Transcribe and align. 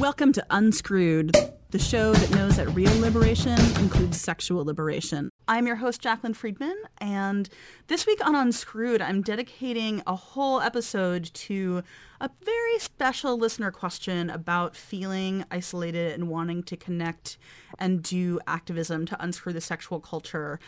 Welcome 0.00 0.32
to 0.32 0.46
Unscrewed, 0.48 1.36
the 1.72 1.78
show 1.78 2.14
that 2.14 2.30
knows 2.30 2.56
that 2.56 2.68
real 2.68 2.98
liberation 3.00 3.60
includes 3.82 4.18
sexual 4.18 4.64
liberation. 4.64 5.28
I'm 5.46 5.66
your 5.66 5.76
host, 5.76 6.00
Jaclyn 6.00 6.34
Friedman, 6.34 6.74
and 7.02 7.50
this 7.88 8.06
week 8.06 8.26
on 8.26 8.34
Unscrewed, 8.34 9.02
I'm 9.02 9.20
dedicating 9.20 10.02
a 10.06 10.16
whole 10.16 10.62
episode 10.62 11.24
to 11.34 11.82
a 12.18 12.30
very 12.42 12.78
special 12.78 13.36
listener 13.36 13.70
question 13.70 14.30
about 14.30 14.74
feeling 14.74 15.44
isolated 15.50 16.14
and 16.14 16.30
wanting 16.30 16.62
to 16.62 16.78
connect 16.78 17.36
and 17.78 18.02
do 18.02 18.40
activism 18.46 19.04
to 19.04 19.22
unscrew 19.22 19.52
the 19.52 19.60
sexual 19.60 20.00
culture. 20.00 20.58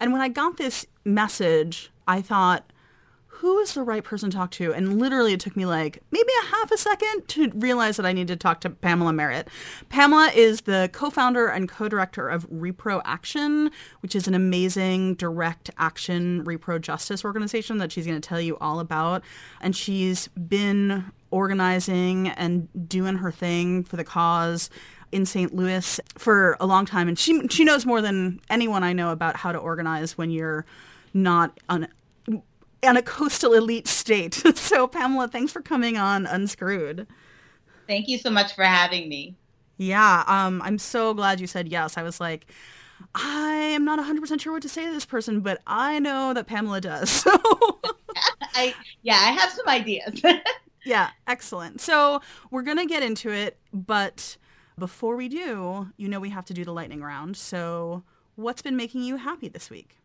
And 0.00 0.10
when 0.10 0.20
I 0.20 0.28
got 0.28 0.56
this 0.56 0.84
message, 1.04 1.92
I 2.08 2.20
thought, 2.20 2.72
who 3.38 3.58
is 3.58 3.74
the 3.74 3.82
right 3.82 4.02
person 4.02 4.30
to 4.30 4.36
talk 4.36 4.50
to? 4.52 4.72
And 4.72 4.98
literally, 4.98 5.34
it 5.34 5.40
took 5.40 5.56
me 5.56 5.66
like 5.66 6.02
maybe 6.10 6.28
a 6.42 6.46
half 6.46 6.70
a 6.70 6.78
second 6.78 7.28
to 7.28 7.50
realize 7.54 7.98
that 7.98 8.06
I 8.06 8.12
need 8.12 8.28
to 8.28 8.36
talk 8.36 8.60
to 8.62 8.70
Pamela 8.70 9.12
Merritt. 9.12 9.48
Pamela 9.90 10.30
is 10.34 10.62
the 10.62 10.88
co 10.92 11.10
founder 11.10 11.46
and 11.46 11.68
co 11.68 11.86
director 11.88 12.28
of 12.28 12.48
Repro 12.48 13.02
Action, 13.04 13.70
which 14.00 14.16
is 14.16 14.26
an 14.26 14.34
amazing 14.34 15.14
direct 15.16 15.70
action 15.76 16.44
repro 16.44 16.80
justice 16.80 17.24
organization 17.24 17.76
that 17.78 17.92
she's 17.92 18.06
going 18.06 18.18
to 18.18 18.26
tell 18.26 18.40
you 18.40 18.56
all 18.58 18.80
about. 18.80 19.22
And 19.60 19.76
she's 19.76 20.28
been 20.28 21.04
organizing 21.30 22.28
and 22.28 22.68
doing 22.88 23.16
her 23.16 23.30
thing 23.30 23.84
for 23.84 23.96
the 23.96 24.04
cause 24.04 24.70
in 25.12 25.26
St. 25.26 25.54
Louis 25.54 26.00
for 26.16 26.56
a 26.58 26.66
long 26.66 26.84
time 26.84 27.06
and 27.06 27.18
she 27.18 27.46
she 27.48 27.64
knows 27.64 27.86
more 27.86 28.00
than 28.02 28.40
anyone 28.50 28.82
I 28.82 28.92
know 28.92 29.12
about 29.12 29.36
how 29.36 29.52
to 29.52 29.58
organize 29.58 30.18
when 30.18 30.30
you're 30.30 30.66
not 31.14 31.58
on 31.68 31.86
on 32.82 32.96
a 32.96 33.02
coastal 33.02 33.52
elite 33.52 33.88
state. 33.88 34.34
so, 34.56 34.86
Pamela, 34.86 35.28
thanks 35.28 35.52
for 35.52 35.60
coming 35.60 35.96
on 35.96 36.26
Unscrewed. 36.26 37.06
Thank 37.86 38.08
you 38.08 38.18
so 38.18 38.30
much 38.30 38.54
for 38.54 38.64
having 38.64 39.08
me. 39.08 39.36
Yeah, 39.78 40.24
um, 40.26 40.62
I'm 40.62 40.78
so 40.78 41.14
glad 41.14 41.40
you 41.40 41.46
said 41.46 41.68
yes. 41.68 41.96
I 41.96 42.02
was 42.02 42.20
like, 42.20 42.46
I 43.14 43.54
am 43.54 43.84
not 43.84 43.98
100% 43.98 44.40
sure 44.40 44.52
what 44.52 44.62
to 44.62 44.68
say 44.68 44.86
to 44.86 44.92
this 44.92 45.04
person, 45.04 45.40
but 45.40 45.60
I 45.66 45.98
know 45.98 46.32
that 46.34 46.46
Pamela 46.46 46.80
does. 46.80 47.10
So. 47.26 47.80
I, 48.54 48.74
yeah, 49.02 49.14
I 49.14 49.32
have 49.32 49.50
some 49.50 49.68
ideas. 49.68 50.22
yeah, 50.84 51.10
excellent. 51.26 51.82
So 51.82 52.22
we're 52.50 52.62
going 52.62 52.78
to 52.78 52.86
get 52.86 53.02
into 53.02 53.30
it, 53.30 53.58
but 53.72 54.38
before 54.78 55.16
we 55.16 55.28
do, 55.28 55.88
you 55.98 56.08
know 56.08 56.20
we 56.20 56.30
have 56.30 56.46
to 56.46 56.54
do 56.54 56.64
the 56.64 56.72
lightning 56.72 57.02
round. 57.02 57.36
So 57.36 58.04
what's 58.36 58.62
been 58.62 58.76
making 58.76 59.02
you 59.02 59.16
happy 59.16 59.48
this 59.48 59.68
week? 59.68 59.98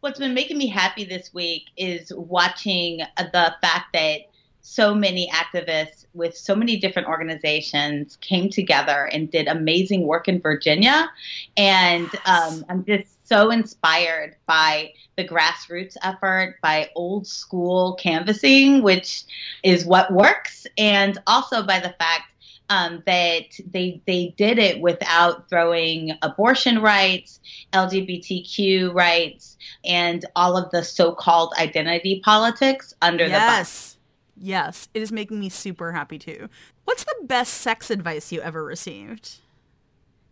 What's 0.00 0.18
been 0.18 0.34
making 0.34 0.58
me 0.58 0.66
happy 0.66 1.04
this 1.04 1.32
week 1.34 1.64
is 1.76 2.12
watching 2.14 2.98
the 3.16 3.54
fact 3.60 3.92
that 3.92 4.20
so 4.60 4.94
many 4.94 5.30
activists 5.30 6.04
with 6.12 6.36
so 6.36 6.54
many 6.54 6.76
different 6.76 7.08
organizations 7.08 8.16
came 8.20 8.50
together 8.50 9.08
and 9.12 9.30
did 9.30 9.48
amazing 9.48 10.06
work 10.06 10.28
in 10.28 10.40
Virginia. 10.40 11.10
And 11.56 12.08
um, 12.26 12.64
I'm 12.68 12.84
just 12.84 13.26
so 13.26 13.50
inspired 13.50 14.36
by 14.46 14.92
the 15.16 15.26
grassroots 15.26 15.96
effort, 16.02 16.58
by 16.62 16.90
old 16.94 17.26
school 17.26 17.94
canvassing, 17.94 18.82
which 18.82 19.24
is 19.62 19.86
what 19.86 20.12
works, 20.12 20.66
and 20.76 21.18
also 21.26 21.62
by 21.62 21.80
the 21.80 21.94
fact 21.98 22.24
um, 22.70 23.02
that 23.06 23.44
they 23.70 24.00
they 24.06 24.34
did 24.36 24.58
it 24.58 24.80
without 24.80 25.48
throwing 25.48 26.12
abortion 26.22 26.80
rights, 26.80 27.40
LGBTQ 27.72 28.94
rights, 28.94 29.56
and 29.84 30.24
all 30.36 30.56
of 30.56 30.70
the 30.70 30.82
so-called 30.82 31.54
identity 31.58 32.20
politics 32.24 32.94
under 33.00 33.26
yes. 33.26 33.32
the 33.32 33.38
bus. 33.38 33.58
Yes. 33.58 33.94
Yes, 34.40 34.88
it 34.94 35.02
is 35.02 35.10
making 35.10 35.40
me 35.40 35.48
super 35.48 35.92
happy 35.92 36.18
too. 36.18 36.48
What's 36.84 37.04
the 37.04 37.16
best 37.24 37.54
sex 37.54 37.90
advice 37.90 38.30
you 38.30 38.40
ever 38.40 38.64
received? 38.64 39.38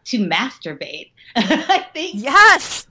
To 0.07 0.19
masturbate. 0.19 1.11
I 1.37 1.87
think. 1.93 2.23
Yes. 2.23 2.87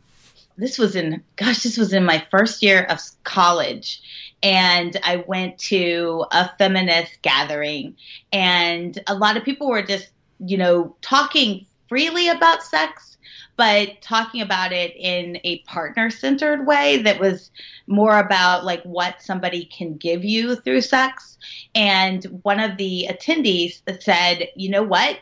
This 0.57 0.77
was 0.77 0.95
in 0.95 1.23
gosh, 1.35 1.63
this 1.63 1.77
was 1.77 1.93
in 1.93 2.05
my 2.05 2.25
first 2.31 2.63
year 2.63 2.83
of 2.83 2.99
college 3.23 4.01
and 4.45 4.95
I 5.03 5.23
went 5.27 5.57
to 5.59 6.25
a 6.31 6.49
feminist 6.57 7.21
gathering, 7.23 7.95
and 8.31 8.97
a 9.07 9.15
lot 9.15 9.37
of 9.37 9.43
people 9.43 9.67
were 9.67 9.81
just, 9.81 10.09
you 10.39 10.57
know, 10.57 10.95
talking 11.01 11.65
freely 11.89 12.27
about 12.27 12.61
sex, 12.61 13.17
but 13.57 14.01
talking 14.01 14.41
about 14.41 14.71
it 14.71 14.95
in 14.95 15.39
a 15.43 15.59
partner 15.59 16.11
centered 16.11 16.67
way 16.67 17.01
that 17.03 17.19
was 17.19 17.49
more 17.87 18.19
about 18.19 18.65
like 18.65 18.83
what 18.83 19.21
somebody 19.21 19.65
can 19.65 19.97
give 19.97 20.23
you 20.23 20.55
through 20.57 20.81
sex. 20.81 21.39
And 21.73 22.23
one 22.43 22.59
of 22.59 22.77
the 22.77 23.07
attendees 23.09 23.81
said, 24.01 24.49
you 24.55 24.69
know 24.69 24.83
what? 24.83 25.17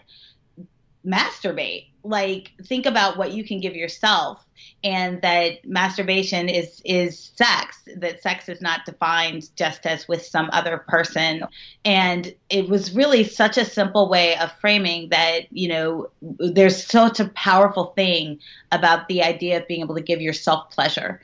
Masturbate. 1.06 1.88
Like, 2.04 2.52
think 2.66 2.86
about 2.86 3.18
what 3.18 3.32
you 3.32 3.46
can 3.46 3.62
give 3.62 3.76
yourself 3.76 4.46
and 4.84 5.22
that 5.22 5.66
masturbation 5.66 6.50
is 6.50 6.82
is 6.86 7.32
sex 7.36 7.78
that 7.98 8.22
sex 8.22 8.50
is 8.50 8.62
not 8.62 8.86
defined 8.86 9.50
just 9.56 9.86
as 9.86 10.08
with 10.08 10.26
some 10.26 10.50
other 10.52 10.78
person. 10.88 11.44
And 11.86 12.34
it 12.50 12.70
was 12.70 12.94
really 12.94 13.24
such 13.24 13.58
a 13.58 13.66
simple 13.66 14.10
way 14.10 14.38
of 14.38 14.52
framing 14.60 15.10
that 15.10 15.52
you 15.52 15.70
know 15.70 16.10
there's 16.40 16.86
such 16.86 17.20
a 17.20 17.30
powerful 17.30 17.94
thing 17.96 18.40
about 18.72 19.08
the 19.08 19.24
idea 19.24 19.58
of 19.58 19.68
being 19.68 19.82
able 19.82 19.96
to 19.96 20.02
give 20.02 20.22
yourself 20.22 20.70
pleasure. 20.72 21.22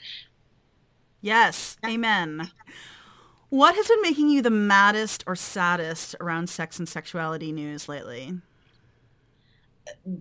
Yes. 1.22 1.78
Amen. 1.86 2.50
What 3.50 3.76
has 3.76 3.88
been 3.88 4.02
making 4.04 4.30
you 4.30 4.42
the 4.42 4.52
maddest 4.52 5.24
or 5.26 5.36
saddest 5.36 6.16
around 6.22 6.50
sex 6.50 6.78
and 6.78 6.88
sexuality 6.88 7.52
news 7.52 7.90
lately 7.90 8.40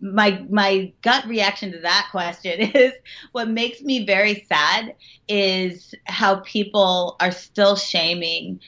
my 0.01 0.45
my 0.51 0.93
gut 1.03 1.27
reaction 1.27 1.73
to 1.73 1.79
that 1.81 2.09
question 2.11 2.61
is 2.75 2.93
what 3.33 3.49
makes 3.49 3.81
me 3.83 4.05
very 4.05 4.47
sad 4.49 4.95
is 5.29 5.95
how 6.07 6.37
people 6.37 7.17
are 7.21 7.33
still 7.33 7.77
shaming 7.77 8.61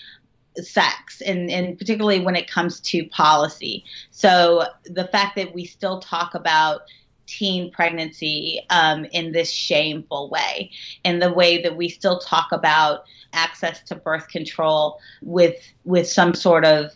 sex 0.56 1.20
and, 1.20 1.50
and 1.50 1.79
particularly 1.79 2.20
when 2.20 2.37
it 2.37 2.50
comes 2.50 2.81
to 2.81 3.06
policy. 3.08 3.85
So 4.11 4.64
the 4.85 5.06
fact 5.06 5.37
that 5.37 5.55
we 5.55 5.64
still 5.64 6.00
talk 6.00 6.35
about 6.35 6.82
teen 7.26 7.70
pregnancy 7.70 8.61
um, 8.70 9.05
in 9.12 9.32
this 9.32 9.50
shameful 9.50 10.29
way 10.31 10.70
and 11.05 11.23
the 11.23 11.32
way 11.32 11.62
that 11.62 11.76
we 11.76 11.88
still 11.88 12.19
talk 12.19 12.50
about 12.50 13.05
access 13.32 13.81
to 13.82 13.94
birth 13.94 14.29
control 14.29 14.99
with 15.23 15.55
with 15.85 16.08
some 16.08 16.35
sort 16.35 16.64
of 16.64 16.91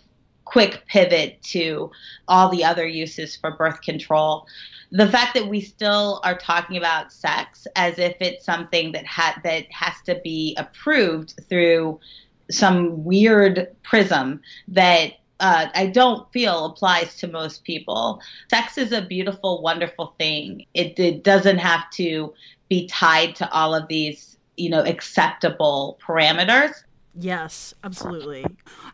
quick 0.44 0.85
pivot 0.87 1.43
to 1.43 1.91
all 2.29 2.49
the 2.49 2.64
other 2.64 2.87
uses 2.87 3.37
for 3.37 3.52
birth 3.52 3.81
control. 3.82 4.46
The 4.91 5.08
fact 5.08 5.35
that 5.35 5.49
we 5.49 5.61
still 5.61 6.20
are 6.25 6.37
talking 6.37 6.76
about 6.76 7.12
sex 7.12 7.67
as 7.76 7.99
if 7.99 8.17
it's 8.20 8.44
something 8.44 8.93
that 8.93 9.06
ha- 9.06 9.41
that 9.44 9.70
has 9.73 9.94
to 10.06 10.20
be 10.23 10.55
approved 10.58 11.35
through 11.49 11.99
some 12.50 13.05
weird 13.05 13.75
prism 13.82 14.41
that 14.69 15.14
uh, 15.41 15.67
I 15.75 15.87
don't 15.87 16.31
feel 16.32 16.67
applies 16.67 17.17
to 17.17 17.26
most 17.26 17.64
people. 17.64 18.20
Sex 18.50 18.79
is 18.79 18.93
a 18.93 19.02
beautiful, 19.02 19.62
wonderful 19.62 20.14
thing. 20.19 20.67
It, 20.75 20.99
it 20.99 21.25
doesn't 21.25 21.58
have 21.58 21.91
to 21.93 22.32
be 22.69 22.87
tied 22.87 23.35
to 23.37 23.50
all 23.50 23.75
of 23.75 23.88
these, 23.88 24.37
you 24.56 24.70
know, 24.70 24.85
acceptable 24.85 25.99
parameters. 26.06 26.85
Yes, 27.16 27.75
absolutely. 27.84 28.44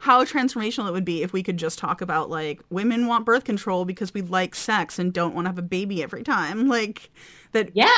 How 0.01 0.25
transformational 0.25 0.89
it 0.89 0.93
would 0.93 1.05
be 1.05 1.23
if 1.23 1.33
we 1.33 1.43
could 1.43 1.57
just 1.57 1.79
talk 1.79 2.03
about 2.03 2.29
like 2.29 2.61
women 2.69 3.07
want 3.07 3.25
birth 3.25 3.45
control 3.45 3.85
because 3.85 4.13
we 4.13 4.21
like 4.21 4.55
sex 4.55 4.99
and 4.99 5.13
don't 5.13 5.35
want 5.35 5.47
to 5.47 5.49
have 5.51 5.59
a 5.59 5.63
baby 5.63 6.03
every 6.03 6.23
time. 6.23 6.69
Like 6.69 7.11
that. 7.53 7.71
Yeah, 7.75 7.89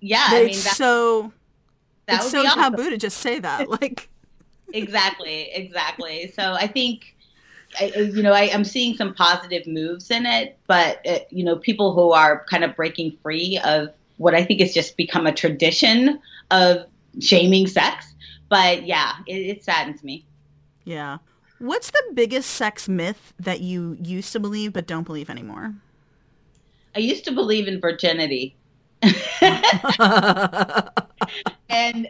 yeah. 0.00 0.30
That 0.30 0.36
I 0.36 0.40
mean, 0.40 0.50
it's 0.50 0.76
so. 0.76 1.32
That 2.06 2.16
it's 2.20 2.30
so 2.30 2.44
awesome. 2.44 2.74
taboo 2.74 2.90
to 2.90 2.96
just 2.96 3.18
say 3.18 3.38
that. 3.38 3.68
Like. 3.80 4.08
exactly. 4.72 5.50
Exactly. 5.52 6.32
So 6.34 6.52
I 6.52 6.66
think. 6.66 7.16
I, 7.78 7.84
you 7.84 8.24
know, 8.24 8.32
I, 8.32 8.46
am 8.46 8.64
seeing 8.64 8.96
some 8.96 9.14
positive 9.14 9.64
moves 9.64 10.10
in 10.10 10.26
it, 10.26 10.58
but 10.66 11.00
it, 11.04 11.22
uh, 11.22 11.24
you 11.30 11.44
know, 11.44 11.54
people 11.54 11.94
who 11.94 12.10
are 12.10 12.44
kind 12.50 12.64
of 12.64 12.74
breaking 12.74 13.16
free 13.22 13.60
of 13.62 13.90
what 14.16 14.34
I 14.34 14.44
think 14.44 14.58
has 14.58 14.74
just 14.74 14.96
become 14.96 15.24
a 15.28 15.32
tradition 15.32 16.18
of 16.50 16.84
shaming 17.20 17.68
sex 17.68 18.09
but 18.50 18.84
yeah, 18.84 19.14
it, 19.26 19.38
it 19.38 19.64
saddens 19.64 20.04
me. 20.04 20.26
Yeah. 20.84 21.18
What's 21.58 21.90
the 21.90 22.02
biggest 22.12 22.50
sex 22.50 22.88
myth 22.88 23.32
that 23.38 23.60
you 23.60 23.96
used 24.02 24.32
to 24.32 24.40
believe 24.40 24.74
but 24.74 24.86
don't 24.86 25.04
believe 25.04 25.30
anymore? 25.30 25.74
I 26.94 26.98
used 26.98 27.24
to 27.26 27.32
believe 27.32 27.68
in 27.68 27.80
virginity. 27.80 28.56
and 29.02 29.14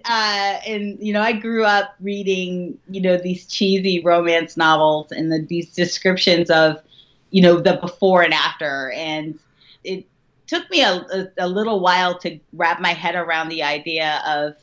uh, 0.05 0.59
and 0.67 0.99
you 1.01 1.13
know, 1.13 1.21
I 1.21 1.33
grew 1.33 1.65
up 1.65 1.95
reading 2.01 2.79
you 2.89 3.01
know 3.01 3.17
these 3.17 3.47
cheesy 3.47 4.03
romance 4.03 4.57
novels 4.57 5.13
and 5.13 5.31
the, 5.31 5.45
these 5.49 5.73
descriptions 5.73 6.51
of 6.51 6.81
you 7.31 7.43
know 7.43 7.61
the 7.61 7.75
before 7.75 8.23
and 8.23 8.35
after, 8.35 8.91
and 8.93 9.39
it 9.85 10.05
took 10.49 10.69
me 10.69 10.83
a, 10.83 10.95
a, 10.95 11.29
a 11.39 11.49
little 11.49 11.79
while 11.79 12.19
to 12.19 12.41
wrap 12.55 12.81
my 12.81 12.93
head 12.93 13.15
around 13.15 13.51
the 13.51 13.63
idea 13.63 14.21
of 14.27 14.57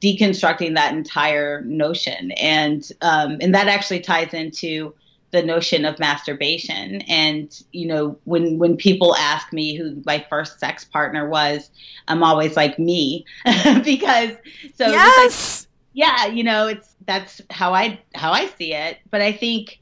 deconstructing 0.00 0.74
that 0.74 0.94
entire 0.94 1.62
notion, 1.62 2.32
and 2.32 2.90
um, 3.02 3.38
and 3.40 3.54
that 3.54 3.68
actually 3.68 4.00
ties 4.00 4.32
into 4.34 4.94
the 5.30 5.42
notion 5.42 5.84
of 5.84 5.98
masturbation. 5.98 7.02
And 7.02 7.62
you 7.72 7.86
know, 7.86 8.18
when 8.24 8.58
when 8.58 8.76
people 8.76 9.14
ask 9.16 9.52
me 9.52 9.76
who 9.76 10.02
my 10.06 10.24
first 10.28 10.58
sex 10.58 10.84
partner 10.84 11.28
was, 11.28 11.70
I'm 12.08 12.22
always 12.22 12.56
like 12.56 12.78
me 12.78 13.24
because 13.84 14.30
so 14.74 14.86
yes. 14.86 15.60
Like, 15.60 15.66
yeah, 15.92 16.26
you 16.26 16.44
know, 16.44 16.68
it's 16.68 16.94
that's 17.06 17.40
how 17.50 17.74
I 17.74 18.00
how 18.14 18.32
I 18.32 18.46
see 18.46 18.74
it. 18.74 18.98
But 19.10 19.20
I 19.20 19.32
think. 19.32 19.78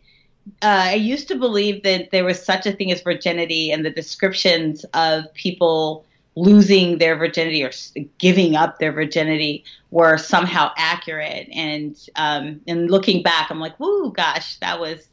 Uh, 0.63 0.89
I 0.89 0.95
used 0.95 1.29
to 1.29 1.35
believe 1.35 1.83
that 1.83 2.11
there 2.11 2.25
was 2.25 2.43
such 2.43 2.65
a 2.65 2.73
thing 2.73 2.91
as 2.91 3.03
virginity, 3.03 3.71
and 3.71 3.85
the 3.85 3.91
descriptions 3.91 4.83
of 4.95 5.25
people 5.35 6.07
losing 6.39 6.99
their 6.99 7.17
virginity 7.17 7.65
or 7.65 7.73
giving 8.19 8.55
up 8.55 8.79
their 8.79 8.93
virginity 8.93 9.65
were 9.91 10.17
somehow 10.17 10.71
accurate. 10.77 11.49
And 11.53 11.99
um, 12.17 12.61
and 12.67 12.91
looking 12.91 13.23
back, 13.23 13.51
I'm 13.51 13.59
like, 13.59 13.79
whoo, 13.81 14.13
gosh, 14.13 14.57
that 14.59 14.79
was 14.79 15.09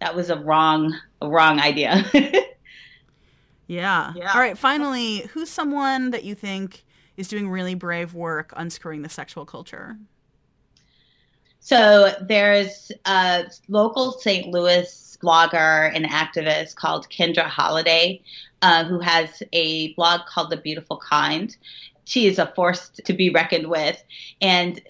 that 0.00 0.14
was 0.14 0.30
a 0.30 0.36
wrong 0.36 0.94
a 1.20 1.28
wrong 1.28 1.58
idea. 1.58 2.04
yeah. 3.66 4.12
yeah. 4.14 4.32
All 4.32 4.40
right. 4.40 4.56
Finally, 4.56 5.28
who's 5.32 5.50
someone 5.50 6.10
that 6.10 6.24
you 6.24 6.34
think 6.34 6.84
is 7.16 7.26
doing 7.26 7.48
really 7.48 7.74
brave 7.74 8.14
work 8.14 8.52
unscrewing 8.56 9.02
the 9.02 9.08
sexual 9.08 9.44
culture? 9.44 9.98
So 11.58 12.14
there's 12.20 12.92
a 13.04 13.46
local 13.68 14.12
St. 14.12 14.46
Louis 14.46 15.18
blogger 15.20 15.90
and 15.92 16.04
activist 16.06 16.76
called 16.76 17.10
Kendra 17.10 17.42
Holliday 17.42 18.22
uh, 18.62 18.84
who 18.84 19.00
has 19.00 19.42
a 19.52 19.94
blog 19.94 20.22
called 20.26 20.50
The 20.50 20.56
Beautiful 20.56 20.96
Kind. 20.96 21.56
She 22.04 22.26
is 22.26 22.38
a 22.38 22.52
force 22.54 22.90
to 23.04 23.12
be 23.12 23.30
reckoned 23.30 23.68
with 23.68 24.02
and 24.40 24.80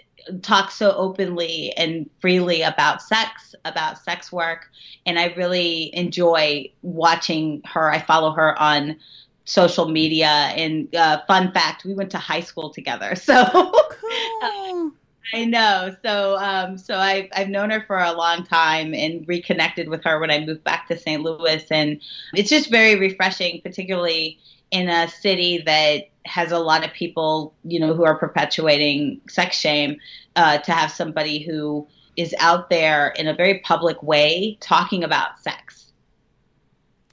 talks 0.42 0.74
so 0.74 0.92
openly 0.92 1.72
and 1.76 2.08
freely 2.20 2.62
about 2.62 3.02
sex, 3.02 3.54
about 3.64 3.98
sex 3.98 4.30
work. 4.30 4.70
And 5.06 5.18
I 5.18 5.26
really 5.36 5.94
enjoy 5.94 6.70
watching 6.82 7.62
her. 7.64 7.90
I 7.90 8.00
follow 8.00 8.32
her 8.32 8.60
on 8.60 8.96
social 9.44 9.88
media. 9.88 10.26
And 10.26 10.94
uh, 10.94 11.22
fun 11.26 11.52
fact, 11.52 11.84
we 11.84 11.94
went 11.94 12.10
to 12.10 12.18
high 12.18 12.42
school 12.42 12.70
together. 12.70 13.14
So 13.28 13.44
cool. 14.00 14.92
I 15.34 15.44
know. 15.44 15.94
So, 16.02 16.36
um, 16.38 16.78
so 16.78 16.96
I've 16.96 17.28
I've 17.34 17.48
known 17.48 17.70
her 17.70 17.84
for 17.86 17.98
a 17.98 18.12
long 18.12 18.44
time 18.44 18.94
and 18.94 19.26
reconnected 19.28 19.88
with 19.88 20.04
her 20.04 20.18
when 20.18 20.30
I 20.30 20.44
moved 20.44 20.64
back 20.64 20.88
to 20.88 20.98
St. 20.98 21.22
Louis, 21.22 21.64
and 21.70 22.00
it's 22.34 22.50
just 22.50 22.70
very 22.70 22.98
refreshing, 22.98 23.60
particularly 23.62 24.38
in 24.70 24.88
a 24.88 25.08
city 25.08 25.62
that 25.66 26.08
has 26.24 26.52
a 26.52 26.58
lot 26.58 26.84
of 26.84 26.92
people, 26.92 27.54
you 27.64 27.80
know, 27.80 27.94
who 27.94 28.04
are 28.04 28.16
perpetuating 28.18 29.20
sex 29.28 29.56
shame, 29.56 29.98
uh, 30.36 30.58
to 30.58 30.72
have 30.72 30.90
somebody 30.90 31.38
who 31.40 31.86
is 32.16 32.34
out 32.38 32.68
there 32.68 33.08
in 33.10 33.28
a 33.28 33.34
very 33.34 33.60
public 33.60 34.02
way 34.02 34.58
talking 34.60 35.04
about 35.04 35.38
sex. 35.40 35.92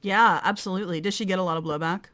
Yeah, 0.01 0.39
absolutely. 0.43 1.01
Does 1.01 1.13
she 1.13 1.25
get 1.25 1.39
a 1.39 1.43
lot 1.43 1.57
of 1.57 1.63
blowback? 1.63 2.05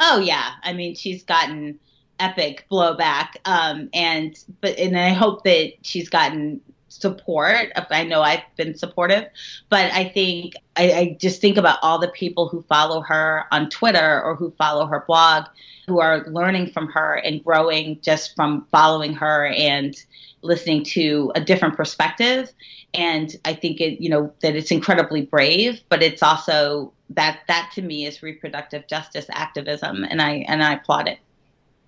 Oh 0.00 0.18
yeah, 0.18 0.52
I 0.62 0.72
mean, 0.72 0.94
she's 0.94 1.22
gotten 1.22 1.78
epic 2.18 2.66
blowback. 2.70 3.36
Um, 3.44 3.88
and 3.92 4.36
but 4.60 4.78
and 4.78 4.98
I 4.98 5.10
hope 5.10 5.44
that 5.44 5.72
she's 5.82 6.08
gotten 6.08 6.60
support. 6.88 7.72
I 7.90 8.04
know 8.04 8.22
I've 8.22 8.42
been 8.56 8.76
supportive, 8.76 9.26
but 9.68 9.92
I 9.92 10.08
think 10.08 10.54
I, 10.76 10.92
I, 10.92 11.16
just 11.20 11.40
think 11.40 11.56
about 11.56 11.78
all 11.82 11.98
the 11.98 12.08
people 12.08 12.48
who 12.48 12.62
follow 12.68 13.02
her 13.02 13.44
on 13.50 13.68
Twitter 13.68 14.22
or 14.22 14.34
who 14.34 14.50
follow 14.52 14.86
her 14.86 15.04
blog, 15.06 15.44
who 15.86 16.00
are 16.00 16.26
learning 16.26 16.70
from 16.70 16.88
her 16.88 17.14
and 17.14 17.44
growing 17.44 18.00
just 18.00 18.34
from 18.34 18.66
following 18.70 19.12
her 19.14 19.46
and 19.46 19.94
listening 20.42 20.84
to 20.84 21.32
a 21.34 21.40
different 21.40 21.76
perspective. 21.76 22.52
And 22.94 23.34
I 23.44 23.52
think 23.52 23.80
it, 23.80 24.00
you 24.00 24.08
know, 24.08 24.32
that 24.40 24.56
it's 24.56 24.70
incredibly 24.70 25.22
brave, 25.22 25.82
but 25.88 26.02
it's 26.02 26.22
also 26.22 26.92
that 27.10 27.40
that 27.48 27.70
to 27.74 27.82
me 27.82 28.06
is 28.06 28.22
reproductive 28.22 28.86
justice 28.88 29.26
activism, 29.30 30.04
and 30.04 30.20
I 30.20 30.44
and 30.48 30.62
I 30.62 30.74
applaud 30.74 31.08
it. 31.08 31.18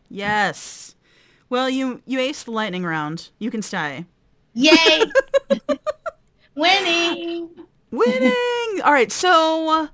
Yes. 0.08 0.94
Well, 1.50 1.68
you 1.70 2.02
you 2.06 2.18
aced 2.18 2.44
the 2.44 2.50
lightning 2.50 2.84
round. 2.84 3.30
You 3.38 3.50
can 3.50 3.62
stay. 3.62 4.06
Yay! 4.54 5.04
Winning. 6.54 7.50
Winning. 7.90 8.80
All 8.84 8.92
right. 8.92 9.10
So 9.10 9.68
uh, 9.70 9.86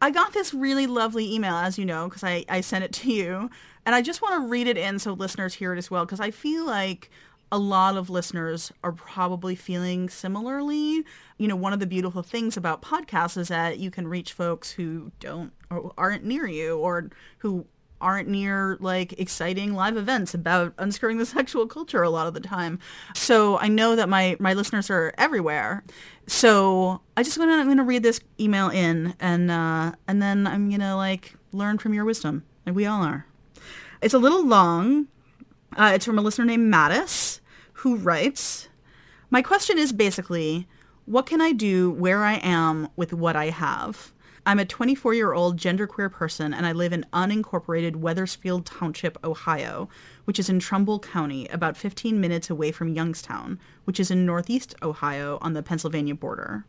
I 0.00 0.10
got 0.10 0.32
this 0.32 0.52
really 0.52 0.86
lovely 0.86 1.32
email, 1.32 1.54
as 1.54 1.78
you 1.78 1.84
know, 1.84 2.08
because 2.08 2.22
I 2.24 2.44
I 2.48 2.60
sent 2.60 2.84
it 2.84 2.92
to 2.94 3.12
you, 3.12 3.50
and 3.86 3.94
I 3.94 4.02
just 4.02 4.22
want 4.22 4.34
to 4.42 4.48
read 4.48 4.66
it 4.66 4.76
in 4.76 4.98
so 4.98 5.12
listeners 5.12 5.54
hear 5.54 5.72
it 5.72 5.78
as 5.78 5.90
well, 5.90 6.04
because 6.04 6.20
I 6.20 6.30
feel 6.30 6.64
like 6.66 7.10
a 7.50 7.58
lot 7.58 7.96
of 7.96 8.08
listeners 8.08 8.72
are 8.82 8.92
probably 8.92 9.54
feeling 9.54 10.08
similarly. 10.08 11.04
You 11.38 11.48
know, 11.48 11.56
one 11.56 11.72
of 11.72 11.80
the 11.80 11.86
beautiful 11.86 12.22
things 12.22 12.56
about 12.56 12.80
podcasts 12.82 13.36
is 13.36 13.48
that 13.48 13.78
you 13.78 13.90
can 13.90 14.08
reach 14.08 14.32
folks 14.32 14.70
who 14.72 15.12
don't 15.20 15.52
or 15.70 15.92
aren't 15.98 16.24
near 16.24 16.46
you 16.46 16.78
or 16.78 17.10
who 17.38 17.66
aren't 18.02 18.28
near 18.28 18.76
like 18.80 19.18
exciting 19.18 19.74
live 19.74 19.96
events 19.96 20.34
about 20.34 20.74
unscrewing 20.76 21.16
the 21.18 21.26
sexual 21.38 21.66
culture 21.66 22.02
a 22.02 22.10
lot 22.10 22.26
of 22.26 22.34
the 22.34 22.40
time. 22.40 22.78
So 23.14 23.58
I 23.58 23.68
know 23.68 23.96
that 23.96 24.08
my 24.08 24.36
my 24.38 24.52
listeners 24.52 24.90
are 24.90 25.14
everywhere. 25.16 25.84
So 26.26 27.00
I 27.16 27.22
just 27.22 27.38
want 27.38 27.50
to 27.50 27.54
I'm 27.54 27.76
to 27.76 27.82
read 27.82 28.02
this 28.02 28.20
email 28.38 28.68
in 28.68 29.14
and 29.20 29.50
uh, 29.50 29.92
and 30.06 30.20
then 30.20 30.46
I'm 30.46 30.70
to 30.70 30.94
like 30.96 31.34
learn 31.52 31.78
from 31.78 31.94
your 31.94 32.04
wisdom. 32.04 32.44
And 32.66 32.76
we 32.76 32.86
all 32.86 33.02
are. 33.02 33.26
It's 34.02 34.14
a 34.14 34.18
little 34.18 34.46
long. 34.46 35.08
Uh, 35.76 35.92
it's 35.94 36.04
from 36.04 36.18
a 36.18 36.22
listener 36.22 36.44
named 36.44 36.72
Mattis 36.72 37.40
who 37.74 37.96
writes, 37.96 38.68
"My 39.30 39.42
question 39.42 39.78
is 39.78 39.92
basically, 39.92 40.68
what 41.06 41.26
can 41.26 41.40
I 41.40 41.52
do 41.52 41.90
where 41.90 42.22
I 42.22 42.34
am 42.34 42.88
with 42.96 43.12
what 43.12 43.36
I 43.36 43.50
have?" 43.50 44.11
I'm 44.44 44.58
a 44.58 44.64
24 44.64 45.14
year 45.14 45.32
old 45.32 45.56
genderqueer 45.56 46.10
person 46.10 46.52
and 46.52 46.66
I 46.66 46.72
live 46.72 46.92
in 46.92 47.06
unincorporated 47.12 47.96
Wethersfield 47.96 48.66
Township, 48.66 49.16
Ohio, 49.22 49.88
which 50.24 50.40
is 50.40 50.48
in 50.48 50.58
Trumbull 50.58 50.98
County, 50.98 51.46
about 51.48 51.76
15 51.76 52.20
minutes 52.20 52.50
away 52.50 52.72
from 52.72 52.88
Youngstown, 52.88 53.60
which 53.84 54.00
is 54.00 54.10
in 54.10 54.26
northeast 54.26 54.74
Ohio 54.82 55.38
on 55.40 55.52
the 55.52 55.62
Pennsylvania 55.62 56.16
border. 56.16 56.64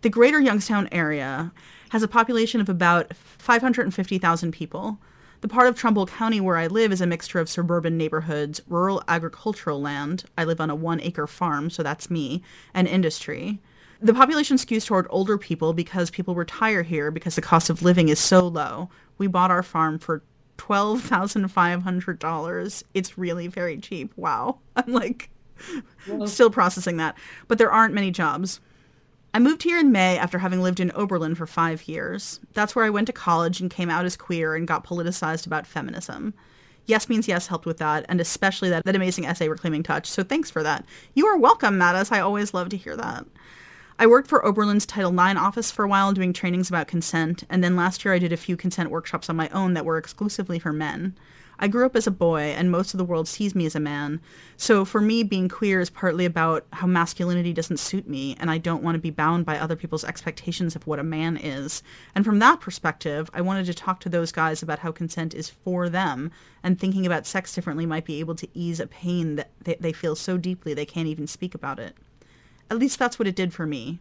The 0.00 0.08
greater 0.08 0.40
Youngstown 0.40 0.88
area 0.92 1.52
has 1.90 2.02
a 2.02 2.08
population 2.08 2.62
of 2.62 2.70
about 2.70 3.14
550,000 3.14 4.52
people. 4.52 4.98
The 5.42 5.48
part 5.48 5.66
of 5.66 5.76
Trumbull 5.76 6.06
County 6.06 6.40
where 6.40 6.56
I 6.56 6.68
live 6.68 6.90
is 6.90 7.02
a 7.02 7.06
mixture 7.06 7.38
of 7.38 7.50
suburban 7.50 7.98
neighborhoods, 7.98 8.62
rural 8.66 9.02
agricultural 9.08 9.78
land, 9.78 10.24
I 10.38 10.44
live 10.44 10.58
on 10.58 10.70
a 10.70 10.74
one 10.74 11.02
acre 11.02 11.26
farm, 11.26 11.68
so 11.68 11.82
that's 11.82 12.10
me, 12.10 12.42
and 12.72 12.88
industry. 12.88 13.60
The 14.00 14.14
population 14.14 14.56
skews 14.56 14.86
toward 14.86 15.06
older 15.10 15.38
people 15.38 15.72
because 15.72 16.10
people 16.10 16.34
retire 16.34 16.82
here 16.82 17.10
because 17.10 17.36
the 17.36 17.42
cost 17.42 17.70
of 17.70 17.82
living 17.82 18.08
is 18.08 18.18
so 18.18 18.46
low. 18.46 18.90
We 19.18 19.26
bought 19.26 19.50
our 19.50 19.62
farm 19.62 19.98
for 19.98 20.22
$12,500. 20.58 22.82
It's 22.94 23.18
really 23.18 23.46
very 23.46 23.78
cheap. 23.78 24.12
Wow. 24.16 24.58
I'm 24.76 24.92
like 24.92 25.30
still 26.26 26.50
processing 26.50 26.98
that. 26.98 27.16
But 27.48 27.58
there 27.58 27.72
aren't 27.72 27.94
many 27.94 28.10
jobs. 28.10 28.60
I 29.32 29.38
moved 29.40 29.64
here 29.64 29.80
in 29.80 29.90
May 29.90 30.16
after 30.16 30.38
having 30.38 30.62
lived 30.62 30.78
in 30.78 30.92
Oberlin 30.94 31.34
for 31.34 31.46
five 31.46 31.88
years. 31.88 32.38
That's 32.52 32.76
where 32.76 32.84
I 32.84 32.90
went 32.90 33.08
to 33.08 33.12
college 33.12 33.60
and 33.60 33.70
came 33.70 33.90
out 33.90 34.04
as 34.04 34.16
queer 34.16 34.54
and 34.54 34.68
got 34.68 34.86
politicized 34.86 35.46
about 35.46 35.66
feminism. 35.66 36.34
Yes 36.86 37.08
Means 37.08 37.26
Yes 37.26 37.46
helped 37.46 37.66
with 37.66 37.78
that, 37.78 38.04
and 38.08 38.20
especially 38.20 38.68
that, 38.70 38.84
that 38.84 38.94
amazing 38.94 39.26
essay, 39.26 39.48
Reclaiming 39.48 39.82
Touch. 39.82 40.08
So 40.08 40.22
thanks 40.22 40.50
for 40.50 40.62
that. 40.62 40.84
You 41.14 41.26
are 41.26 41.38
welcome, 41.38 41.78
Mattis. 41.78 42.12
I 42.12 42.20
always 42.20 42.54
love 42.54 42.68
to 42.68 42.76
hear 42.76 42.96
that. 42.96 43.24
I 43.96 44.08
worked 44.08 44.28
for 44.28 44.44
Oberlin's 44.44 44.86
Title 44.86 45.12
IX 45.12 45.38
office 45.38 45.70
for 45.70 45.84
a 45.84 45.88
while 45.88 46.12
doing 46.12 46.32
trainings 46.32 46.68
about 46.68 46.88
consent, 46.88 47.44
and 47.48 47.62
then 47.62 47.76
last 47.76 48.04
year 48.04 48.12
I 48.12 48.18
did 48.18 48.32
a 48.32 48.36
few 48.36 48.56
consent 48.56 48.90
workshops 48.90 49.30
on 49.30 49.36
my 49.36 49.48
own 49.50 49.74
that 49.74 49.84
were 49.84 49.98
exclusively 49.98 50.58
for 50.58 50.72
men. 50.72 51.16
I 51.60 51.68
grew 51.68 51.86
up 51.86 51.94
as 51.94 52.08
a 52.08 52.10
boy, 52.10 52.40
and 52.40 52.72
most 52.72 52.92
of 52.92 52.98
the 52.98 53.04
world 53.04 53.28
sees 53.28 53.54
me 53.54 53.66
as 53.66 53.76
a 53.76 53.80
man. 53.80 54.20
So 54.56 54.84
for 54.84 55.00
me, 55.00 55.22
being 55.22 55.48
queer 55.48 55.80
is 55.80 55.90
partly 55.90 56.24
about 56.24 56.66
how 56.72 56.88
masculinity 56.88 57.52
doesn't 57.52 57.76
suit 57.76 58.08
me, 58.08 58.36
and 58.40 58.50
I 58.50 58.58
don't 58.58 58.82
want 58.82 58.96
to 58.96 59.00
be 59.00 59.10
bound 59.10 59.46
by 59.46 59.58
other 59.58 59.76
people's 59.76 60.04
expectations 60.04 60.74
of 60.74 60.88
what 60.88 60.98
a 60.98 61.04
man 61.04 61.36
is. 61.36 61.84
And 62.16 62.24
from 62.24 62.40
that 62.40 62.60
perspective, 62.60 63.30
I 63.32 63.42
wanted 63.42 63.66
to 63.66 63.74
talk 63.74 64.00
to 64.00 64.08
those 64.08 64.32
guys 64.32 64.60
about 64.60 64.80
how 64.80 64.90
consent 64.90 65.34
is 65.34 65.50
for 65.50 65.88
them, 65.88 66.32
and 66.64 66.80
thinking 66.80 67.06
about 67.06 67.26
sex 67.26 67.54
differently 67.54 67.86
might 67.86 68.04
be 68.04 68.18
able 68.18 68.34
to 68.34 68.48
ease 68.54 68.80
a 68.80 68.88
pain 68.88 69.36
that 69.36 69.50
they, 69.62 69.92
feel 69.92 70.16
so 70.16 70.36
deeply 70.36 70.74
they 70.74 70.84
can't 70.84 71.06
even 71.06 71.28
speak 71.28 71.54
about 71.54 71.78
it. 71.78 71.96
At 72.70 72.78
least 72.78 72.98
that's 72.98 73.18
what 73.18 73.28
it 73.28 73.36
did 73.36 73.52
for 73.52 73.66
me. 73.66 73.98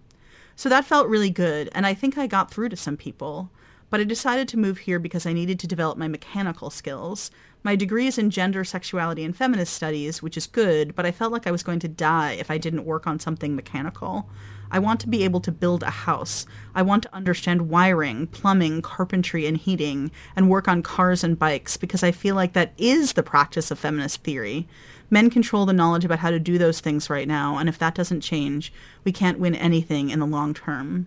So 0.55 0.69
that 0.69 0.85
felt 0.85 1.07
really 1.07 1.29
good, 1.29 1.69
and 1.73 1.85
I 1.85 1.93
think 1.93 2.17
I 2.17 2.27
got 2.27 2.51
through 2.51 2.69
to 2.69 2.75
some 2.75 2.97
people 2.97 3.49
but 3.93 3.99
I 3.99 4.05
decided 4.05 4.47
to 4.47 4.57
move 4.57 4.79
here 4.79 4.97
because 4.97 5.27
I 5.27 5.33
needed 5.33 5.59
to 5.59 5.67
develop 5.67 5.99
my 5.99 6.07
mechanical 6.07 6.71
skills. 6.71 7.29
My 7.61 7.75
degree 7.75 8.07
is 8.07 8.17
in 8.17 8.31
gender, 8.31 8.63
sexuality, 8.63 9.23
and 9.23 9.37
feminist 9.37 9.71
studies, 9.71 10.19
which 10.19 10.35
is 10.35 10.47
good, 10.47 10.95
but 10.95 11.05
I 11.05 11.11
felt 11.11 11.31
like 11.31 11.45
I 11.45 11.51
was 11.51 11.61
going 11.61 11.77
to 11.77 11.87
die 11.87 12.31
if 12.31 12.49
I 12.49 12.57
didn't 12.57 12.85
work 12.85 13.05
on 13.05 13.19
something 13.19 13.55
mechanical. 13.55 14.27
I 14.71 14.79
want 14.79 14.99
to 15.01 15.07
be 15.07 15.23
able 15.23 15.41
to 15.41 15.51
build 15.51 15.83
a 15.83 15.91
house. 15.91 16.47
I 16.73 16.81
want 16.81 17.03
to 17.03 17.13
understand 17.13 17.69
wiring, 17.69 18.25
plumbing, 18.25 18.81
carpentry, 18.81 19.45
and 19.45 19.57
heating, 19.57 20.09
and 20.35 20.49
work 20.49 20.67
on 20.67 20.81
cars 20.81 21.23
and 21.23 21.37
bikes 21.37 21.77
because 21.77 22.01
I 22.01 22.11
feel 22.11 22.33
like 22.33 22.53
that 22.53 22.73
is 22.79 23.13
the 23.13 23.21
practice 23.21 23.69
of 23.69 23.77
feminist 23.77 24.23
theory. 24.23 24.67
Men 25.13 25.29
control 25.29 25.67
the 25.67 25.73
knowledge 25.73 26.03
about 26.03 26.17
how 26.17 26.31
to 26.31 26.39
do 26.39 26.57
those 26.57 26.79
things 26.79 27.07
right 27.07 27.27
now, 27.27 27.59
and 27.59 27.69
if 27.69 27.77
that 27.77 27.93
doesn't 27.93 28.21
change, 28.21 28.73
we 29.03 29.11
can't 29.11 29.37
win 29.37 29.53
anything 29.53 30.09
in 30.09 30.17
the 30.17 30.25
long 30.25 30.55
term. 30.55 31.05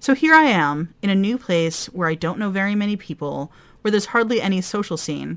So 0.00 0.14
here 0.14 0.32
I 0.32 0.44
am 0.44 0.94
in 1.02 1.10
a 1.10 1.14
new 1.14 1.36
place 1.36 1.90
where 1.90 2.08
I 2.08 2.14
don't 2.14 2.38
know 2.38 2.48
very 2.48 2.74
many 2.74 2.96
people, 2.96 3.52
where 3.82 3.90
there's 3.90 4.06
hardly 4.06 4.40
any 4.40 4.62
social 4.62 4.96
scene, 4.96 5.36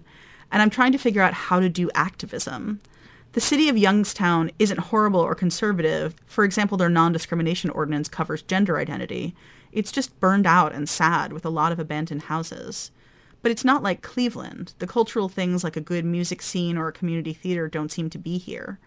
and 0.54 0.62
I'm 0.62 0.70
trying 0.70 0.94
to 0.94 0.98
figure 0.98 1.22
out 1.22 1.34
how 1.34 1.60
to 1.60 1.68
do 1.68 1.92
activism. 1.94 2.80
The 3.34 3.42
city 3.42 3.68
of 3.68 3.78
Youngstown 3.78 4.52
isn't 4.58 4.80
horrible 4.80 5.20
or 5.20 5.36
conservative. 5.36 6.16
For 6.28 6.46
example, 6.46 6.78
their 6.78 6.88
non 6.88 7.12
discrimination 7.12 7.72
ordinance 7.72 8.08
covers 8.08 8.42
gender 8.42 8.78
identity. 8.78 9.36
It's 9.74 9.92
just 9.92 10.18
burned 10.22 10.48
out 10.48 10.74
and 10.74 10.88
sad 10.88 11.34
with 11.34 11.44
a 11.44 11.50
lot 11.50 11.74
of 11.74 11.80
abandoned 11.80 12.24
houses. 12.24 12.92
But 13.42 13.52
it's 13.52 13.66
not 13.66 13.84
like 13.84 14.02
Cleveland. 14.02 14.74
The 14.80 14.88
cultural 14.88 15.30
things 15.30 15.64
like 15.64 15.78
a 15.78 15.82
good 15.82 16.06
music 16.06 16.42
scene 16.42 16.78
or 16.78 16.88
a 16.88 16.94
community 16.94 17.34
theater 17.34 17.68
don't 17.70 17.92
seem 17.92 18.10
to 18.10 18.18
be 18.18 18.38
here. 18.38 18.80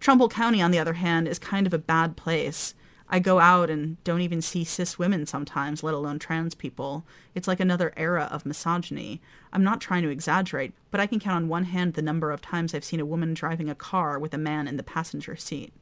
Trumbull 0.00 0.28
County, 0.28 0.62
on 0.62 0.70
the 0.70 0.78
other 0.78 0.94
hand, 0.94 1.26
is 1.26 1.38
kind 1.38 1.66
of 1.66 1.74
a 1.74 1.78
bad 1.78 2.16
place. 2.16 2.74
I 3.10 3.18
go 3.18 3.40
out 3.40 3.70
and 3.70 4.02
don't 4.04 4.20
even 4.20 4.42
see 4.42 4.64
cis 4.64 4.98
women 4.98 5.24
sometimes, 5.24 5.82
let 5.82 5.94
alone 5.94 6.18
trans 6.18 6.54
people. 6.54 7.06
It's 7.34 7.48
like 7.48 7.58
another 7.58 7.94
era 7.96 8.28
of 8.30 8.44
misogyny. 8.44 9.22
I'm 9.52 9.64
not 9.64 9.80
trying 9.80 10.02
to 10.02 10.10
exaggerate, 10.10 10.74
but 10.90 11.00
I 11.00 11.06
can 11.06 11.18
count 11.18 11.36
on 11.36 11.48
one 11.48 11.64
hand 11.64 11.94
the 11.94 12.02
number 12.02 12.30
of 12.30 12.42
times 12.42 12.74
I've 12.74 12.84
seen 12.84 13.00
a 13.00 13.06
woman 13.06 13.32
driving 13.32 13.70
a 13.70 13.74
car 13.74 14.18
with 14.18 14.34
a 14.34 14.38
man 14.38 14.68
in 14.68 14.76
the 14.76 14.82
passenger 14.82 15.36
seat. 15.36 15.72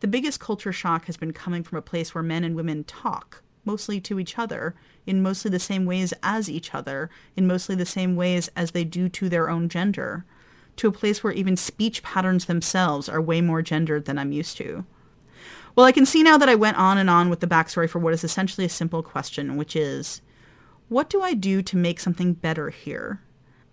The 0.00 0.08
biggest 0.08 0.40
culture 0.40 0.72
shock 0.72 1.06
has 1.06 1.16
been 1.16 1.32
coming 1.32 1.62
from 1.62 1.78
a 1.78 1.82
place 1.82 2.14
where 2.14 2.22
men 2.22 2.44
and 2.44 2.54
women 2.54 2.84
talk, 2.84 3.42
mostly 3.64 4.00
to 4.00 4.18
each 4.18 4.38
other, 4.38 4.74
in 5.06 5.22
mostly 5.22 5.50
the 5.50 5.58
same 5.58 5.84
ways 5.84 6.12
as 6.22 6.48
each 6.48 6.74
other, 6.74 7.10
in 7.36 7.46
mostly 7.46 7.74
the 7.74 7.86
same 7.86 8.16
ways 8.16 8.50
as 8.56 8.70
they 8.70 8.84
do 8.84 9.08
to 9.08 9.28
their 9.28 9.50
own 9.50 9.68
gender, 9.68 10.24
to 10.76 10.88
a 10.88 10.92
place 10.92 11.22
where 11.22 11.32
even 11.32 11.56
speech 11.56 12.02
patterns 12.02 12.46
themselves 12.46 13.08
are 13.08 13.20
way 13.20 13.40
more 13.40 13.62
gendered 13.62 14.04
than 14.04 14.18
I'm 14.18 14.32
used 14.32 14.56
to. 14.58 14.84
Well, 15.74 15.86
I 15.86 15.92
can 15.92 16.06
see 16.06 16.22
now 16.22 16.36
that 16.38 16.48
I 16.48 16.54
went 16.54 16.76
on 16.76 16.98
and 16.98 17.08
on 17.08 17.30
with 17.30 17.40
the 17.40 17.46
backstory 17.46 17.88
for 17.88 17.98
what 17.98 18.12
is 18.12 18.24
essentially 18.24 18.66
a 18.66 18.70
simple 18.70 19.02
question, 19.02 19.56
which 19.56 19.74
is 19.74 20.20
what 20.88 21.08
do 21.08 21.22
I 21.22 21.32
do 21.32 21.62
to 21.62 21.76
make 21.76 21.98
something 21.98 22.34
better 22.34 22.68
here? 22.68 23.22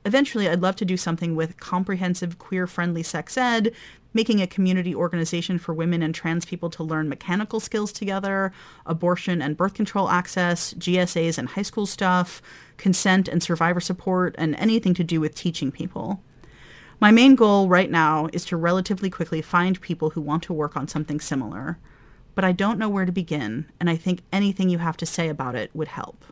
Eventually, 0.10 0.50
I'd 0.50 0.64
love 0.64 0.76
to 0.78 0.86
do 0.86 0.98
something 0.98 1.36
with 1.36 1.60
comprehensive 1.60 2.40
queer 2.40 2.66
friendly 2.66 3.04
sex 3.04 3.38
ed, 3.38 3.72
making 4.12 4.42
a 4.42 4.48
community 4.48 4.96
organization 4.96 5.60
for 5.60 5.72
women 5.72 6.02
and 6.02 6.16
trans 6.16 6.46
people 6.46 6.72
to 6.72 6.84
learn 6.84 7.08
mechanical 7.08 7.60
skills 7.60 7.92
together, 7.92 8.52
abortion 8.88 9.40
and 9.40 9.56
birth 9.56 9.76
control 9.76 10.10
access, 10.10 10.74
GSAs 10.74 11.38
and 11.38 11.50
high 11.50 11.62
school 11.62 11.86
stuff, 11.86 12.42
consent 12.78 13.28
and 13.28 13.44
survivor 13.44 13.80
support, 13.80 14.34
and 14.40 14.56
anything 14.56 14.96
to 14.96 15.04
do 15.04 15.22
with 15.22 15.36
teaching 15.36 15.72
people. 15.72 16.24
My 17.00 17.12
main 17.12 17.36
goal 17.36 17.70
right 17.70 17.92
now 17.92 18.30
is 18.34 18.46
to 18.46 18.58
relatively 18.58 19.12
quickly 19.12 19.44
find 19.44 19.80
people 19.80 20.10
who 20.10 20.22
want 20.22 20.42
to 20.42 20.54
work 20.54 20.76
on 20.76 20.88
something 20.88 21.20
similar, 21.20 21.78
but 22.34 22.44
I 22.44 22.52
don't 22.52 22.80
know 22.80 22.90
where 22.90 23.06
to 23.06 23.12
begin, 23.12 23.68
and 23.80 23.92
I 23.92 23.96
think 23.96 24.24
anything 24.34 24.70
you 24.70 24.80
have 24.80 24.98
to 24.98 25.06
say 25.06 25.30
about 25.30 25.54
it 25.54 25.70
would 25.76 25.90
help. 25.90 26.26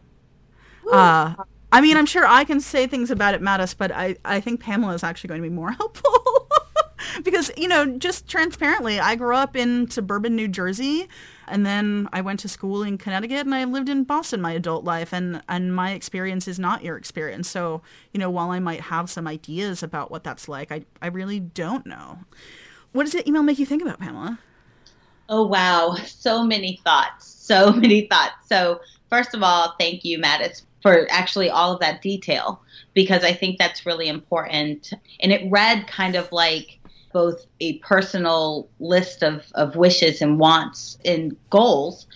Uh, 0.92 1.36
I 1.72 1.82
mean, 1.82 1.98
I'm 1.98 2.06
sure 2.06 2.26
I 2.26 2.44
can 2.44 2.62
say 2.62 2.88
things 2.88 3.12
about 3.12 3.34
it, 3.34 3.42
Mattis, 3.42 3.76
but 3.78 3.92
I, 3.92 4.16
I 4.24 4.40
think 4.40 4.62
Pamela 4.62 4.94
is 4.94 5.04
actually 5.04 5.30
going 5.30 5.42
to 5.42 5.50
be 5.50 5.54
more 5.54 5.72
helpful. 5.80 6.48
because, 7.24 7.52
you 7.58 7.68
know, 7.68 7.98
just 7.98 8.28
transparently, 8.28 9.00
I 9.00 9.16
grew 9.16 9.36
up 9.36 9.56
in 9.56 9.90
suburban 9.90 10.36
New 10.36 10.48
Jersey 10.48 11.08
and 11.48 11.66
then 11.66 12.10
I 12.12 12.22
went 12.22 12.40
to 12.42 12.50
school 12.50 12.84
in 12.84 12.98
Connecticut 12.98 13.46
and 13.46 13.56
I 13.56 13.64
lived 13.64 13.90
in 13.90 14.04
Boston 14.04 14.42
my 14.42 14.52
adult 14.52 14.84
life 14.84 15.14
and 15.14 15.42
and 15.48 15.74
my 15.74 15.92
experience 15.92 16.48
is 16.48 16.60
not 16.60 16.84
your 16.84 16.98
experience. 16.98 17.50
So, 17.50 17.82
you 18.14 18.20
know, 18.20 18.30
while 18.30 18.52
I 18.52 18.60
might 18.60 18.82
have 18.82 19.10
some 19.10 19.28
ideas 19.28 19.84
about 19.84 20.12
what 20.12 20.24
that's 20.24 20.48
like, 20.48 20.72
I 20.72 20.84
I 21.02 21.08
really 21.08 21.40
don't 21.40 21.86
know. 21.86 22.20
What 22.92 23.04
does 23.04 23.14
the 23.14 23.28
email 23.28 23.44
make 23.44 23.60
you 23.60 23.66
think 23.66 23.82
about, 23.82 24.00
Pamela? 24.00 24.40
Oh 25.30 25.46
wow, 25.46 25.96
so 26.06 26.44
many 26.44 26.80
thoughts. 26.84 27.28
So 27.28 27.72
many 27.74 28.08
thoughts. 28.08 28.48
So, 28.48 28.82
first 29.10 29.34
of 29.34 29.44
all, 29.44 29.76
thank 29.80 30.04
you, 30.06 30.20
Mattis, 30.20 30.64
for 30.82 31.08
actually 31.10 31.50
all 31.50 31.74
of 31.74 31.80
that 31.80 32.02
detail 32.02 32.62
because 32.94 33.24
I 33.24 33.34
think 33.34 33.58
that's 33.58 33.86
really 33.86 34.08
important. 34.08 34.94
And 35.20 35.32
it 35.32 35.50
read 35.50 35.88
kind 35.88 36.16
of 36.16 36.32
like 36.32 36.80
both 37.14 37.46
a 37.60 37.78
personal 37.80 38.70
list 38.80 39.24
of, 39.24 39.46
of 39.56 39.76
wishes 39.76 40.22
and 40.22 40.40
wants 40.40 40.98
and 41.06 41.36
goals. 41.50 42.08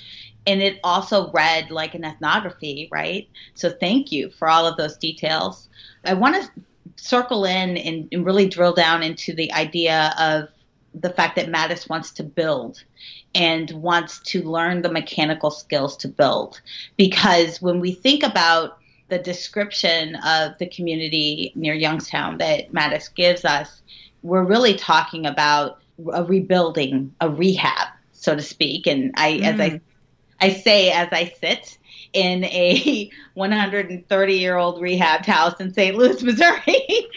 And 0.48 0.62
it 0.62 0.80
also 0.84 1.32
read 1.32 1.72
like 1.72 1.94
an 1.96 2.04
ethnography, 2.04 2.88
right? 2.92 3.28
So 3.54 3.70
thank 3.70 4.12
you 4.12 4.30
for 4.32 4.48
all 4.48 4.66
of 4.66 4.78
those 4.78 4.98
details. 4.98 5.70
I 6.04 6.14
want 6.14 6.36
to 6.36 6.52
circle 6.96 7.46
in 7.46 7.78
and, 7.78 8.08
and 8.12 8.26
really 8.26 8.48
drill 8.48 8.74
down 8.74 9.04
into 9.04 9.34
the 9.34 9.52
idea 9.54 10.14
of 10.20 10.50
the 10.94 11.10
fact 11.10 11.36
that 11.36 11.48
Mattis 11.48 11.88
wants 11.90 12.12
to 12.12 12.24
build 12.24 12.84
and 13.34 13.72
wants 13.72 14.20
to 14.20 14.44
learn 14.44 14.82
the 14.82 14.92
mechanical 14.92 15.52
skills 15.52 15.96
to 15.98 16.08
build. 16.08 16.62
Because 16.98 17.62
when 17.62 17.80
we 17.80 17.94
think 17.94 18.24
about 18.24 18.78
the 19.08 19.20
description 19.20 20.16
of 20.18 20.58
the 20.58 20.68
community 20.68 21.52
near 21.56 21.74
Youngstown 21.74 22.38
that 22.40 22.72
Mattis 22.72 23.14
gives 23.14 23.46
us, 23.46 23.82
we're 24.24 24.44
really 24.44 24.76
talking 24.76 25.26
about 25.26 25.80
a 26.14 26.24
rebuilding, 26.24 27.14
a 27.22 27.30
rehab, 27.30 27.90
so 28.12 28.36
to 28.36 28.42
speak. 28.42 28.88
And 28.88 29.12
I, 29.16 29.34
mm. 29.34 29.44
as 29.44 29.60
I, 29.60 29.70
mm. 29.70 29.82
I 30.40 30.54
say, 30.54 30.92
as 30.92 31.10
I 31.12 31.34
sit 31.40 31.78
in 32.14 32.44
a 32.46 33.10
130 33.34 34.34
year 34.34 34.58
old 34.58 34.82
rehabbed 34.82 35.26
house 35.26 35.60
in 35.60 35.74
St. 35.74 35.96
Louis, 35.96 36.22
Missouri, 36.24 37.08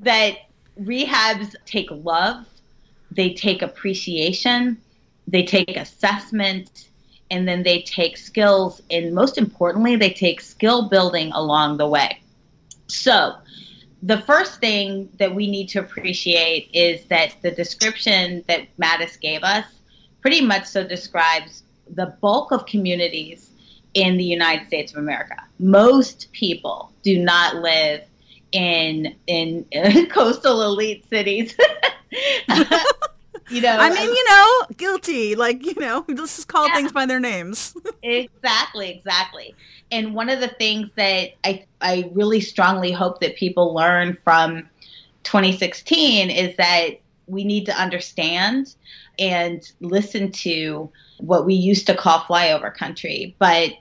that 0.00 0.38
rehabs 0.80 1.54
take 1.66 1.88
love, 1.90 2.44
they 3.14 3.32
take 3.34 3.62
appreciation, 3.62 4.78
they 5.26 5.44
take 5.44 5.76
assessment, 5.76 6.88
and 7.30 7.48
then 7.48 7.62
they 7.62 7.82
take 7.82 8.16
skills. 8.16 8.82
And 8.90 9.14
most 9.14 9.38
importantly, 9.38 9.96
they 9.96 10.10
take 10.10 10.40
skill 10.40 10.88
building 10.88 11.32
along 11.32 11.78
the 11.78 11.88
way. 11.88 12.20
So, 12.88 13.34
the 14.02 14.20
first 14.22 14.60
thing 14.60 15.08
that 15.18 15.34
we 15.34 15.50
need 15.50 15.70
to 15.70 15.78
appreciate 15.78 16.68
is 16.74 17.04
that 17.06 17.36
the 17.40 17.50
description 17.50 18.44
that 18.48 18.68
Mattis 18.76 19.18
gave 19.18 19.42
us 19.42 19.64
pretty 20.20 20.42
much 20.42 20.66
so 20.66 20.86
describes 20.86 21.62
the 21.88 22.14
bulk 22.20 22.52
of 22.52 22.66
communities 22.66 23.50
in 23.94 24.18
the 24.18 24.24
United 24.24 24.66
States 24.66 24.92
of 24.92 24.98
America. 24.98 25.36
Most 25.58 26.30
people 26.32 26.92
do 27.02 27.18
not 27.18 27.56
live 27.56 28.02
in 28.52 29.14
in 29.26 29.64
coastal 30.10 30.62
elite 30.62 31.08
cities. 31.08 31.56
you 33.50 33.60
know, 33.60 33.76
I 33.78 33.90
mean, 33.90 34.08
you 34.08 34.24
know, 34.28 34.76
guilty. 34.76 35.34
Like, 35.34 35.64
you 35.64 35.74
know, 35.78 36.04
let's 36.08 36.36
just 36.36 36.48
call 36.48 36.68
yeah. 36.68 36.74
things 36.74 36.92
by 36.92 37.06
their 37.06 37.20
names. 37.20 37.74
exactly, 38.02 38.90
exactly. 38.90 39.54
And 39.90 40.14
one 40.14 40.28
of 40.30 40.40
the 40.40 40.48
things 40.48 40.90
that 40.96 41.30
I 41.44 41.66
I 41.80 42.10
really 42.12 42.40
strongly 42.40 42.92
hope 42.92 43.20
that 43.20 43.36
people 43.36 43.74
learn 43.74 44.16
from 44.24 44.68
2016 45.24 46.30
is 46.30 46.56
that 46.56 47.00
we 47.26 47.44
need 47.44 47.66
to 47.66 47.72
understand 47.80 48.74
and 49.18 49.70
listen 49.80 50.30
to 50.30 50.90
what 51.18 51.46
we 51.46 51.54
used 51.54 51.86
to 51.86 51.94
call 51.94 52.20
flyover 52.20 52.74
country. 52.74 53.34
But 53.38 53.72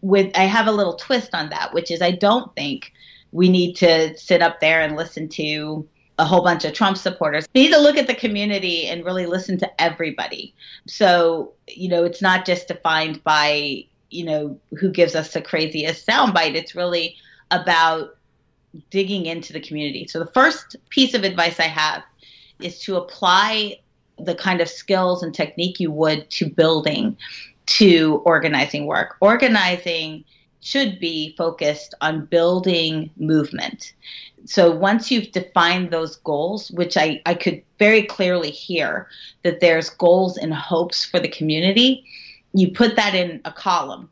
with 0.00 0.30
I 0.36 0.44
have 0.44 0.66
a 0.66 0.72
little 0.72 0.94
twist 0.94 1.34
on 1.34 1.48
that, 1.50 1.72
which 1.72 1.90
is 1.90 2.02
I 2.02 2.12
don't 2.12 2.54
think 2.54 2.92
we 3.32 3.48
need 3.48 3.74
to 3.76 4.16
sit 4.16 4.42
up 4.42 4.60
there 4.60 4.82
and 4.82 4.96
listen 4.96 5.28
to 5.30 5.88
a 6.18 6.24
whole 6.24 6.42
bunch 6.42 6.64
of 6.64 6.72
Trump 6.72 6.96
supporters. 6.96 7.48
We 7.54 7.62
need 7.62 7.72
to 7.72 7.80
look 7.80 7.96
at 7.96 8.06
the 8.06 8.14
community 8.14 8.86
and 8.86 9.04
really 9.04 9.26
listen 9.26 9.58
to 9.58 9.82
everybody. 9.82 10.54
So, 10.86 11.52
you 11.68 11.88
know, 11.88 12.04
it's 12.04 12.22
not 12.22 12.44
just 12.44 12.68
defined 12.68 13.22
by, 13.24 13.84
you 14.10 14.24
know, 14.24 14.60
who 14.78 14.90
gives 14.90 15.14
us 15.14 15.32
the 15.32 15.40
craziest 15.40 16.06
soundbite. 16.06 16.54
It's 16.54 16.74
really 16.74 17.16
about 17.50 18.16
digging 18.90 19.26
into 19.26 19.52
the 19.52 19.60
community. 19.60 20.06
So 20.06 20.18
the 20.18 20.30
first 20.32 20.76
piece 20.90 21.14
of 21.14 21.24
advice 21.24 21.58
I 21.58 21.64
have 21.64 22.02
is 22.60 22.78
to 22.80 22.96
apply 22.96 23.78
the 24.18 24.34
kind 24.34 24.60
of 24.60 24.68
skills 24.68 25.22
and 25.22 25.34
technique 25.34 25.80
you 25.80 25.90
would 25.90 26.30
to 26.30 26.48
building 26.48 27.16
to 27.66 28.22
organizing 28.24 28.86
work. 28.86 29.16
Organizing 29.20 30.24
should 30.62 31.00
be 31.00 31.34
focused 31.36 31.92
on 32.00 32.24
building 32.26 33.10
movement. 33.16 33.92
So 34.44 34.70
once 34.70 35.10
you've 35.10 35.32
defined 35.32 35.90
those 35.90 36.16
goals, 36.16 36.70
which 36.70 36.96
I, 36.96 37.20
I 37.26 37.34
could 37.34 37.62
very 37.78 38.02
clearly 38.02 38.50
hear 38.50 39.08
that 39.42 39.60
there's 39.60 39.90
goals 39.90 40.36
and 40.36 40.54
hopes 40.54 41.04
for 41.04 41.18
the 41.18 41.28
community, 41.28 42.04
you 42.54 42.70
put 42.70 42.94
that 42.96 43.14
in 43.14 43.40
a 43.44 43.52
column. 43.52 44.08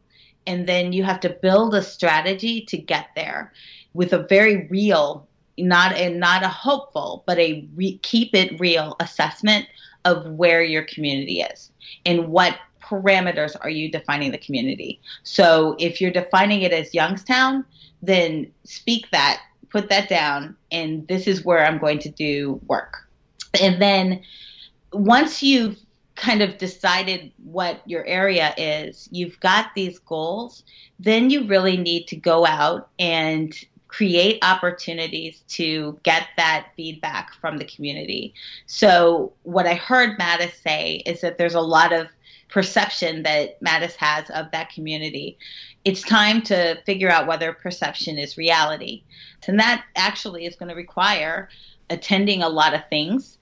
And 0.47 0.67
then 0.67 0.93
you 0.93 1.05
have 1.05 1.21
to 1.21 1.31
build 1.31 1.75
a 1.75 1.83
strategy 1.83 2.63
to 2.63 2.77
get 2.77 3.09
there 3.15 3.53
with 3.95 4.13
a 4.13 4.27
very 4.27 4.67
real, 4.67 5.29
not 5.57 5.97
a, 5.97 6.11
not 6.11 6.43
a 6.43 6.49
hopeful, 6.49 7.23
but 7.27 7.39
a 7.39 7.69
re, 7.77 7.99
keep 7.99 8.35
it 8.35 8.59
real 8.59 8.97
assessment 8.99 9.67
of 10.05 10.27
where 10.33 10.63
your 10.63 10.83
community 10.83 11.43
is 11.43 11.71
and 12.07 12.29
what 12.29 12.57
parameters 12.91 13.57
are 13.61 13.71
you 13.71 13.91
defining 13.91 14.33
the 14.33 14.39
community. 14.39 15.01
So 15.23 15.77
if 15.79 16.01
you're 16.01 16.11
defining 16.11 16.63
it 16.63 16.73
as 16.73 16.93
Youngstown, 16.93 17.65
then 18.03 18.51
speak 18.65 19.11
that, 19.13 19.41
put 19.69 19.89
that 19.89 20.09
down, 20.09 20.57
and 20.73 21.07
this 21.07 21.27
is 21.27 21.45
where 21.45 21.65
I'm 21.65 21.79
going 21.79 22.01
to 22.01 22.09
do 22.09 22.61
work. 22.67 23.09
And 23.61 23.81
then 23.81 24.23
once 24.93 25.43
you've 25.43 25.79
kind 26.17 26.43
of 26.43 26.59
decided 26.59 27.33
what 27.45 27.81
your 27.87 28.05
area 28.07 28.53
is, 28.57 29.09
you've 29.11 29.39
got 29.41 29.75
these 29.75 29.99
goals, 30.01 30.65
then 30.99 31.31
you 31.31 31.47
really 31.47 31.77
need 31.77 32.07
to 32.09 32.17
go 32.17 32.45
out 32.45 32.91
and 32.99 33.55
create 33.91 34.39
opportunities 34.43 35.43
to 35.49 35.99
get 36.05 36.29
that 36.37 36.69
feedback 36.77 37.35
from 37.41 37.59
the 37.59 37.65
community. 37.65 38.33
So, 38.67 39.33
what 39.43 39.67
I 39.67 39.75
heard 39.75 40.17
Mattis 40.17 40.63
say 40.63 41.03
is 41.07 41.21
that 41.23 41.39
there's 41.39 41.57
a 41.57 41.61
lot 41.61 41.93
of 41.93 42.07
perception 42.49 43.25
that 43.25 43.61
Mattis 43.61 43.97
has 43.97 44.31
of 44.31 44.51
that 44.53 44.71
community. 44.71 45.37
It's 45.85 46.03
time 46.03 46.41
to 46.43 46.81
figure 46.87 47.11
out 47.11 47.27
whether 47.27 47.53
perception 47.53 48.17
is 48.17 48.37
reality. 48.37 49.03
And 49.49 49.59
that 49.59 49.85
actually 49.97 50.47
is 50.47 50.55
going 50.55 50.69
to 50.69 50.77
require 50.77 51.49
attending 51.91 52.43
a 52.43 52.49
lot 52.49 52.75
of 52.75 52.83
things 52.91 53.39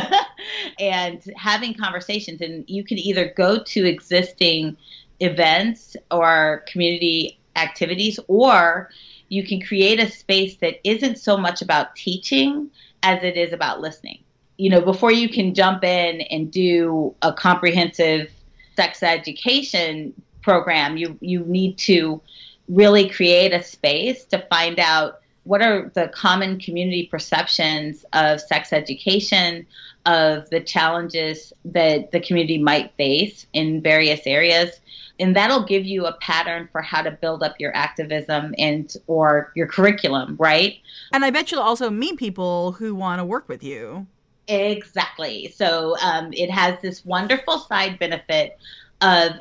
and 0.80 1.22
having 1.36 1.74
conversations. 1.74 2.40
And 2.40 2.64
you 2.68 2.82
can 2.82 2.98
either 2.98 3.32
go 3.36 3.62
to 3.62 3.84
existing 3.84 4.76
events 5.20 5.96
or 6.10 6.64
community 6.66 7.38
activities 7.54 8.18
or 8.26 8.90
you 9.28 9.44
can 9.44 9.60
create 9.60 10.00
a 10.00 10.10
space 10.10 10.56
that 10.56 10.80
isn't 10.84 11.18
so 11.18 11.36
much 11.36 11.62
about 11.62 11.96
teaching 11.96 12.70
as 13.02 13.22
it 13.22 13.36
is 13.36 13.52
about 13.52 13.80
listening. 13.80 14.18
You 14.56 14.70
know, 14.70 14.80
before 14.80 15.12
you 15.12 15.28
can 15.28 15.54
jump 15.54 15.84
in 15.84 16.22
and 16.22 16.50
do 16.50 17.14
a 17.22 17.32
comprehensive 17.32 18.30
sex 18.76 19.02
education 19.02 20.14
program, 20.42 20.96
you 20.96 21.18
you 21.20 21.40
need 21.40 21.76
to 21.78 22.20
really 22.68 23.08
create 23.08 23.52
a 23.52 23.62
space 23.62 24.24
to 24.26 24.38
find 24.50 24.78
out 24.78 25.20
what 25.46 25.62
are 25.62 25.90
the 25.94 26.08
common 26.08 26.58
community 26.58 27.06
perceptions 27.06 28.04
of 28.12 28.40
sex 28.40 28.72
education, 28.72 29.66
of 30.04 30.50
the 30.50 30.60
challenges 30.60 31.52
that 31.64 32.10
the 32.10 32.20
community 32.20 32.58
might 32.58 32.92
face 32.96 33.46
in 33.52 33.80
various 33.80 34.20
areas, 34.26 34.80
and 35.20 35.34
that'll 35.34 35.64
give 35.64 35.86
you 35.86 36.04
a 36.06 36.12
pattern 36.14 36.68
for 36.72 36.82
how 36.82 37.00
to 37.00 37.12
build 37.12 37.42
up 37.42 37.54
your 37.58 37.74
activism 37.76 38.54
and 38.58 38.94
or 39.06 39.52
your 39.54 39.66
curriculum 39.66 40.36
right? 40.38 40.78
And 41.12 41.24
i 41.24 41.30
bet 41.30 41.50
you'll 41.50 41.62
also 41.62 41.90
meet 41.90 42.18
people 42.18 42.72
who 42.72 42.94
want 42.94 43.20
to 43.20 43.24
work 43.24 43.48
with 43.48 43.62
you. 43.62 44.06
Exactly. 44.48 45.52
So 45.54 45.96
um, 46.02 46.32
it 46.32 46.50
has 46.50 46.80
this 46.82 47.04
wonderful 47.04 47.58
side 47.58 47.98
benefit 47.98 48.58
of 49.00 49.32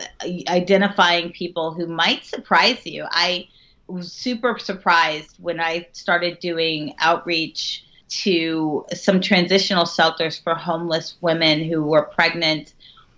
identifying 0.50 1.32
people 1.32 1.74
who 1.74 1.88
might 1.88 2.26
surprise 2.26 2.86
you. 2.86 3.06
I 3.10 3.48
was 3.88 4.12
super 4.12 4.58
surprised 4.58 5.36
when 5.40 5.60
i 5.60 5.88
started 5.92 6.40
doing 6.40 6.94
outreach 7.00 7.86
to 8.08 8.86
some 8.94 9.20
transitional 9.20 9.86
shelters 9.86 10.38
for 10.38 10.56
homeless 10.56 11.16
women 11.22 11.64
who 11.64 11.84
were 11.84 12.04
pregnant 12.04 12.74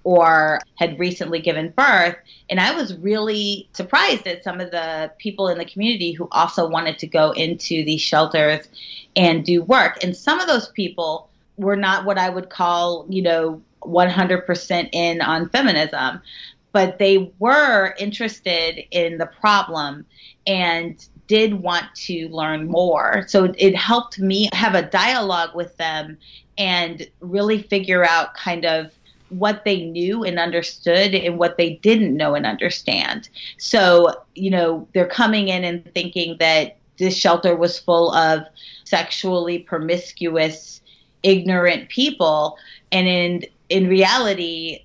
or 0.08 0.62
had 0.76 0.98
recently 0.98 1.42
given 1.42 1.74
birth. 1.76 2.16
And 2.50 2.62
I 2.62 2.74
was 2.74 2.96
really 2.96 3.68
surprised 3.74 4.26
at 4.26 4.42
some 4.42 4.62
of 4.62 4.72
the 4.72 5.12
people 5.18 5.50
in 5.50 5.58
the 5.58 5.66
community 5.66 6.14
who 6.14 6.30
also 6.32 6.66
wanted 6.66 6.98
to 7.00 7.08
go 7.08 7.32
into 7.32 7.84
these 7.84 8.00
shelters 8.00 8.70
and 9.18 9.44
do 9.44 9.62
work. 9.62 10.02
And 10.02 10.16
some 10.16 10.40
of 10.40 10.48
those 10.48 10.70
people 10.70 11.30
were 11.58 11.76
not 11.76 12.06
what 12.06 12.18
I 12.18 12.30
would 12.30 12.50
call, 12.50 13.06
you 13.10 13.22
know, 13.22 13.62
100% 13.82 14.90
in 14.94 15.22
on 15.22 15.50
feminism, 15.50 16.22
but 16.78 17.00
they 17.00 17.34
were 17.40 17.96
interested 17.98 18.86
in 18.92 19.18
the 19.18 19.26
problem 19.26 20.06
and 20.46 21.08
did 21.26 21.56
want 21.56 21.86
to 21.96 22.30
learn 22.30 22.68
more. 22.68 23.26
So 23.28 23.52
it 23.58 23.76
helped 23.76 24.20
me 24.20 24.48
have 24.54 24.76
a 24.76 24.84
dialogue 24.84 25.56
with 25.56 25.76
them 25.78 26.20
and 26.56 27.10
really 27.20 27.64
figure 27.64 28.06
out 28.06 28.36
kind 28.36 28.64
of 28.64 28.92
what 29.30 29.66
they 29.66 29.86
knew 29.86 30.24
and 30.24 30.38
understood 30.38 31.16
and 31.16 31.40
what 31.40 31.58
they 31.58 31.78
didn't 31.78 32.16
know 32.16 32.36
and 32.36 32.46
understand. 32.46 33.28
So, 33.58 34.14
you 34.36 34.52
know, 34.52 34.88
they're 34.94 35.08
coming 35.08 35.48
in 35.48 35.64
and 35.64 35.84
thinking 35.96 36.38
that 36.40 36.78
this 37.00 37.18
shelter 37.18 37.56
was 37.56 37.80
full 37.80 38.14
of 38.14 38.44
sexually 38.84 39.58
promiscuous, 39.58 40.82
ignorant 41.24 41.90
people. 41.90 42.56
And 42.92 43.08
in, 43.08 43.46
in 43.70 43.88
reality, 43.88 44.84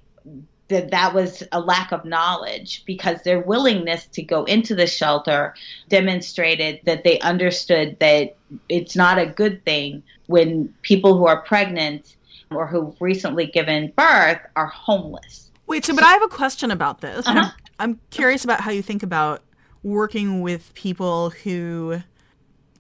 that 0.72 0.90
that 0.90 1.14
was 1.14 1.42
a 1.52 1.60
lack 1.60 1.92
of 1.92 2.04
knowledge 2.04 2.84
because 2.84 3.22
their 3.22 3.40
willingness 3.40 4.06
to 4.06 4.22
go 4.22 4.44
into 4.44 4.74
the 4.74 4.86
shelter 4.86 5.54
demonstrated 5.88 6.80
that 6.84 7.04
they 7.04 7.20
understood 7.20 7.96
that 8.00 8.36
it's 8.68 8.96
not 8.96 9.18
a 9.18 9.26
good 9.26 9.64
thing 9.64 10.02
when 10.26 10.74
people 10.82 11.16
who 11.16 11.26
are 11.26 11.42
pregnant 11.42 12.16
or 12.50 12.66
who've 12.66 13.00
recently 13.00 13.46
given 13.46 13.92
birth 13.96 14.40
are 14.56 14.66
homeless. 14.66 15.50
Wait, 15.66 15.84
so 15.84 15.94
but 15.94 16.04
I 16.04 16.12
have 16.12 16.22
a 16.22 16.28
question 16.28 16.70
about 16.70 17.00
this. 17.00 17.26
Uh-huh. 17.26 17.50
I'm, 17.78 17.92
I'm 17.92 18.00
curious 18.10 18.44
about 18.44 18.60
how 18.60 18.70
you 18.70 18.82
think 18.82 19.02
about 19.02 19.42
working 19.82 20.42
with 20.42 20.72
people 20.74 21.30
who 21.30 22.02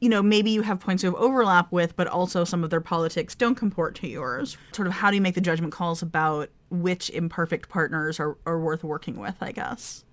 you 0.02 0.08
know, 0.08 0.20
maybe 0.20 0.50
you 0.50 0.62
have 0.62 0.80
points 0.80 1.04
of 1.04 1.14
overlap 1.14 1.70
with, 1.70 1.94
but 1.94 2.08
also 2.08 2.42
some 2.42 2.64
of 2.64 2.70
their 2.70 2.80
politics 2.80 3.36
don't 3.36 3.54
comport 3.54 3.94
to 3.94 4.08
yours. 4.08 4.56
Sort 4.72 4.88
of 4.88 4.94
how 4.94 5.10
do 5.10 5.14
you 5.14 5.22
make 5.22 5.36
the 5.36 5.40
judgment 5.40 5.72
calls 5.72 6.02
about 6.02 6.50
which 6.70 7.08
imperfect 7.10 7.68
partners 7.68 8.18
are, 8.18 8.36
are 8.44 8.58
worth 8.58 8.82
working 8.82 9.20
with, 9.20 9.36
I 9.40 9.52
guess? 9.52 10.04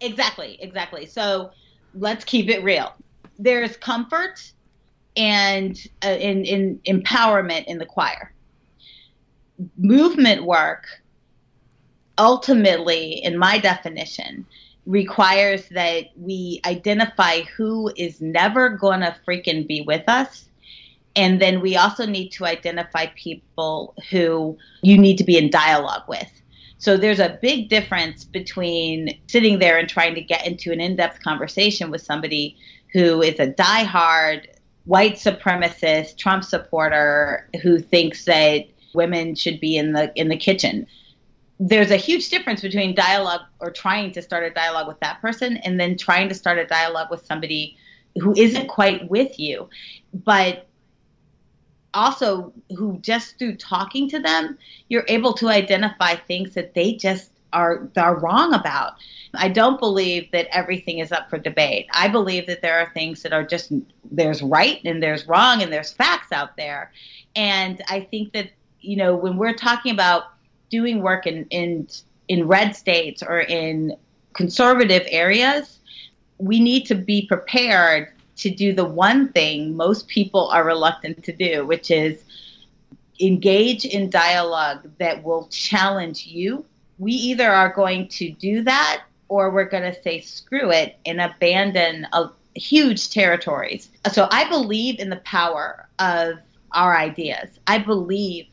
Exactly, 0.00 0.58
exactly. 0.60 1.06
So 1.06 1.52
let's 1.94 2.24
keep 2.24 2.48
it 2.48 2.64
real. 2.64 2.92
There's 3.38 3.76
comfort 3.76 4.50
and 5.16 5.78
uh, 6.04 6.08
in, 6.08 6.44
in 6.44 6.80
empowerment 6.84 7.66
in 7.66 7.78
the 7.78 7.86
choir 7.86 8.34
movement 9.78 10.42
work 10.42 10.86
ultimately, 12.18 13.22
in 13.22 13.38
my 13.38 13.58
definition, 13.58 14.44
requires 14.86 15.68
that 15.70 16.06
we 16.16 16.60
identify 16.66 17.40
who 17.56 17.90
is 17.96 18.20
never 18.20 18.70
going 18.70 19.00
to 19.00 19.16
freaking 19.26 19.66
be 19.66 19.80
with 19.82 20.06
us. 20.08 20.48
And 21.16 21.40
then 21.40 21.60
we 21.60 21.76
also 21.76 22.06
need 22.06 22.30
to 22.30 22.44
identify 22.44 23.06
people 23.14 23.94
who 24.10 24.58
you 24.82 24.98
need 24.98 25.16
to 25.18 25.24
be 25.24 25.38
in 25.38 25.48
dialogue 25.48 26.02
with. 26.08 26.28
So 26.78 26.96
there's 26.96 27.20
a 27.20 27.38
big 27.40 27.68
difference 27.68 28.24
between 28.24 29.18
sitting 29.28 29.58
there 29.58 29.78
and 29.78 29.88
trying 29.88 30.14
to 30.16 30.20
get 30.20 30.46
into 30.46 30.72
an 30.72 30.80
in 30.80 30.96
depth 30.96 31.22
conversation 31.22 31.90
with 31.90 32.02
somebody 32.02 32.56
who 32.92 33.22
is 33.22 33.40
a 33.40 33.46
diehard 33.46 34.46
white 34.84 35.14
supremacist 35.14 36.18
Trump 36.18 36.44
supporter 36.44 37.48
who 37.62 37.78
thinks 37.78 38.26
that 38.26 38.66
women 38.94 39.34
should 39.34 39.60
be 39.60 39.76
in 39.76 39.92
the 39.92 40.12
in 40.14 40.28
the 40.28 40.36
kitchen 40.36 40.86
there's 41.60 41.90
a 41.90 41.96
huge 41.96 42.30
difference 42.30 42.60
between 42.60 42.94
dialogue 42.94 43.42
or 43.60 43.70
trying 43.70 44.10
to 44.12 44.20
start 44.20 44.44
a 44.44 44.50
dialogue 44.50 44.88
with 44.88 44.98
that 45.00 45.20
person 45.20 45.56
and 45.58 45.78
then 45.78 45.96
trying 45.96 46.28
to 46.28 46.34
start 46.34 46.58
a 46.58 46.66
dialogue 46.66 47.10
with 47.10 47.24
somebody 47.24 47.76
who 48.20 48.34
isn't 48.36 48.66
quite 48.66 49.08
with 49.08 49.38
you 49.38 49.68
but 50.12 50.66
also 51.94 52.52
who 52.76 52.98
just 52.98 53.38
through 53.38 53.56
talking 53.56 54.08
to 54.10 54.18
them, 54.18 54.58
you're 54.88 55.04
able 55.08 55.32
to 55.34 55.48
identify 55.48 56.16
things 56.16 56.54
that 56.54 56.74
they 56.74 56.94
just 56.94 57.30
are 57.52 57.88
are 57.96 58.18
wrong 58.18 58.52
about. 58.52 58.94
I 59.34 59.48
don't 59.48 59.80
believe 59.80 60.30
that 60.32 60.48
everything 60.50 60.98
is 60.98 61.12
up 61.12 61.30
for 61.30 61.38
debate. 61.38 61.86
I 61.92 62.08
believe 62.08 62.46
that 62.48 62.62
there 62.62 62.78
are 62.78 62.90
things 62.92 63.22
that 63.22 63.32
are 63.32 63.44
just 63.44 63.72
there's 64.10 64.42
right 64.42 64.80
and 64.84 65.02
there's 65.02 65.26
wrong 65.26 65.62
and 65.62 65.72
there's 65.72 65.92
facts 65.92 66.32
out 66.32 66.56
there. 66.56 66.92
And 67.36 67.80
I 67.88 68.00
think 68.00 68.32
that 68.32 68.50
you 68.80 68.96
know 68.96 69.16
when 69.16 69.36
we're 69.36 69.54
talking 69.54 69.92
about 69.92 70.24
doing 70.70 71.02
work 71.02 71.26
in 71.26 71.46
in 71.50 71.88
in 72.28 72.46
red 72.46 72.74
states 72.74 73.22
or 73.22 73.40
in 73.40 73.96
conservative 74.32 75.02
areas, 75.08 75.78
we 76.38 76.58
need 76.60 76.86
to 76.86 76.94
be 76.94 77.26
prepared 77.26 78.12
to 78.36 78.50
do 78.50 78.72
the 78.72 78.84
one 78.84 79.28
thing 79.32 79.76
most 79.76 80.08
people 80.08 80.48
are 80.48 80.64
reluctant 80.64 81.22
to 81.22 81.32
do, 81.32 81.64
which 81.66 81.90
is 81.90 82.22
engage 83.20 83.84
in 83.84 84.10
dialogue 84.10 84.90
that 84.98 85.22
will 85.22 85.46
challenge 85.48 86.26
you. 86.26 86.64
We 86.98 87.12
either 87.12 87.48
are 87.48 87.72
going 87.72 88.08
to 88.08 88.30
do 88.32 88.62
that 88.62 89.04
or 89.28 89.50
we're 89.50 89.68
going 89.68 89.84
to 89.84 90.02
say 90.02 90.20
screw 90.20 90.70
it 90.72 90.96
and 91.06 91.20
abandon 91.20 92.06
a, 92.12 92.30
huge 92.56 93.10
territories. 93.10 93.88
So 94.12 94.28
I 94.30 94.48
believe 94.48 95.00
in 95.00 95.10
the 95.10 95.16
power 95.16 95.88
of 95.98 96.38
our 96.72 96.96
ideas. 96.96 97.48
I 97.66 97.78
believe 97.78 98.46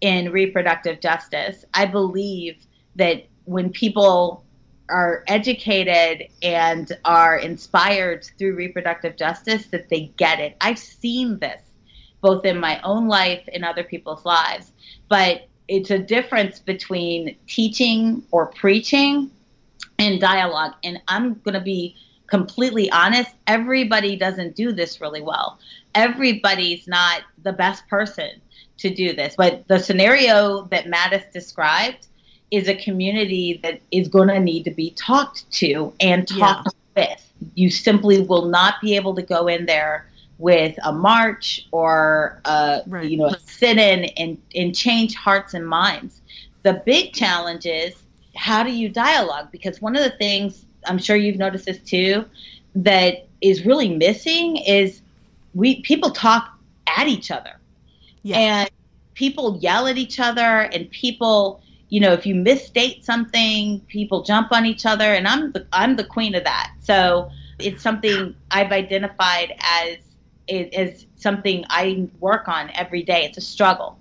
in 0.00 0.30
reproductive 0.30 1.00
justice. 1.00 1.64
I 1.74 1.86
believe 1.86 2.56
that 2.96 3.26
when 3.44 3.70
people 3.70 4.44
are 4.88 5.24
educated 5.26 6.28
and 6.42 6.96
are 7.04 7.38
inspired 7.38 8.24
through 8.38 8.54
reproductive 8.54 9.16
justice 9.16 9.66
that 9.66 9.88
they 9.88 10.12
get 10.16 10.40
it. 10.40 10.56
I've 10.60 10.78
seen 10.78 11.38
this 11.38 11.60
both 12.20 12.44
in 12.44 12.58
my 12.58 12.80
own 12.82 13.08
life 13.08 13.48
and 13.52 13.64
other 13.64 13.84
people's 13.84 14.24
lives, 14.24 14.72
but 15.08 15.48
it's 15.68 15.90
a 15.90 15.98
difference 15.98 16.58
between 16.58 17.36
teaching 17.46 18.22
or 18.30 18.46
preaching 18.46 19.30
and 19.98 20.20
dialogue. 20.20 20.74
And 20.84 21.00
I'm 21.08 21.34
going 21.40 21.54
to 21.54 21.60
be 21.60 21.96
completely 22.26 22.90
honest, 22.90 23.30
everybody 23.46 24.16
doesn't 24.16 24.56
do 24.56 24.72
this 24.72 25.00
really 25.00 25.20
well. 25.20 25.58
Everybody's 25.94 26.88
not 26.88 27.22
the 27.42 27.52
best 27.52 27.86
person 27.88 28.30
to 28.78 28.90
do 28.90 29.14
this. 29.14 29.34
But 29.36 29.66
the 29.68 29.78
scenario 29.78 30.62
that 30.70 30.86
Mattis 30.86 31.30
described 31.32 32.06
is 32.50 32.68
a 32.68 32.74
community 32.74 33.60
that 33.62 33.80
is 33.90 34.08
going 34.08 34.28
to 34.28 34.38
need 34.38 34.64
to 34.64 34.70
be 34.70 34.90
talked 34.90 35.50
to 35.52 35.92
and 36.00 36.26
talked 36.26 36.74
yeah. 36.96 37.08
with. 37.08 37.32
You 37.54 37.70
simply 37.70 38.20
will 38.20 38.46
not 38.46 38.80
be 38.80 38.96
able 38.96 39.14
to 39.14 39.22
go 39.22 39.48
in 39.48 39.66
there 39.66 40.06
with 40.38 40.76
a 40.84 40.92
march 40.92 41.66
or 41.72 42.40
a, 42.44 42.82
right. 42.86 43.08
you 43.08 43.16
know 43.16 43.26
a 43.26 43.38
sit-in 43.40 44.04
and, 44.16 44.38
and 44.54 44.74
change 44.74 45.14
hearts 45.14 45.54
and 45.54 45.66
minds. 45.66 46.20
The 46.62 46.82
big 46.84 47.12
challenge 47.12 47.66
is 47.66 47.94
how 48.34 48.62
do 48.62 48.70
you 48.70 48.88
dialogue? 48.88 49.50
Because 49.50 49.80
one 49.80 49.96
of 49.96 50.02
the 50.02 50.16
things 50.18 50.64
I'm 50.86 50.98
sure 50.98 51.16
you've 51.16 51.36
noticed 51.36 51.66
this 51.66 51.78
too 51.78 52.24
that 52.74 53.26
is 53.40 53.64
really 53.64 53.88
missing 53.88 54.56
is 54.58 55.00
we 55.54 55.80
people 55.82 56.10
talk 56.10 56.52
at 56.86 57.08
each 57.08 57.30
other. 57.30 57.58
Yeah. 58.26 58.38
And 58.38 58.70
people 59.14 59.58
yell 59.60 59.86
at 59.86 59.96
each 59.96 60.18
other 60.18 60.42
and 60.42 60.90
people 60.90 61.62
you 61.88 62.00
know, 62.00 62.12
if 62.12 62.26
you 62.26 62.34
misstate 62.34 63.04
something, 63.04 63.80
people 63.82 64.22
jump 64.22 64.50
on 64.50 64.66
each 64.66 64.86
other, 64.86 65.04
and 65.04 65.28
I'm 65.28 65.52
the 65.52 65.66
I'm 65.72 65.96
the 65.96 66.04
queen 66.04 66.34
of 66.34 66.44
that. 66.44 66.72
So 66.80 67.30
it's 67.58 67.82
something 67.82 68.34
I've 68.50 68.72
identified 68.72 69.54
as 69.60 69.98
as 70.50 71.06
something 71.16 71.64
I 71.70 72.08
work 72.20 72.48
on 72.48 72.70
every 72.74 73.02
day. 73.02 73.24
It's 73.24 73.38
a 73.38 73.42
struggle, 73.42 73.98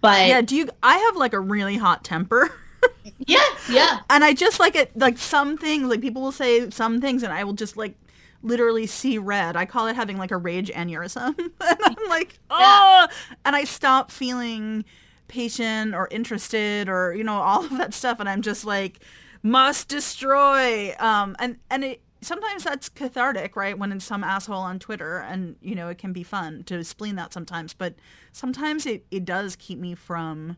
but 0.00 0.26
yeah. 0.26 0.40
Do 0.40 0.56
you? 0.56 0.70
I 0.82 0.96
have 0.96 1.16
like 1.16 1.34
a 1.34 1.40
really 1.40 1.76
hot 1.76 2.04
temper. 2.04 2.50
yeah, 3.26 3.44
yeah. 3.70 4.00
And 4.08 4.24
I 4.24 4.32
just 4.32 4.58
like 4.58 4.74
it. 4.74 4.96
Like 4.96 5.18
some 5.18 5.58
things, 5.58 5.88
like 5.88 6.00
people 6.00 6.22
will 6.22 6.32
say 6.32 6.70
some 6.70 7.02
things, 7.02 7.22
and 7.22 7.34
I 7.34 7.44
will 7.44 7.52
just 7.52 7.76
like 7.76 7.94
literally 8.42 8.86
see 8.86 9.18
red. 9.18 9.56
I 9.56 9.64
call 9.64 9.86
it 9.86 9.96
having 9.96 10.18
like 10.18 10.30
a 10.30 10.36
rage 10.36 10.70
aneurysm. 10.70 11.38
and 11.38 11.52
I'm 11.60 11.96
like, 12.08 12.38
oh, 12.50 12.58
yeah. 12.58 13.06
and 13.44 13.56
I 13.56 13.64
stop 13.64 14.10
feeling 14.10 14.84
patient 15.28 15.94
or 15.94 16.08
interested 16.10 16.88
or 16.88 17.14
you 17.14 17.24
know 17.24 17.34
all 17.40 17.64
of 17.64 17.70
that 17.78 17.92
stuff 17.92 18.20
and 18.20 18.28
i'm 18.28 18.42
just 18.42 18.64
like 18.64 19.00
must 19.42 19.88
destroy 19.88 20.94
um 20.98 21.36
and 21.38 21.56
and 21.70 21.84
it 21.84 22.00
sometimes 22.20 22.64
that's 22.64 22.88
cathartic 22.88 23.56
right 23.56 23.78
when 23.78 23.92
it's 23.92 24.04
some 24.04 24.24
asshole 24.24 24.56
on 24.56 24.78
twitter 24.78 25.18
and 25.18 25.56
you 25.60 25.74
know 25.74 25.88
it 25.88 25.98
can 25.98 26.12
be 26.12 26.22
fun 26.22 26.62
to 26.64 26.82
spleen 26.82 27.16
that 27.16 27.32
sometimes 27.32 27.74
but 27.74 27.94
sometimes 28.32 28.86
it, 28.86 29.04
it 29.10 29.24
does 29.24 29.56
keep 29.56 29.78
me 29.78 29.94
from 29.94 30.56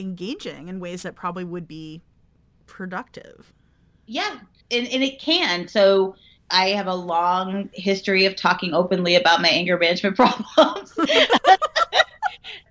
engaging 0.00 0.68
in 0.68 0.80
ways 0.80 1.02
that 1.02 1.14
probably 1.14 1.44
would 1.44 1.68
be 1.68 2.02
productive 2.66 3.52
yeah 4.06 4.38
and, 4.70 4.86
and 4.88 5.02
it 5.02 5.18
can 5.20 5.68
so 5.68 6.14
I 6.50 6.70
have 6.70 6.86
a 6.86 6.94
long 6.94 7.70
history 7.72 8.24
of 8.24 8.36
talking 8.36 8.74
openly 8.74 9.14
about 9.14 9.42
my 9.42 9.48
anger 9.48 9.78
management 9.78 10.16
problems. 10.44 10.94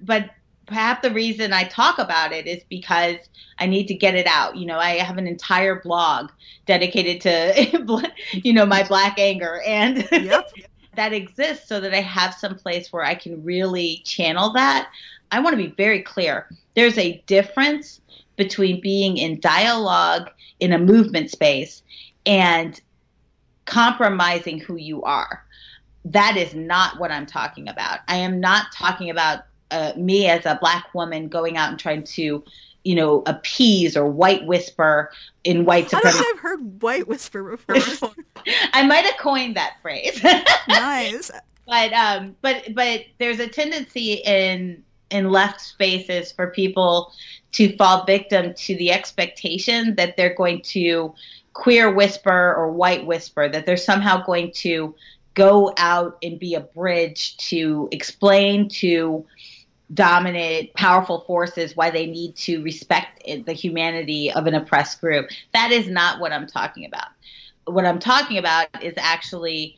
but 0.01 0.31
perhaps 0.65 1.01
the 1.01 1.11
reason 1.11 1.53
I 1.53 1.63
talk 1.63 1.97
about 1.97 2.31
it 2.31 2.45
is 2.45 2.63
because 2.69 3.17
I 3.59 3.65
need 3.65 3.87
to 3.87 3.93
get 3.93 4.15
it 4.15 4.27
out. 4.27 4.55
You 4.55 4.65
know, 4.65 4.77
I 4.77 4.91
have 4.97 5.17
an 5.17 5.27
entire 5.27 5.81
blog 5.81 6.29
dedicated 6.65 7.21
to, 7.21 8.11
you 8.31 8.53
know, 8.53 8.65
my 8.65 8.83
black 8.83 9.17
anger 9.17 9.61
and 9.65 10.07
yep. 10.11 10.51
that 10.95 11.13
exists 11.13 11.67
so 11.67 11.79
that 11.79 11.93
I 11.93 12.01
have 12.01 12.33
some 12.33 12.55
place 12.55 12.91
where 12.91 13.03
I 13.03 13.15
can 13.15 13.43
really 13.43 14.01
channel 14.05 14.51
that. 14.53 14.89
I 15.31 15.39
want 15.39 15.53
to 15.53 15.63
be 15.63 15.73
very 15.75 16.01
clear. 16.01 16.47
There's 16.75 16.97
a 16.97 17.23
difference 17.27 18.01
between 18.35 18.81
being 18.81 19.17
in 19.17 19.39
dialogue 19.39 20.29
in 20.59 20.73
a 20.73 20.79
movement 20.79 21.31
space 21.31 21.81
and 22.25 22.79
compromising 23.67 24.59
who 24.59 24.75
you 24.75 25.03
are. 25.03 25.45
That 26.05 26.37
is 26.37 26.55
not 26.55 26.99
what 26.99 27.11
I'm 27.11 27.25
talking 27.25 27.67
about. 27.67 27.99
I 28.07 28.17
am 28.17 28.39
not 28.39 28.67
talking 28.73 29.09
about 29.09 29.43
uh, 29.69 29.93
me 29.95 30.27
as 30.27 30.45
a 30.45 30.57
black 30.59 30.93
woman 30.93 31.27
going 31.27 31.57
out 31.57 31.69
and 31.69 31.79
trying 31.79 32.03
to 32.03 32.43
you 32.87 32.95
know, 32.95 33.21
appease 33.25 33.97
or 33.97 34.07
white 34.07 34.45
whisper 34.45 35.11
in 35.43 35.65
white 35.65 35.89
supremacy. 35.89 36.19
I 36.19 36.31
have 36.33 36.39
heard 36.39 36.81
white 36.81 37.05
whisper 37.05 37.57
before. 37.57 37.75
I 38.73 38.83
might 38.83 39.03
have 39.03 39.17
coined 39.17 39.57
that 39.57 39.73
phrase. 39.81 40.23
nice. 40.69 41.29
But 41.65 41.91
um, 41.91 42.37
but 42.41 42.73
but 42.73 43.01
there's 43.17 43.41
a 43.41 43.47
tendency 43.47 44.21
in 44.25 44.85
in 45.09 45.31
left 45.31 45.59
spaces 45.59 46.31
for 46.31 46.47
people 46.47 47.11
to 47.53 47.75
fall 47.77 48.05
victim 48.05 48.53
to 48.53 48.75
the 48.75 48.91
expectation 48.91 49.95
that 49.95 50.17
they're 50.17 50.35
going 50.35 50.61
to 50.61 51.13
queer 51.53 51.91
whisper 51.91 52.53
or 52.55 52.71
white 52.71 53.05
whisper 53.05 53.49
that 53.49 53.65
they're 53.65 53.77
somehow 53.77 54.23
going 54.23 54.51
to 54.51 54.93
go 55.33 55.73
out 55.77 56.17
and 56.21 56.39
be 56.39 56.55
a 56.55 56.59
bridge 56.59 57.37
to 57.37 57.87
explain 57.91 58.67
to 58.67 59.25
dominant, 59.93 60.73
powerful 60.73 61.21
forces 61.21 61.75
why 61.75 61.89
they 61.89 62.05
need 62.05 62.35
to 62.35 62.61
respect 62.63 63.23
the 63.45 63.53
humanity 63.53 64.31
of 64.31 64.45
an 64.45 64.53
oppressed 64.53 64.99
group. 64.99 65.29
That 65.53 65.71
is 65.71 65.87
not 65.87 66.19
what 66.19 66.33
I'm 66.33 66.47
talking 66.47 66.85
about. 66.85 67.07
What 67.65 67.85
I'm 67.85 67.99
talking 67.99 68.37
about 68.37 68.67
is 68.83 68.93
actually 68.97 69.77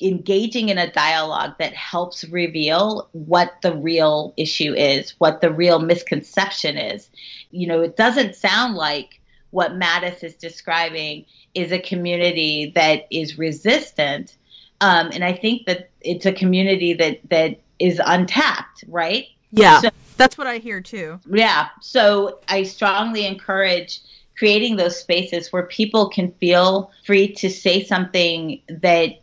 engaging 0.00 0.68
in 0.68 0.78
a 0.78 0.90
dialogue 0.92 1.54
that 1.58 1.74
helps 1.74 2.24
reveal 2.24 3.08
what 3.12 3.60
the 3.62 3.74
real 3.74 4.32
issue 4.36 4.74
is, 4.74 5.14
what 5.18 5.40
the 5.40 5.52
real 5.52 5.80
misconception 5.80 6.76
is. 6.76 7.10
You 7.50 7.66
know, 7.66 7.80
it 7.80 7.96
doesn't 7.96 8.34
sound 8.34 8.74
like 8.74 9.20
what 9.50 9.72
Mattis 9.72 10.22
is 10.22 10.34
describing 10.34 11.24
is 11.54 11.72
a 11.72 11.78
community 11.78 12.72
that 12.74 13.06
is 13.10 13.38
resistant. 13.38 14.36
Um, 14.80 15.10
and 15.12 15.24
I 15.24 15.32
think 15.32 15.66
that 15.66 15.90
it's 16.00 16.26
a 16.26 16.32
community 16.32 16.94
that 16.94 17.20
that 17.30 17.60
is 17.78 18.00
untapped, 18.04 18.84
right? 18.88 19.26
Yeah. 19.50 19.80
So, 19.80 19.90
that's 20.16 20.36
what 20.36 20.46
I 20.46 20.58
hear 20.58 20.80
too. 20.80 21.20
Yeah. 21.30 21.68
So 21.80 22.40
I 22.48 22.64
strongly 22.64 23.24
encourage 23.24 24.00
creating 24.36 24.76
those 24.76 24.98
spaces 24.98 25.52
where 25.52 25.64
people 25.64 26.08
can 26.08 26.32
feel 26.32 26.90
free 27.06 27.32
to 27.34 27.48
say 27.48 27.84
something 27.84 28.60
that 28.68 29.20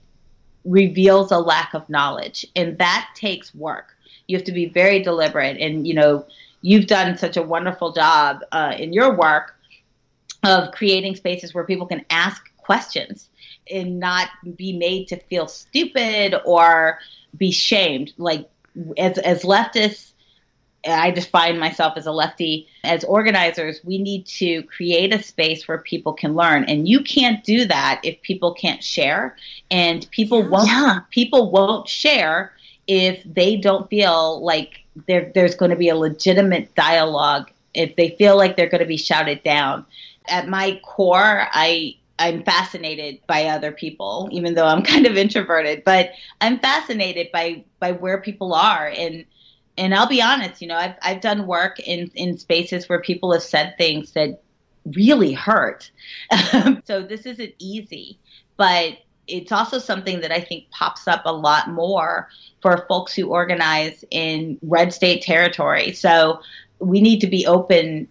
reveals 0.66 1.32
a 1.32 1.40
lack 1.40 1.74
of 1.74 1.88
knowledge. 1.90 2.46
And 2.56 2.78
that 2.80 3.10
takes 3.16 3.54
work. 3.56 3.96
You 4.28 4.38
have 4.38 4.46
to 4.46 4.52
be 4.52 4.66
very 4.66 5.02
deliberate. 5.02 5.58
And, 5.58 5.88
you 5.88 5.94
know, 5.94 6.26
you've 6.62 6.88
done 6.88 7.18
such 7.18 7.38
a 7.38 7.44
wonderful 7.44 7.94
job 7.94 8.42
uh, 8.52 8.74
in 8.78 8.92
your 8.92 9.16
work 9.16 9.56
of 10.44 10.72
creating 10.72 11.16
spaces 11.16 11.54
where 11.54 11.64
people 11.64 11.86
can 11.86 12.06
ask 12.10 12.42
questions 12.58 13.30
and 13.72 14.00
not 14.00 14.30
be 14.56 14.78
made 14.78 15.08
to 15.10 15.18
feel 15.18 15.48
stupid 15.48 16.36
or 16.46 17.00
be 17.38 17.52
shamed. 17.52 18.14
Like 18.18 18.50
as 18.98 19.18
as 19.20 19.44
leftists, 19.44 20.14
I 20.86 21.12
define 21.12 21.60
myself 21.60 21.98
as 21.98 22.06
a 22.06 22.12
lefty. 22.12 22.68
As 22.84 23.04
organizers, 23.04 23.82
we 23.84 23.98
need 23.98 24.26
to 24.28 24.64
create 24.64 25.14
a 25.14 25.22
space 25.22 25.68
where 25.68 25.80
people 25.80 26.14
can 26.14 26.36
learn, 26.36 26.66
and 26.66 26.88
you 26.88 27.02
can't 27.02 27.44
do 27.44 27.66
that 27.66 28.02
if 28.04 28.22
people 28.22 28.54
can't 28.54 28.84
share, 28.84 29.36
and 29.72 30.10
people 30.12 30.44
won't. 30.48 30.68
Yeah. 30.68 31.00
People 31.12 31.52
won't 31.52 31.88
share 31.88 32.54
if 32.88 33.22
they 33.26 33.56
don't 33.56 33.90
feel 33.90 34.44
like 34.44 34.82
there, 35.08 35.32
there's 35.34 35.56
going 35.56 35.72
to 35.72 35.78
be 35.78 35.90
a 35.90 35.96
legitimate 35.96 36.74
dialogue, 36.76 37.50
if 37.74 37.96
they 37.96 38.16
feel 38.18 38.38
like 38.38 38.56
they're 38.56 38.70
going 38.70 38.84
to 38.84 38.88
be 38.88 38.98
shouted 38.98 39.44
down. 39.44 39.86
At 40.28 40.48
my 40.48 40.80
core, 40.84 41.48
I 41.52 41.98
I'm 42.18 42.44
fascinated 42.44 43.20
by 43.28 43.46
other 43.46 43.72
people, 43.72 44.30
even 44.32 44.54
though 44.54 44.68
I'm 44.68 44.84
kind 44.84 45.06
of 45.06 45.18
introverted. 45.18 45.84
But 45.84 46.12
I'm 46.42 46.60
fascinated 46.60 47.32
by 47.32 47.64
by 47.80 47.92
where 47.92 48.22
people 48.22 48.54
are, 48.54 48.88
and 48.88 49.26
and 49.78 49.94
I'll 49.94 50.08
be 50.08 50.22
honest, 50.22 50.62
you 50.62 50.68
know, 50.68 50.78
I've 50.78 50.96
I've 51.02 51.22
done 51.22 51.48
work 51.48 51.80
in 51.80 52.12
in 52.16 52.38
spaces 52.38 52.88
where 52.88 53.02
people 53.02 53.34
have 53.34 53.44
said 53.44 53.76
things 53.78 54.12
that 54.12 54.42
really 54.96 55.34
hurt. 55.34 55.92
so 56.86 57.02
this 57.02 57.26
isn't 57.26 57.54
easy, 57.60 58.20
but 58.58 58.98
it's 59.28 59.52
also 59.52 59.80
something 59.80 60.22
that 60.22 60.32
I 60.32 60.40
think 60.40 60.70
pops 60.70 61.08
up 61.08 61.24
a 61.26 61.34
lot 61.34 61.70
more 61.70 62.30
for 62.62 62.86
folks 62.88 63.14
who 63.16 63.30
organize 63.30 64.04
in 64.12 64.60
red 64.62 64.94
state 64.94 65.24
territory. 65.24 65.94
So 65.94 66.42
we 66.80 67.02
need 67.02 67.20
to 67.22 67.28
be 67.28 67.48
open 67.48 68.08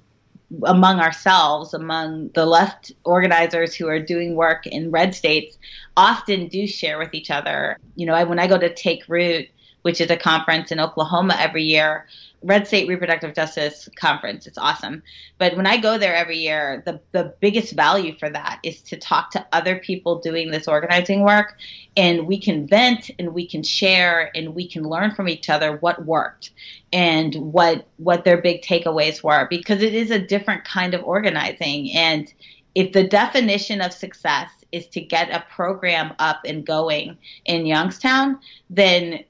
among 0.64 1.00
ourselves, 1.00 1.74
among 1.74 2.30
the 2.34 2.46
left 2.46 2.92
organizers 3.04 3.74
who 3.74 3.88
are 3.88 3.98
doing 3.98 4.34
work 4.34 4.66
in 4.66 4.90
red 4.90 5.14
states, 5.14 5.58
often 5.96 6.48
do 6.48 6.66
share 6.66 6.98
with 6.98 7.14
each 7.14 7.30
other. 7.30 7.78
You 7.96 8.06
know, 8.06 8.14
I, 8.14 8.24
when 8.24 8.38
I 8.38 8.46
go 8.46 8.58
to 8.58 8.72
Take 8.72 9.04
Root, 9.08 9.48
which 9.84 10.00
is 10.00 10.10
a 10.10 10.16
conference 10.16 10.72
in 10.72 10.80
Oklahoma 10.80 11.36
every 11.38 11.62
year, 11.62 12.06
Red 12.42 12.66
State 12.66 12.88
Reproductive 12.88 13.34
Justice 13.34 13.86
Conference. 14.00 14.46
It's 14.46 14.56
awesome. 14.56 15.02
But 15.36 15.58
when 15.58 15.66
I 15.66 15.76
go 15.76 15.98
there 15.98 16.14
every 16.14 16.38
year, 16.38 16.82
the, 16.86 17.02
the 17.12 17.34
biggest 17.40 17.74
value 17.74 18.16
for 18.18 18.30
that 18.30 18.60
is 18.62 18.80
to 18.80 18.96
talk 18.96 19.30
to 19.32 19.46
other 19.52 19.76
people 19.76 20.20
doing 20.20 20.50
this 20.50 20.68
organizing 20.68 21.20
work. 21.20 21.58
And 21.98 22.26
we 22.26 22.40
can 22.40 22.66
vent 22.66 23.10
and 23.18 23.34
we 23.34 23.46
can 23.46 23.62
share 23.62 24.30
and 24.34 24.54
we 24.54 24.66
can 24.66 24.84
learn 24.84 25.14
from 25.14 25.28
each 25.28 25.50
other 25.50 25.76
what 25.76 26.06
worked 26.06 26.52
and 26.90 27.34
what 27.34 27.86
what 27.98 28.24
their 28.24 28.40
big 28.40 28.62
takeaways 28.62 29.22
were 29.22 29.46
because 29.50 29.82
it 29.82 29.92
is 29.92 30.10
a 30.10 30.18
different 30.18 30.64
kind 30.64 30.94
of 30.94 31.04
organizing. 31.04 31.92
And 31.92 32.32
if 32.74 32.92
the 32.92 33.06
definition 33.06 33.82
of 33.82 33.92
success 33.92 34.48
is 34.72 34.86
to 34.88 35.02
get 35.02 35.30
a 35.30 35.44
program 35.54 36.14
up 36.18 36.40
and 36.46 36.66
going 36.66 37.18
in 37.44 37.66
Youngstown, 37.66 38.40
then 38.70 39.24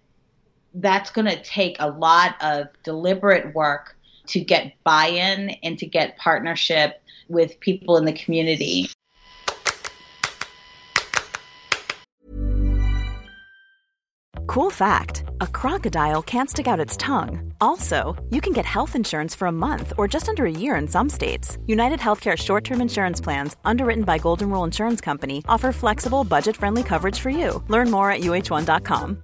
that's 0.75 1.11
going 1.11 1.27
to 1.27 1.41
take 1.43 1.77
a 1.79 1.89
lot 1.89 2.37
of 2.43 2.69
deliberate 2.83 3.55
work 3.55 3.97
to 4.27 4.41
get 4.41 4.75
buy 4.85 5.07
in 5.07 5.51
and 5.63 5.79
to 5.79 5.87
get 5.87 6.17
partnership 6.19 7.03
with 7.29 7.59
people 7.61 7.97
in 7.97 8.05
the 8.05 8.13
community. 8.13 8.89
Cool 14.47 14.71
fact 14.71 15.25
a 15.41 15.49
crocodile 15.49 16.23
can't 16.23 16.49
stick 16.49 16.69
out 16.69 16.79
its 16.79 16.97
tongue. 16.97 17.53
Also, 17.61 18.15
you 18.31 18.41
can 18.41 18.53
get 18.53 18.65
health 18.65 18.95
insurance 18.95 19.35
for 19.35 19.49
a 19.49 19.53
month 19.53 19.93
or 19.99 20.07
just 20.07 20.29
under 20.29 20.47
a 20.47 20.51
year 20.51 20.77
in 20.77 20.87
some 20.87 21.09
states. 21.11 21.59
United 21.67 21.99
Healthcare 21.99 22.37
short 22.37 22.63
term 22.63 22.81
insurance 22.81 23.21
plans, 23.21 23.57
underwritten 23.65 24.05
by 24.05 24.17
Golden 24.19 24.51
Rule 24.51 24.65
Insurance 24.65 25.01
Company, 25.01 25.43
offer 25.49 25.73
flexible, 25.73 26.23
budget 26.23 26.57
friendly 26.57 26.85
coverage 26.85 27.19
for 27.19 27.31
you. 27.31 27.65
Learn 27.69 27.91
more 27.91 28.13
at 28.13 28.21
uh1.com. 28.21 29.24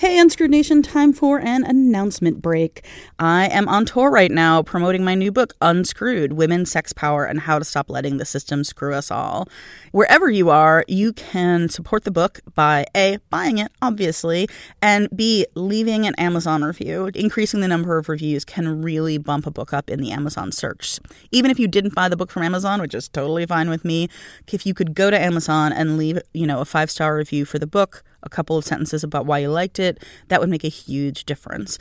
Hey, 0.00 0.16
Unscrewed 0.20 0.52
Nation, 0.52 0.80
time 0.80 1.12
for 1.12 1.40
an 1.40 1.64
announcement 1.64 2.40
break. 2.40 2.86
I 3.18 3.48
am 3.48 3.66
on 3.66 3.84
tour 3.84 4.12
right 4.12 4.30
now 4.30 4.62
promoting 4.62 5.04
my 5.04 5.16
new 5.16 5.32
book, 5.32 5.54
Unscrewed 5.60 6.34
Women, 6.34 6.66
Sex 6.66 6.92
Power, 6.92 7.24
and 7.24 7.40
How 7.40 7.58
to 7.58 7.64
Stop 7.64 7.90
Letting 7.90 8.18
the 8.18 8.24
System 8.24 8.62
Screw 8.62 8.94
Us 8.94 9.10
All. 9.10 9.48
Wherever 9.90 10.30
you 10.30 10.50
are, 10.50 10.84
you 10.86 11.12
can 11.12 11.68
support 11.68 12.04
the 12.04 12.12
book 12.12 12.38
by 12.54 12.86
A, 12.96 13.18
buying 13.28 13.58
it, 13.58 13.72
obviously, 13.82 14.48
and 14.80 15.08
B, 15.16 15.46
leaving 15.56 16.06
an 16.06 16.14
Amazon 16.14 16.62
review. 16.62 17.10
Increasing 17.16 17.58
the 17.58 17.66
number 17.66 17.98
of 17.98 18.08
reviews 18.08 18.44
can 18.44 18.80
really 18.80 19.18
bump 19.18 19.48
a 19.48 19.50
book 19.50 19.72
up 19.72 19.90
in 19.90 20.00
the 20.00 20.12
Amazon 20.12 20.52
search. 20.52 21.00
Even 21.32 21.50
if 21.50 21.58
you 21.58 21.66
didn't 21.66 21.96
buy 21.96 22.08
the 22.08 22.16
book 22.16 22.30
from 22.30 22.44
Amazon, 22.44 22.80
which 22.80 22.94
is 22.94 23.08
totally 23.08 23.46
fine 23.46 23.68
with 23.68 23.84
me, 23.84 24.08
if 24.46 24.64
you 24.64 24.74
could 24.74 24.94
go 24.94 25.10
to 25.10 25.18
Amazon 25.18 25.72
and 25.72 25.98
leave, 25.98 26.20
you 26.32 26.46
know, 26.46 26.60
a 26.60 26.64
five 26.64 26.88
star 26.88 27.16
review 27.16 27.44
for 27.44 27.58
the 27.58 27.66
book, 27.66 28.04
a 28.22 28.28
couple 28.28 28.56
of 28.56 28.64
sentences 28.64 29.04
about 29.04 29.26
why 29.26 29.38
you 29.38 29.50
liked 29.50 29.78
it, 29.78 30.02
that 30.28 30.40
would 30.40 30.48
make 30.48 30.64
a 30.64 30.68
huge 30.68 31.24
difference. 31.24 31.78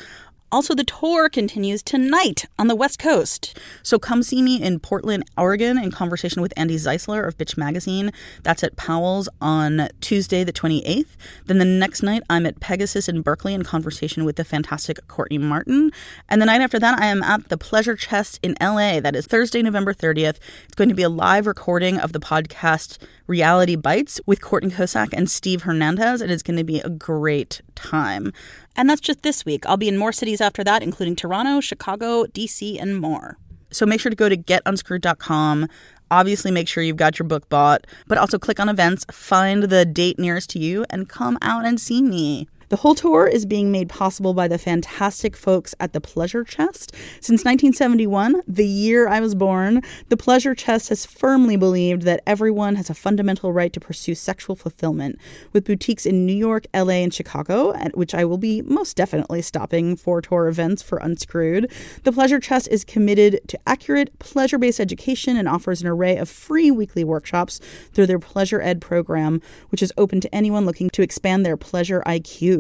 Also, 0.49 0.73
the 0.73 0.83
tour 0.85 1.27
continues 1.27 1.83
tonight 1.83 2.45
on 2.57 2.67
the 2.67 2.75
West 2.75 2.99
Coast. 2.99 3.59
So 3.83 3.99
come 3.99 4.23
see 4.23 4.41
me 4.41 4.61
in 4.61 4.79
Portland, 4.79 5.25
Oregon, 5.37 5.77
in 5.77 5.91
conversation 5.91 6.41
with 6.41 6.53
Andi 6.55 6.75
Zeisler 6.75 7.27
of 7.27 7.37
Bitch 7.37 7.57
Magazine. 7.57 8.11
That's 8.43 8.63
at 8.63 8.77
Powell's 8.77 9.27
on 9.41 9.89
Tuesday, 9.99 10.45
the 10.45 10.53
28th. 10.53 11.17
Then 11.45 11.57
the 11.57 11.65
next 11.65 12.01
night, 12.01 12.23
I'm 12.29 12.45
at 12.45 12.61
Pegasus 12.61 13.09
in 13.09 13.21
Berkeley 13.21 13.53
in 13.53 13.63
conversation 13.63 14.23
with 14.23 14.37
the 14.37 14.45
fantastic 14.45 15.05
Courtney 15.09 15.37
Martin. 15.37 15.91
And 16.29 16.41
the 16.41 16.45
night 16.45 16.61
after 16.61 16.79
that, 16.79 16.97
I 16.97 17.07
am 17.07 17.23
at 17.23 17.49
the 17.49 17.57
Pleasure 17.57 17.97
Chest 17.97 18.39
in 18.41 18.55
LA. 18.61 19.01
That 19.01 19.17
is 19.17 19.27
Thursday, 19.27 19.61
November 19.61 19.93
30th. 19.93 20.37
It's 20.63 20.75
going 20.75 20.89
to 20.89 20.95
be 20.95 21.03
a 21.03 21.09
live 21.09 21.45
recording 21.45 21.99
of 21.99 22.13
the 22.13 22.21
podcast 22.21 22.99
Reality 23.27 23.75
Bites 23.75 24.21
with 24.25 24.39
Courtney 24.39 24.71
Kosak 24.71 25.09
and 25.11 25.29
Steve 25.29 25.63
Hernandez. 25.63 26.21
It 26.21 26.31
is 26.31 26.41
going 26.41 26.57
to 26.57 26.63
be 26.63 26.79
a 26.79 26.89
great 26.89 27.61
time. 27.75 28.31
And 28.77 28.89
that's 28.89 29.01
just 29.01 29.23
this 29.23 29.43
week. 29.43 29.65
I'll 29.65 29.75
be 29.75 29.87
in 29.87 29.97
more 29.97 30.11
cities 30.11 30.39
after 30.39 30.63
that, 30.63 30.83
including 30.83 31.15
Toronto, 31.15 31.59
Chicago, 31.59 32.25
DC, 32.25 32.79
and 32.79 33.01
more. 33.01 33.37
So 33.71 33.85
make 33.85 33.99
sure 33.99 34.11
to 34.11 34.15
go 34.15 34.29
to 34.29 34.37
getunscrewed.com. 34.37 35.67
Obviously, 36.09 36.51
make 36.51 36.67
sure 36.67 36.83
you've 36.83 36.95
got 36.95 37.19
your 37.19 37.27
book 37.27 37.49
bought, 37.49 37.85
but 38.07 38.17
also 38.17 38.39
click 38.39 38.59
on 38.59 38.69
events, 38.69 39.05
find 39.11 39.63
the 39.63 39.83
date 39.83 40.17
nearest 40.17 40.49
to 40.51 40.59
you, 40.59 40.85
and 40.89 41.09
come 41.09 41.37
out 41.41 41.65
and 41.65 41.81
see 41.81 42.01
me. 42.01 42.47
The 42.69 42.75
whole 42.75 42.95
tour 42.95 43.25
is 43.27 43.45
being 43.45 43.71
made 43.71 43.87
possible 43.87 44.33
by 44.33 44.49
the 44.49 44.57
fantastic 44.57 45.37
folks 45.37 45.73
at 45.79 45.93
the 45.93 46.01
Pleasure 46.01 46.43
Chest. 46.43 46.93
Since 47.21 47.45
1971, 47.45 48.41
the 48.45 48.67
year 48.67 49.07
I 49.07 49.21
was 49.21 49.35
born, 49.35 49.81
the 50.09 50.17
Pleasure 50.17 50.53
Chest 50.53 50.89
has 50.89 51.05
firmly 51.05 51.55
believed 51.55 52.01
that 52.01 52.21
everyone 52.27 52.75
has 52.75 52.89
a 52.89 52.93
fundamental 52.93 53.53
right 53.53 53.71
to 53.71 53.79
pursue 53.79 54.15
sexual 54.15 54.57
fulfillment, 54.57 55.17
with 55.53 55.63
boutiques 55.63 56.05
in 56.05 56.25
New 56.25 56.35
York, 56.35 56.67
LA, 56.73 56.95
and 56.95 57.13
Chicago, 57.13 57.73
at 57.73 57.95
which 57.95 58.13
I 58.13 58.25
will 58.25 58.37
be 58.37 58.61
most 58.61 58.97
definitely 58.97 59.41
stopping 59.41 59.95
for 59.95 60.21
tour 60.21 60.49
events 60.49 60.81
for 60.81 60.97
Unscrewed. 60.97 61.71
The 62.03 62.11
Pleasure 62.11 62.41
Chest 62.41 62.67
is 62.69 62.83
committed 62.83 63.39
to 63.47 63.57
accurate, 63.65 64.19
pleasure 64.19 64.57
based 64.57 64.81
education 64.81 65.37
and 65.37 65.47
offers 65.47 65.81
an 65.81 65.87
array 65.87 66.17
of 66.17 66.27
free 66.27 66.69
weekly 66.69 67.05
workshops 67.05 67.61
through 67.93 68.07
their 68.07 68.19
Pleasure 68.19 68.61
Ed 68.61 68.81
program, 68.81 69.41
which 69.69 69.81
is 69.81 69.93
open 69.97 70.19
to 70.19 70.35
anyone 70.35 70.65
looking 70.65 70.89
to 70.89 71.01
expand 71.01 71.45
their 71.45 71.55
pleasure 71.55 72.03
IQ. 72.05 72.56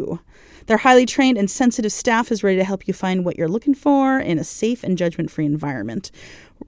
Their 0.67 0.77
highly 0.77 1.05
trained 1.05 1.37
and 1.37 1.49
sensitive 1.49 1.93
staff 1.93 2.31
is 2.31 2.43
ready 2.43 2.57
to 2.57 2.63
help 2.63 2.87
you 2.87 2.93
find 2.93 3.23
what 3.23 3.37
you're 3.37 3.47
looking 3.47 3.73
for 3.73 4.19
in 4.19 4.37
a 4.37 4.43
safe 4.43 4.83
and 4.83 4.97
judgment 4.97 5.31
free 5.31 5.45
environment. 5.45 6.11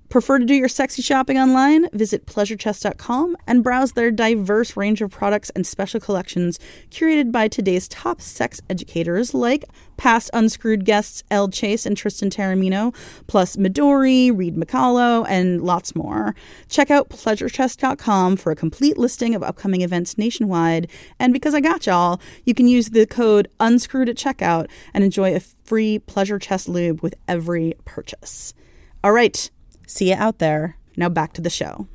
Prefer 0.10 0.40
to 0.40 0.46
do 0.46 0.56
your 0.56 0.68
sexy 0.68 1.04
shopping 1.04 1.38
online? 1.38 1.88
Visit 1.90 2.26
pleasurechest.com 2.26 3.38
and 3.46 3.64
browse 3.64 3.92
their 3.92 4.10
diverse 4.10 4.76
range 4.76 5.02
of 5.02 5.12
products 5.12 5.52
and 5.52 5.68
special 5.68 6.00
collections 6.00 6.58
curated 6.90 7.32
by 7.32 7.48
today's 7.48 7.88
top 7.88 8.20
sex 8.20 8.60
educators 8.72 9.36
like 9.36 9.66
past 9.98 10.32
unscrewed 10.34 10.84
guests 10.84 11.24
Elle 11.30 11.50
Chase 11.50 11.86
and 11.86 11.96
Tristan 11.96 12.32
Taormino, 12.32 12.96
plus 13.28 13.56
Midori, 13.56 14.36
Reid 14.36 14.56
Mihalko, 14.56 15.28
and 15.30 15.62
lots 15.62 15.96
more. 15.96 16.34
Check 16.70 16.90
out 16.90 17.10
pleasurechest.com 17.10 18.38
for 18.38 18.52
a 18.52 18.56
complete 18.56 18.98
listing 18.98 19.36
of 19.36 19.44
upcoming 19.44 19.82
events 19.82 20.18
nationwide. 20.18 20.90
And 21.20 21.34
because 21.34 21.54
I 21.54 21.60
got 21.60 21.86
y'all, 21.86 22.20
you 22.46 22.56
can 22.56 22.68
use 22.68 22.90
the 22.90 23.06
code 23.06 23.48
unscrewed 23.60 24.10
at 24.10 24.16
checkout 24.16 24.70
and 24.92 25.04
enjoy 25.04 25.36
a 25.36 25.40
free 25.40 26.00
Pleasure 26.00 26.40
Chest 26.40 26.68
lube 26.68 27.02
with 27.02 27.14
every 27.28 27.76
purchase. 27.86 28.56
All 29.04 29.12
right. 29.12 29.52
See 29.90 30.10
you 30.12 30.16
out 30.16 30.38
there. 30.38 30.78
Now 30.98 31.10
back 31.10 31.34
to 31.34 31.42
the 31.42 31.50
show. 31.50 31.88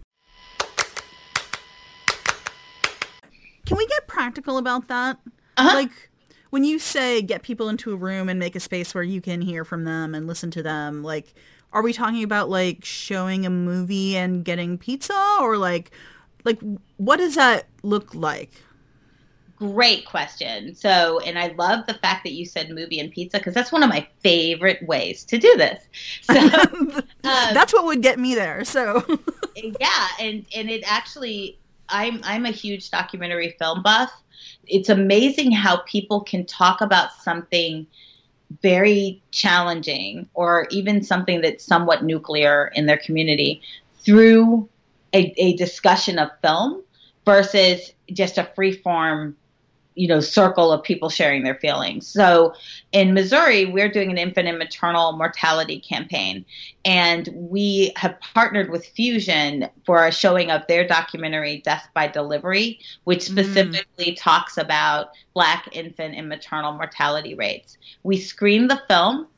Can 3.66 3.76
we 3.76 3.87
get 3.87 4.09
practical 4.09 4.59
about 4.59 4.88
that? 4.88 5.20
Uh-huh. 5.57 5.76
Like 5.76 6.11
when 6.50 6.64
you 6.64 6.80
say 6.80 7.22
get 7.22 7.44
people 7.44 7.68
into 7.68 7.92
a 7.92 7.96
room 7.96 8.28
and 8.28 8.40
make 8.40 8.57
a 8.57 8.61
space 8.61 8.96
where 8.96 9.04
you 9.04 9.20
can 9.20 9.40
hear 9.40 9.64
from 9.64 9.85
them 9.85 10.12
and 10.12 10.26
listen 10.26 10.50
to 10.50 10.62
them, 10.62 11.04
like 11.04 11.35
are 11.72 11.83
we 11.83 11.92
talking 11.92 12.24
about 12.24 12.50
like 12.50 12.85
showing 12.85 13.46
a 13.46 13.50
movie 13.50 14.16
and 14.16 14.44
getting 14.44 14.76
pizza 14.76 15.38
or 15.40 15.57
like 15.57 15.92
like 16.44 16.61
what 16.96 17.18
does 17.18 17.37
that 17.37 17.68
look 17.85 18.12
like? 18.12 18.50
Great 19.57 20.05
question. 20.05 20.75
So, 20.75 21.21
and 21.21 21.38
I 21.38 21.49
love 21.57 21.87
the 21.87 21.95
fact 21.95 22.25
that 22.25 22.33
you 22.33 22.45
said 22.45 22.71
movie 22.71 22.99
and 22.99 23.11
pizza 23.11 23.38
because 23.38 23.55
that's 23.55 23.71
one 23.71 23.85
of 23.85 23.88
my 23.88 24.07
favorite 24.21 24.83
ways 24.87 25.25
to 25.25 25.38
do 25.38 25.57
this. 25.57 25.83
So, 26.23 26.40
um, 26.40 27.03
that's 27.23 27.73
what 27.73 27.85
would 27.85 28.03
get 28.03 28.19
me 28.19 28.35
there. 28.35 28.64
So, 28.64 29.05
yeah, 29.57 30.09
and 30.21 30.45
and 30.57 30.71
it 30.71 30.83
actually, 30.87 31.59
I'm 31.88 32.21
I'm 32.25 32.47
a 32.47 32.51
huge 32.51 32.90
documentary 32.90 33.55
film 33.59 33.83
buff. 33.83 34.11
It's 34.67 34.88
amazing 34.88 35.53
how 35.53 35.79
people 35.87 36.21
can 36.23 36.47
talk 36.47 36.81
about 36.81 37.12
something 37.12 37.87
very 38.62 39.23
challenging 39.31 40.29
or 40.35 40.67
even 40.71 41.03
something 41.03 41.40
that's 41.40 41.64
somewhat 41.64 42.05
nuclear 42.05 42.73
in 42.75 42.87
their 42.87 42.99
community 42.99 43.62
through 44.05 44.69
a, 45.12 45.33
a 45.37 45.57
discussion 45.57 46.19
of 46.19 46.31
film 46.43 46.83
versus 47.25 47.93
just 48.12 48.38
a 48.38 48.45
free 48.55 48.73
form 48.73 49.37
you 49.94 50.09
know 50.09 50.20
circle 50.20 50.72
of 50.72 50.83
people 50.83 51.09
sharing 51.09 51.42
their 51.42 51.54
feelings. 51.54 52.07
So 52.07 52.54
in 52.92 53.14
missouri 53.14 53.66
we're 53.66 53.88
doing 53.88 54.11
an 54.11 54.18
infant 54.18 54.48
and 54.48 54.59
maternal 54.59 55.12
mortality 55.12 55.80
campaign 55.80 56.44
and 56.85 57.28
we 57.33 57.92
have 57.96 58.18
partnered 58.20 58.70
with 58.70 58.87
fusion 58.87 59.68
for 59.85 60.07
a 60.07 60.12
showing 60.12 60.50
of 60.50 60.66
their 60.66 60.87
documentary 60.87 61.59
death 61.64 61.88
by 61.94 62.07
delivery 62.07 62.78
which 63.04 63.22
specifically 63.22 64.12
mm. 64.12 64.16
talks 64.18 64.57
about 64.57 65.09
black 65.35 65.68
infant 65.72 66.14
and 66.14 66.28
maternal 66.28 66.72
mortality 66.72 67.35
rates. 67.35 67.76
We 68.02 68.18
screen 68.18 68.68
the 68.68 68.80
film. 68.88 69.28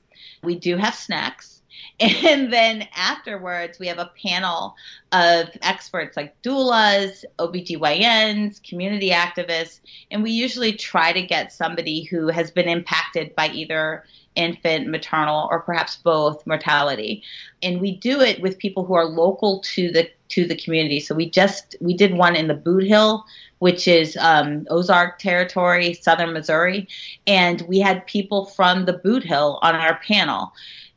We 0.43 0.57
do 0.57 0.77
have 0.77 0.95
snacks 0.95 1.56
and 2.01 2.53
then 2.53 2.87
afterwards, 2.95 3.79
we 3.79 3.87
have 3.87 3.99
a 3.99 4.13
panel 4.23 4.75
of 5.13 5.49
experts 5.63 6.17
like 6.17 6.41
doulas, 6.43 7.25
OBGYNs, 7.39 8.63
community 8.63 9.11
activists, 9.11 9.81
and 10.11 10.23
we 10.23 10.31
usually 10.31 10.73
try 10.73 11.13
to 11.13 11.23
get 11.23 11.53
somebody 11.53 12.03
who 12.05 12.29
has 12.29 12.51
been 12.51 12.69
impacted 12.69 13.35
by 13.35 13.49
either 13.49 14.05
infant, 14.37 14.89
maternal, 14.89 15.49
or 15.51 15.61
perhaps 15.61 15.97
both 15.97 16.47
mortality. 16.47 17.23
And 17.63 17.81
we 17.81 17.97
do 17.97 18.21
it 18.21 18.41
with 18.41 18.59
people 18.59 18.85
who 18.85 18.95
are 18.95 19.07
local 19.07 19.61
to 19.75 19.91
the 19.91 20.09
to 20.29 20.45
the 20.47 20.57
community. 20.57 21.01
So 21.01 21.15
we 21.15 21.31
just 21.31 21.77
we 21.81 21.95
did 21.95 22.15
one 22.15 22.37
in 22.37 22.49
the 22.49 22.55
Bootheel, 22.55 23.23
which 23.59 23.89
is 23.89 24.17
um, 24.19 24.67
Ozark 24.71 25.19
territory, 25.19 25.95
southern 25.95 26.33
Missouri, 26.33 26.89
and 27.27 27.63
we 27.63 27.81
had 27.81 28.07
people 28.07 28.47
from 28.47 28.85
the 28.85 28.95
Bootheel 28.95 29.59
on 29.63 29.75
our 29.75 29.99
panel 30.01 30.53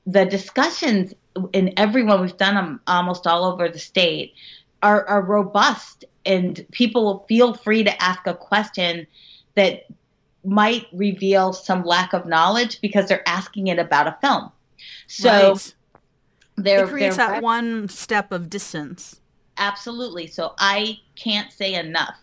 the 0.09 0.25
discussions 0.25 1.13
in 1.53 1.71
everyone 1.77 2.21
we've 2.21 2.37
done 2.37 2.55
them 2.55 2.81
almost 2.87 3.27
all 3.27 3.45
over 3.45 3.69
the 3.69 3.77
state 3.79 4.33
are, 4.81 5.05
are 5.07 5.21
robust 5.21 6.03
and 6.25 6.65
people 6.71 7.03
will 7.03 7.25
feel 7.29 7.53
free 7.53 7.83
to 7.83 8.03
ask 8.03 8.25
a 8.25 8.33
question 8.33 9.05
that 9.55 9.85
might 10.43 10.87
reveal 10.91 11.53
some 11.53 11.83
lack 11.83 12.13
of 12.13 12.25
knowledge 12.25 12.81
because 12.81 13.07
they're 13.07 13.27
asking 13.27 13.67
it 13.67 13.77
about 13.77 14.07
a 14.07 14.17
film. 14.21 14.51
So 15.07 15.57
right. 16.57 16.75
it 16.81 16.87
creates 16.87 17.17
that 17.17 17.43
one 17.43 17.87
step 17.87 18.31
of 18.31 18.49
distance. 18.49 19.21
Absolutely. 19.57 20.27
So 20.27 20.53
I 20.57 20.99
can't 21.15 21.51
say 21.51 21.75
enough 21.75 22.15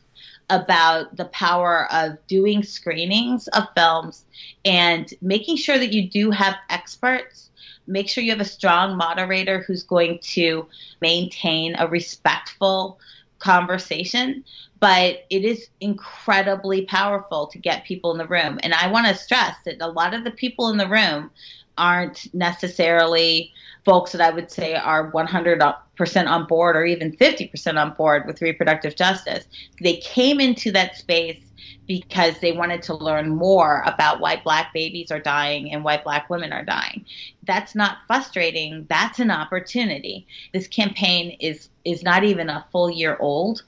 about 0.50 1.16
the 1.16 1.26
power 1.26 1.92
of 1.92 2.16
doing 2.26 2.62
screenings 2.62 3.48
of 3.48 3.64
films 3.76 4.24
and 4.64 5.12
making 5.20 5.56
sure 5.56 5.78
that 5.78 5.92
you 5.92 6.08
do 6.08 6.30
have 6.30 6.56
experts 6.70 7.50
make 7.86 8.08
sure 8.08 8.24
you 8.24 8.30
have 8.30 8.40
a 8.40 8.44
strong 8.44 8.96
moderator 8.96 9.60
who's 9.60 9.82
going 9.82 10.18
to 10.20 10.66
maintain 11.00 11.74
a 11.78 11.86
respectful 11.88 12.98
conversation 13.38 14.44
but 14.78 15.24
it 15.30 15.44
is 15.44 15.68
incredibly 15.80 16.84
powerful 16.84 17.46
to 17.46 17.58
get 17.58 17.84
people 17.84 18.12
in 18.12 18.18
the 18.18 18.26
room. 18.26 18.58
And 18.62 18.74
i 18.74 18.90
want 18.90 19.06
to 19.06 19.14
stress 19.14 19.56
that 19.64 19.80
a 19.80 19.88
lot 19.88 20.14
of 20.14 20.24
the 20.24 20.30
people 20.30 20.68
in 20.68 20.76
the 20.76 20.88
room 20.88 21.30
aren't 21.78 22.32
necessarily 22.34 23.52
folks 23.84 24.12
that 24.12 24.20
i 24.20 24.30
would 24.30 24.50
say 24.50 24.74
are 24.74 25.10
100% 25.12 26.26
on 26.28 26.46
board 26.46 26.76
or 26.76 26.84
even 26.84 27.16
50% 27.16 27.80
on 27.80 27.94
board 27.94 28.26
with 28.26 28.42
reproductive 28.42 28.96
justice 28.96 29.46
they 29.80 29.96
came 29.96 30.40
into 30.40 30.72
that 30.72 30.96
space 30.96 31.38
because 31.86 32.38
they 32.40 32.52
wanted 32.52 32.82
to 32.82 32.94
learn 32.94 33.28
more 33.34 33.82
about 33.86 34.20
why 34.20 34.36
black 34.36 34.72
babies 34.72 35.10
are 35.10 35.20
dying 35.20 35.72
and 35.72 35.84
why 35.84 35.96
black 35.96 36.28
women 36.28 36.52
are 36.52 36.64
dying. 36.64 37.04
That's 37.44 37.74
not 37.74 37.98
frustrating, 38.06 38.86
that's 38.88 39.18
an 39.18 39.30
opportunity. 39.30 40.26
This 40.52 40.66
campaign 40.66 41.36
is 41.40 41.68
is 41.84 42.02
not 42.02 42.24
even 42.24 42.50
a 42.50 42.66
full 42.72 42.90
year 42.90 43.16
old 43.20 43.62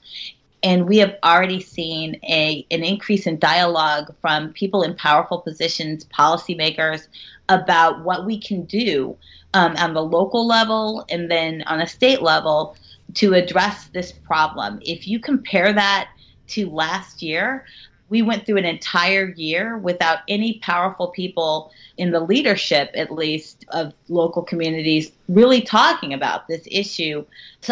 and 0.63 0.87
we 0.87 0.97
have 0.97 1.15
already 1.23 1.61
seen 1.61 2.19
a 2.23 2.65
an 2.71 2.83
increase 2.83 3.27
in 3.27 3.39
dialogue 3.39 4.13
from 4.21 4.53
people 4.53 4.83
in 4.83 4.95
powerful 4.95 5.39
positions, 5.39 6.05
policymakers, 6.05 7.07
about 7.47 8.03
what 8.03 8.25
we 8.25 8.39
can 8.39 8.65
do 8.65 9.17
um, 9.53 9.75
on 9.77 9.93
the 9.93 10.03
local 10.03 10.45
level 10.45 11.05
and 11.09 11.29
then 11.31 11.63
on 11.63 11.81
a 11.81 11.87
state 11.87 12.21
level 12.21 12.75
to 13.15 13.33
address 13.33 13.87
this 13.87 14.11
problem. 14.11 14.79
If 14.83 15.07
you 15.07 15.19
compare 15.19 15.73
that 15.73 16.09
to 16.49 16.69
last 16.69 17.21
year, 17.21 17.65
we 18.09 18.21
went 18.21 18.45
through 18.45 18.57
an 18.57 18.65
entire 18.65 19.29
year 19.29 19.77
without 19.77 20.19
any 20.27 20.59
powerful 20.59 21.09
people 21.09 21.71
in 21.97 22.11
the 22.11 22.19
leadership, 22.19 22.89
at 22.95 23.11
least, 23.11 23.65
of 23.69 23.93
local 24.07 24.41
communities 24.41 25.11
really 25.27 25.61
talking 25.61 26.13
about 26.13 26.47
this 26.47 26.67
issue 26.69 27.23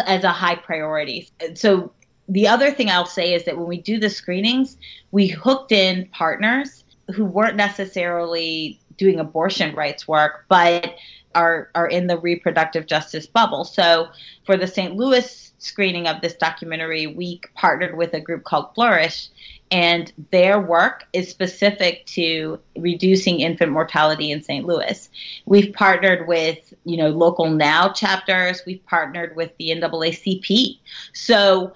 as 0.06 0.24
a 0.24 0.30
high 0.30 0.54
priority. 0.54 1.28
So, 1.54 1.90
the 2.28 2.46
other 2.46 2.70
thing 2.70 2.90
I'll 2.90 3.06
say 3.06 3.34
is 3.34 3.44
that 3.44 3.56
when 3.56 3.66
we 3.66 3.80
do 3.80 3.98
the 3.98 4.10
screenings, 4.10 4.76
we 5.10 5.28
hooked 5.28 5.72
in 5.72 6.08
partners 6.12 6.84
who 7.14 7.24
weren't 7.24 7.56
necessarily 7.56 8.80
doing 8.96 9.18
abortion 9.18 9.74
rights 9.74 10.06
work, 10.06 10.44
but 10.48 10.94
are, 11.34 11.70
are 11.74 11.86
in 11.86 12.06
the 12.06 12.18
reproductive 12.18 12.86
justice 12.86 13.26
bubble. 13.26 13.64
So, 13.64 14.08
for 14.44 14.56
the 14.56 14.66
St. 14.66 14.96
Louis 14.96 15.52
screening 15.58 16.06
of 16.06 16.20
this 16.20 16.34
documentary, 16.34 17.06
we 17.06 17.40
partnered 17.54 17.96
with 17.96 18.12
a 18.14 18.20
group 18.20 18.44
called 18.44 18.74
Flourish 18.74 19.28
and 19.70 20.12
their 20.30 20.60
work 20.60 21.06
is 21.12 21.28
specific 21.28 22.06
to 22.06 22.58
reducing 22.76 23.40
infant 23.40 23.72
mortality 23.72 24.30
in 24.30 24.42
St. 24.42 24.66
Louis. 24.66 25.08
We've 25.46 25.72
partnered 25.72 26.26
with, 26.26 26.72
you 26.84 26.96
know, 26.96 27.10
local 27.10 27.50
now 27.50 27.90
chapters. 27.90 28.62
We've 28.66 28.84
partnered 28.86 29.36
with 29.36 29.52
the 29.58 29.70
NAACP. 29.70 30.78
So, 31.12 31.74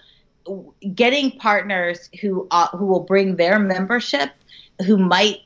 getting 0.94 1.32
partners 1.38 2.10
who 2.20 2.46
uh, 2.50 2.68
who 2.68 2.86
will 2.86 3.00
bring 3.04 3.36
their 3.36 3.58
membership, 3.58 4.30
who 4.86 4.96
might 4.96 5.40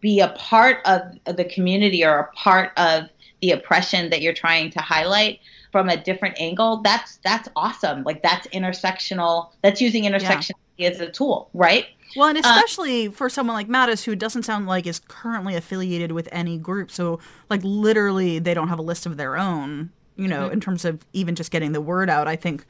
be 0.00 0.20
a 0.20 0.28
part 0.28 0.78
of 0.86 1.02
the 1.36 1.44
community 1.44 2.04
or 2.04 2.18
a 2.18 2.32
part 2.32 2.72
of 2.76 3.08
the 3.42 3.52
oppression 3.52 4.10
that 4.10 4.20
you're 4.20 4.34
trying 4.34 4.70
to 4.70 4.80
highlight 4.80 5.40
from 5.72 5.88
a 5.88 5.96
different 5.96 6.38
angle 6.40 6.78
that's 6.82 7.18
that's 7.24 7.48
awesome 7.56 8.02
like 8.04 8.22
that's 8.22 8.46
intersectional 8.48 9.50
that's 9.62 9.80
using 9.80 10.04
intersection 10.04 10.54
yeah. 10.76 10.88
as 10.88 11.00
a 11.00 11.10
tool 11.10 11.48
right 11.54 11.86
well 12.16 12.28
and 12.28 12.38
uh, 12.38 12.40
especially 12.44 13.08
uh, 13.08 13.10
for 13.10 13.28
someone 13.28 13.54
like 13.54 13.68
mattis 13.68 14.04
who 14.04 14.16
doesn't 14.16 14.42
sound 14.42 14.66
like 14.66 14.86
is 14.86 15.00
currently 15.08 15.54
affiliated 15.54 16.12
with 16.12 16.28
any 16.32 16.58
group 16.58 16.90
so 16.90 17.18
like 17.48 17.60
literally 17.62 18.38
they 18.38 18.54
don't 18.54 18.68
have 18.68 18.78
a 18.78 18.82
list 18.82 19.06
of 19.06 19.16
their 19.16 19.36
own 19.36 19.90
you 20.16 20.28
know 20.28 20.44
mm-hmm. 20.44 20.54
in 20.54 20.60
terms 20.60 20.84
of 20.84 21.04
even 21.12 21.34
just 21.34 21.50
getting 21.50 21.72
the 21.72 21.80
word 21.80 22.10
out 22.10 22.26
i 22.26 22.36
think 22.36 22.66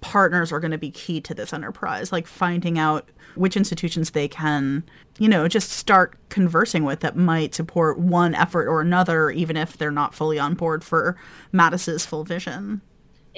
partners 0.00 0.52
are 0.52 0.60
going 0.60 0.70
to 0.70 0.78
be 0.78 0.90
key 0.90 1.20
to 1.20 1.34
this 1.34 1.52
enterprise 1.52 2.12
like 2.12 2.26
finding 2.26 2.78
out 2.78 3.08
which 3.34 3.56
institutions 3.56 4.10
they 4.10 4.28
can 4.28 4.84
you 5.18 5.28
know 5.28 5.48
just 5.48 5.70
start 5.70 6.16
conversing 6.28 6.84
with 6.84 7.00
that 7.00 7.16
might 7.16 7.54
support 7.54 7.98
one 7.98 8.34
effort 8.34 8.68
or 8.68 8.80
another 8.80 9.30
even 9.30 9.56
if 9.56 9.76
they're 9.76 9.90
not 9.90 10.14
fully 10.14 10.38
on 10.38 10.54
board 10.54 10.84
for 10.84 11.16
mattis's 11.52 12.06
full 12.06 12.24
vision 12.24 12.80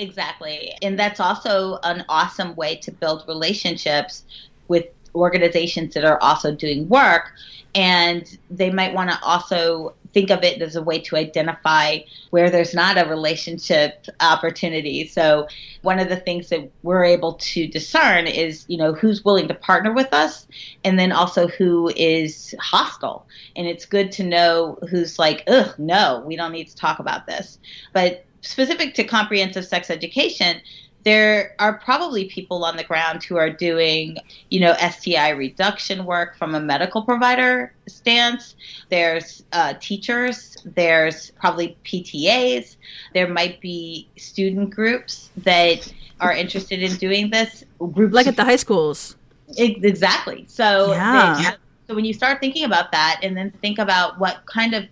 Exactly. 0.00 0.72
And 0.80 0.98
that's 0.98 1.20
also 1.20 1.78
an 1.82 2.04
awesome 2.08 2.56
way 2.56 2.76
to 2.76 2.90
build 2.90 3.22
relationships 3.28 4.24
with 4.68 4.86
organizations 5.14 5.92
that 5.94 6.04
are 6.04 6.18
also 6.22 6.54
doing 6.54 6.88
work. 6.88 7.32
And 7.74 8.38
they 8.50 8.70
might 8.70 8.94
want 8.94 9.10
to 9.10 9.18
also 9.22 9.94
think 10.12 10.30
of 10.30 10.42
it 10.42 10.60
as 10.60 10.76
a 10.76 10.82
way 10.82 10.98
to 11.00 11.16
identify 11.16 11.98
where 12.30 12.50
there's 12.50 12.74
not 12.74 12.98
a 12.98 13.08
relationship 13.08 14.06
opportunity. 14.20 15.06
So 15.06 15.46
one 15.82 15.98
of 15.98 16.08
the 16.08 16.16
things 16.16 16.48
that 16.48 16.70
we're 16.82 17.04
able 17.04 17.34
to 17.34 17.66
discern 17.66 18.26
is, 18.26 18.64
you 18.68 18.76
know, 18.76 18.92
who's 18.92 19.24
willing 19.24 19.48
to 19.48 19.54
partner 19.54 19.92
with 19.92 20.12
us 20.12 20.46
and 20.84 20.98
then 20.98 21.12
also 21.12 21.48
who 21.48 21.92
is 21.96 22.54
hostile. 22.60 23.26
And 23.56 23.66
it's 23.66 23.84
good 23.84 24.12
to 24.12 24.24
know 24.24 24.78
who's 24.90 25.18
like, 25.18 25.44
ugh, 25.46 25.74
no, 25.78 26.22
we 26.26 26.36
don't 26.36 26.52
need 26.52 26.68
to 26.68 26.76
talk 26.76 26.98
about 26.98 27.26
this. 27.26 27.58
But 27.92 28.24
specific 28.42 28.94
to 28.94 29.04
comprehensive 29.04 29.66
sex 29.66 29.90
education, 29.90 30.60
there 31.04 31.54
are 31.58 31.78
probably 31.78 32.26
people 32.26 32.64
on 32.64 32.76
the 32.76 32.84
ground 32.84 33.24
who 33.24 33.36
are 33.36 33.50
doing, 33.50 34.18
you 34.50 34.60
know, 34.60 34.74
STI 34.74 35.30
reduction 35.30 36.04
work 36.04 36.36
from 36.36 36.54
a 36.54 36.60
medical 36.60 37.02
provider 37.02 37.72
stance. 37.86 38.54
There's 38.90 39.42
uh, 39.52 39.74
teachers. 39.80 40.56
There's 40.64 41.30
probably 41.32 41.76
PTAs. 41.84 42.76
There 43.14 43.28
might 43.28 43.60
be 43.60 44.08
student 44.16 44.70
groups 44.70 45.30
that 45.38 45.92
are 46.20 46.32
interested 46.32 46.82
in 46.82 46.96
doing 46.96 47.30
this. 47.30 47.64
Groups 47.78 48.14
like 48.14 48.26
at 48.26 48.36
the 48.36 48.44
high 48.44 48.56
schools. 48.56 49.16
Exactly. 49.56 50.44
So, 50.48 50.92
yeah. 50.92 51.36
They, 51.36 51.56
so 51.88 51.94
when 51.94 52.04
you 52.04 52.12
start 52.12 52.40
thinking 52.40 52.64
about 52.64 52.92
that, 52.92 53.20
and 53.22 53.36
then 53.36 53.50
think 53.62 53.78
about 53.78 54.18
what 54.20 54.44
kind 54.46 54.74
of 54.74 54.84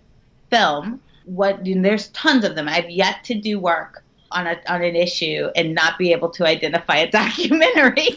film 0.49 0.99
what 1.25 1.59
there's 1.63 2.07
tons 2.09 2.43
of 2.43 2.55
them. 2.55 2.67
I've 2.67 2.89
yet 2.89 3.23
to 3.25 3.35
do 3.35 3.59
work 3.59 4.03
on 4.31 4.47
a 4.47 4.59
on 4.67 4.83
an 4.83 4.95
issue 4.95 5.49
and 5.55 5.73
not 5.73 5.97
be 5.97 6.11
able 6.11 6.29
to 6.29 6.45
identify 6.45 6.97
a 6.97 7.11
documentary. 7.11 8.09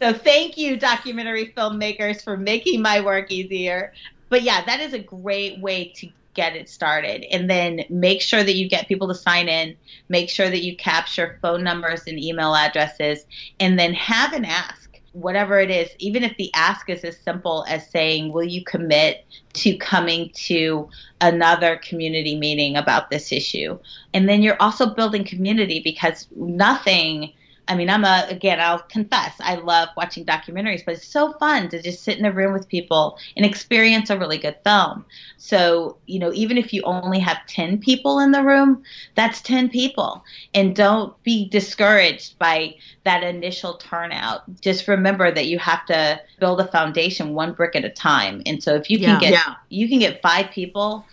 so 0.00 0.12
thank 0.12 0.56
you, 0.56 0.76
documentary 0.76 1.52
filmmakers, 1.56 2.22
for 2.22 2.36
making 2.36 2.82
my 2.82 3.00
work 3.00 3.30
easier. 3.30 3.92
But 4.28 4.42
yeah, 4.42 4.64
that 4.64 4.80
is 4.80 4.92
a 4.92 4.98
great 4.98 5.60
way 5.60 5.92
to 5.96 6.08
get 6.34 6.56
it 6.56 6.68
started. 6.68 7.24
And 7.30 7.48
then 7.48 7.84
make 7.88 8.20
sure 8.20 8.42
that 8.42 8.54
you 8.54 8.68
get 8.68 8.88
people 8.88 9.08
to 9.08 9.14
sign 9.14 9.48
in, 9.48 9.76
make 10.08 10.28
sure 10.28 10.50
that 10.50 10.62
you 10.62 10.76
capture 10.76 11.38
phone 11.40 11.62
numbers 11.62 12.02
and 12.06 12.18
email 12.18 12.54
addresses, 12.54 13.24
and 13.60 13.78
then 13.78 13.94
have 13.94 14.32
an 14.32 14.44
ask 14.44 14.83
whatever 15.14 15.58
it 15.60 15.70
is, 15.70 15.88
even 15.98 16.22
if 16.22 16.36
the 16.36 16.50
ask 16.54 16.90
is 16.90 17.04
as 17.04 17.16
simple 17.18 17.64
as 17.68 17.88
saying, 17.90 18.32
Will 18.32 18.44
you 18.44 18.62
commit 18.64 19.24
to 19.54 19.76
coming 19.78 20.30
to 20.34 20.88
another 21.20 21.76
community 21.76 22.36
meeting 22.36 22.76
about 22.76 23.10
this 23.10 23.32
issue? 23.32 23.78
And 24.12 24.28
then 24.28 24.42
you're 24.42 24.60
also 24.60 24.94
building 24.94 25.24
community 25.24 25.80
because 25.82 26.26
nothing 26.36 27.32
I 27.66 27.74
mean, 27.74 27.88
I'm 27.88 28.04
a, 28.04 28.26
again, 28.28 28.60
I'll 28.60 28.80
confess, 28.80 29.34
I 29.40 29.54
love 29.54 29.88
watching 29.96 30.24
documentaries, 30.24 30.84
but 30.84 30.94
it's 30.94 31.06
so 31.06 31.32
fun 31.34 31.68
to 31.70 31.80
just 31.80 32.02
sit 32.02 32.18
in 32.18 32.24
a 32.24 32.32
room 32.32 32.52
with 32.52 32.68
people 32.68 33.18
and 33.36 33.46
experience 33.46 34.10
a 34.10 34.18
really 34.18 34.38
good 34.38 34.56
film. 34.64 35.04
So, 35.38 35.96
you 36.06 36.18
know, 36.18 36.32
even 36.32 36.58
if 36.58 36.72
you 36.72 36.82
only 36.82 37.18
have 37.20 37.38
10 37.46 37.78
people 37.78 38.18
in 38.18 38.32
the 38.32 38.42
room, 38.42 38.82
that's 39.14 39.40
10 39.40 39.70
people. 39.70 40.24
And 40.54 40.76
don't 40.76 41.20
be 41.22 41.48
discouraged 41.48 42.38
by 42.38 42.76
that 43.04 43.22
initial 43.22 43.74
turnout. 43.74 44.42
Just 44.60 44.86
remember 44.86 45.30
that 45.30 45.46
you 45.46 45.58
have 45.58 45.86
to 45.86 46.20
build 46.40 46.60
a 46.60 46.66
foundation 46.68 47.34
one 47.34 47.54
brick 47.54 47.74
at 47.76 47.84
a 47.84 47.90
time. 47.90 48.42
And 48.44 48.62
so 48.62 48.74
if 48.74 48.90
you 48.90 48.98
can 48.98 49.18
get, 49.18 49.32
yeah. 49.32 49.54
you 49.70 49.88
can 49.88 49.98
get 49.98 50.20
five 50.20 50.50
people 50.50 51.06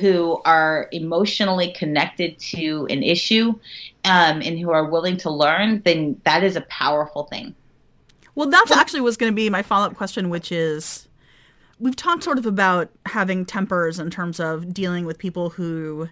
who 0.00 0.40
are 0.44 0.88
emotionally 0.92 1.72
connected 1.72 2.38
to 2.38 2.86
an 2.90 3.02
issue 3.02 3.54
um, 4.10 4.42
and 4.42 4.58
who 4.58 4.72
are 4.72 4.84
willing 4.84 5.16
to 5.18 5.30
learn, 5.30 5.82
then 5.84 6.20
that 6.24 6.42
is 6.42 6.56
a 6.56 6.62
powerful 6.62 7.24
thing. 7.24 7.54
Well, 8.34 8.48
that's 8.48 8.72
actually 8.72 9.02
was 9.02 9.16
going 9.16 9.30
to 9.30 9.36
be 9.36 9.48
my 9.48 9.62
follow 9.62 9.86
up 9.86 9.94
question, 9.94 10.30
which 10.30 10.50
is 10.50 11.06
we've 11.78 11.94
talked 11.94 12.24
sort 12.24 12.36
of 12.36 12.44
about 12.44 12.90
having 13.06 13.46
tempers 13.46 14.00
in 14.00 14.10
terms 14.10 14.40
of 14.40 14.74
dealing 14.74 15.04
with 15.04 15.16
people 15.16 15.50
who 15.50 16.08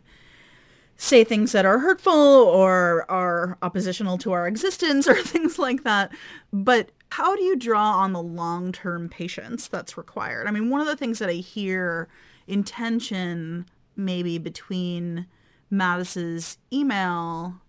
say 0.96 1.24
things 1.24 1.50
that 1.50 1.66
are 1.66 1.80
hurtful 1.80 2.12
or 2.12 3.04
are 3.10 3.58
oppositional 3.62 4.16
to 4.18 4.30
our 4.30 4.46
existence 4.46 5.08
or 5.08 5.16
things 5.22 5.58
like 5.58 5.82
that. 5.82 6.12
But 6.52 6.90
how 7.10 7.34
do 7.34 7.42
you 7.42 7.56
draw 7.56 7.94
on 7.96 8.12
the 8.12 8.22
long 8.22 8.70
term 8.70 9.08
patience 9.08 9.66
that's 9.66 9.96
required? 9.96 10.46
I 10.46 10.52
mean, 10.52 10.70
one 10.70 10.80
of 10.80 10.86
the 10.86 10.96
things 10.96 11.18
that 11.18 11.28
I 11.28 11.34
hear 11.34 12.06
intention 12.46 13.66
maybe 13.96 14.38
between 14.38 15.26
Mattis's 15.68 16.58
email 16.72 17.60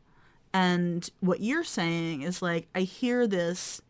and 0.54 1.10
what 1.20 1.42
you're 1.42 1.64
saying 1.64 2.22
is 2.22 2.42
like 2.42 2.68
I 2.76 2.82
hear 2.82 3.28
this 3.28 3.82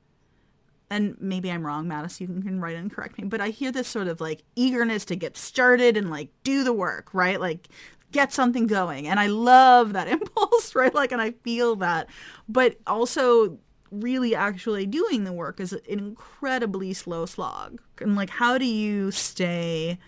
and 0.91 1.15
maybe 1.19 1.51
I'm 1.51 1.65
wrong, 1.65 1.85
Mattis, 1.85 2.19
you 2.19 2.27
can 2.27 2.59
write 2.59 2.75
and 2.75 2.91
correct 2.91 3.19
me, 3.19 3.25
but 3.25 3.41
I 3.41 3.49
hear 3.49 3.71
this 3.71 3.87
sort 3.87 4.07
of 4.07 4.19
like 4.19 4.43
eagerness 4.55 5.05
to 5.05 5.15
get 5.15 5.37
started 5.37 5.95
and 5.95 6.09
like 6.09 6.29
do 6.43 6.63
the 6.63 6.73
work, 6.73 7.13
right? 7.13 7.39
Like 7.39 7.67
get 8.11 8.33
something 8.33 8.65
going. 8.65 9.07
And 9.07 9.19
I 9.19 9.27
love 9.27 9.93
that 9.93 10.07
impulse, 10.15 10.73
right? 10.75 10.93
Like 10.93 11.11
and 11.11 11.21
I 11.21 11.31
feel 11.43 11.75
that. 11.77 12.07
But 12.47 12.77
also 12.87 13.59
really 13.91 14.35
actually 14.35 14.85
doing 14.85 15.23
the 15.23 15.33
work 15.33 15.59
is 15.59 15.73
an 15.73 15.81
incredibly 15.87 16.93
slow 16.93 17.25
slog. 17.25 17.81
And 18.01 18.15
like 18.15 18.29
how 18.29 18.57
do 18.57 18.65
you 18.65 19.11
stay 19.11 19.99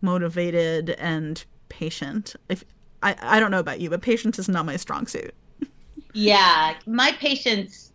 motivated 0.00 0.90
and 0.90 1.44
patient. 1.68 2.34
If 2.48 2.64
I, 3.02 3.16
I 3.20 3.40
don't 3.40 3.50
know 3.50 3.60
about 3.60 3.80
you, 3.80 3.90
but 3.90 4.02
patience 4.02 4.38
is 4.38 4.48
not 4.48 4.66
my 4.66 4.76
strong 4.76 5.06
suit. 5.06 5.34
Yeah, 6.12 6.74
my 6.86 7.12
patience 7.12 7.92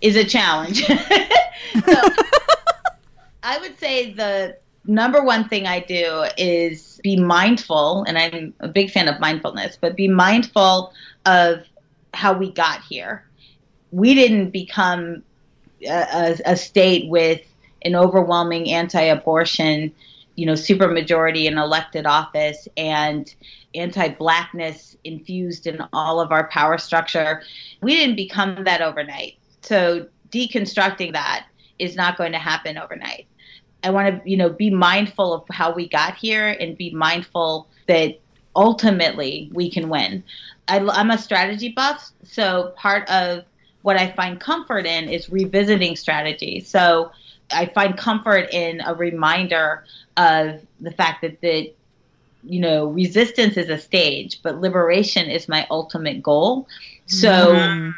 is 0.00 0.16
a 0.16 0.24
challenge. 0.24 0.82
I 3.42 3.58
would 3.60 3.78
say 3.78 4.12
the 4.12 4.56
number 4.86 5.22
one 5.22 5.48
thing 5.48 5.66
I 5.66 5.80
do 5.80 6.24
is 6.36 7.00
be 7.02 7.16
mindful, 7.16 8.04
and 8.04 8.18
I'm 8.18 8.54
a 8.60 8.68
big 8.68 8.90
fan 8.90 9.08
of 9.08 9.20
mindfulness, 9.20 9.76
but 9.80 9.96
be 9.96 10.08
mindful 10.08 10.92
of 11.26 11.64
how 12.14 12.32
we 12.32 12.50
got 12.50 12.82
here. 12.82 13.24
We 13.90 14.14
didn't 14.14 14.50
become 14.50 15.22
a, 15.82 16.36
a, 16.46 16.52
a 16.52 16.56
state 16.56 17.08
with 17.08 17.40
an 17.82 17.96
overwhelming 17.96 18.70
anti-abortion 18.70 19.92
you 20.40 20.46
know, 20.46 20.54
supermajority 20.54 21.44
in 21.44 21.58
elected 21.58 22.06
office 22.06 22.66
and 22.74 23.34
anti-blackness 23.74 24.96
infused 25.04 25.66
in 25.66 25.82
all 25.92 26.20
of 26.20 26.32
our 26.32 26.48
power 26.48 26.78
structure. 26.78 27.42
We 27.82 27.96
didn't 27.96 28.16
become 28.16 28.64
that 28.64 28.80
overnight. 28.80 29.38
So 29.62 30.06
deconstructing 30.30 31.12
that 31.12 31.46
is 31.78 31.96
not 31.96 32.16
going 32.16 32.32
to 32.32 32.38
happen 32.38 32.78
overnight. 32.78 33.26
I 33.82 33.90
want 33.90 34.22
to, 34.22 34.30
you 34.30 34.36
know, 34.36 34.50
be 34.50 34.70
mindful 34.70 35.32
of 35.32 35.44
how 35.50 35.72
we 35.72 35.88
got 35.88 36.16
here 36.16 36.48
and 36.48 36.76
be 36.76 36.90
mindful 36.90 37.68
that 37.86 38.20
ultimately 38.54 39.50
we 39.52 39.70
can 39.70 39.88
win. 39.88 40.22
I, 40.68 40.76
am 40.78 41.10
a 41.10 41.18
strategy 41.18 41.70
buff, 41.70 42.10
so 42.22 42.72
part 42.76 43.08
of 43.08 43.44
what 43.82 43.96
I 43.96 44.12
find 44.12 44.38
comfort 44.38 44.86
in 44.86 45.08
is 45.08 45.30
revisiting 45.30 45.96
strategy. 45.96 46.60
So 46.60 47.10
I 47.50 47.66
find 47.66 47.96
comfort 47.96 48.52
in 48.52 48.80
a 48.82 48.94
reminder 48.94 49.84
of 50.16 50.60
the 50.80 50.90
fact 50.92 51.22
that 51.22 51.40
the 51.40 51.72
you 52.44 52.60
know 52.60 52.86
resistance 52.86 53.56
is 53.56 53.68
a 53.68 53.78
stage, 53.78 54.40
but 54.42 54.60
liberation 54.60 55.28
is 55.28 55.48
my 55.48 55.66
ultimate 55.70 56.22
goal. 56.22 56.68
So 57.06 57.54
mm. 57.54 57.94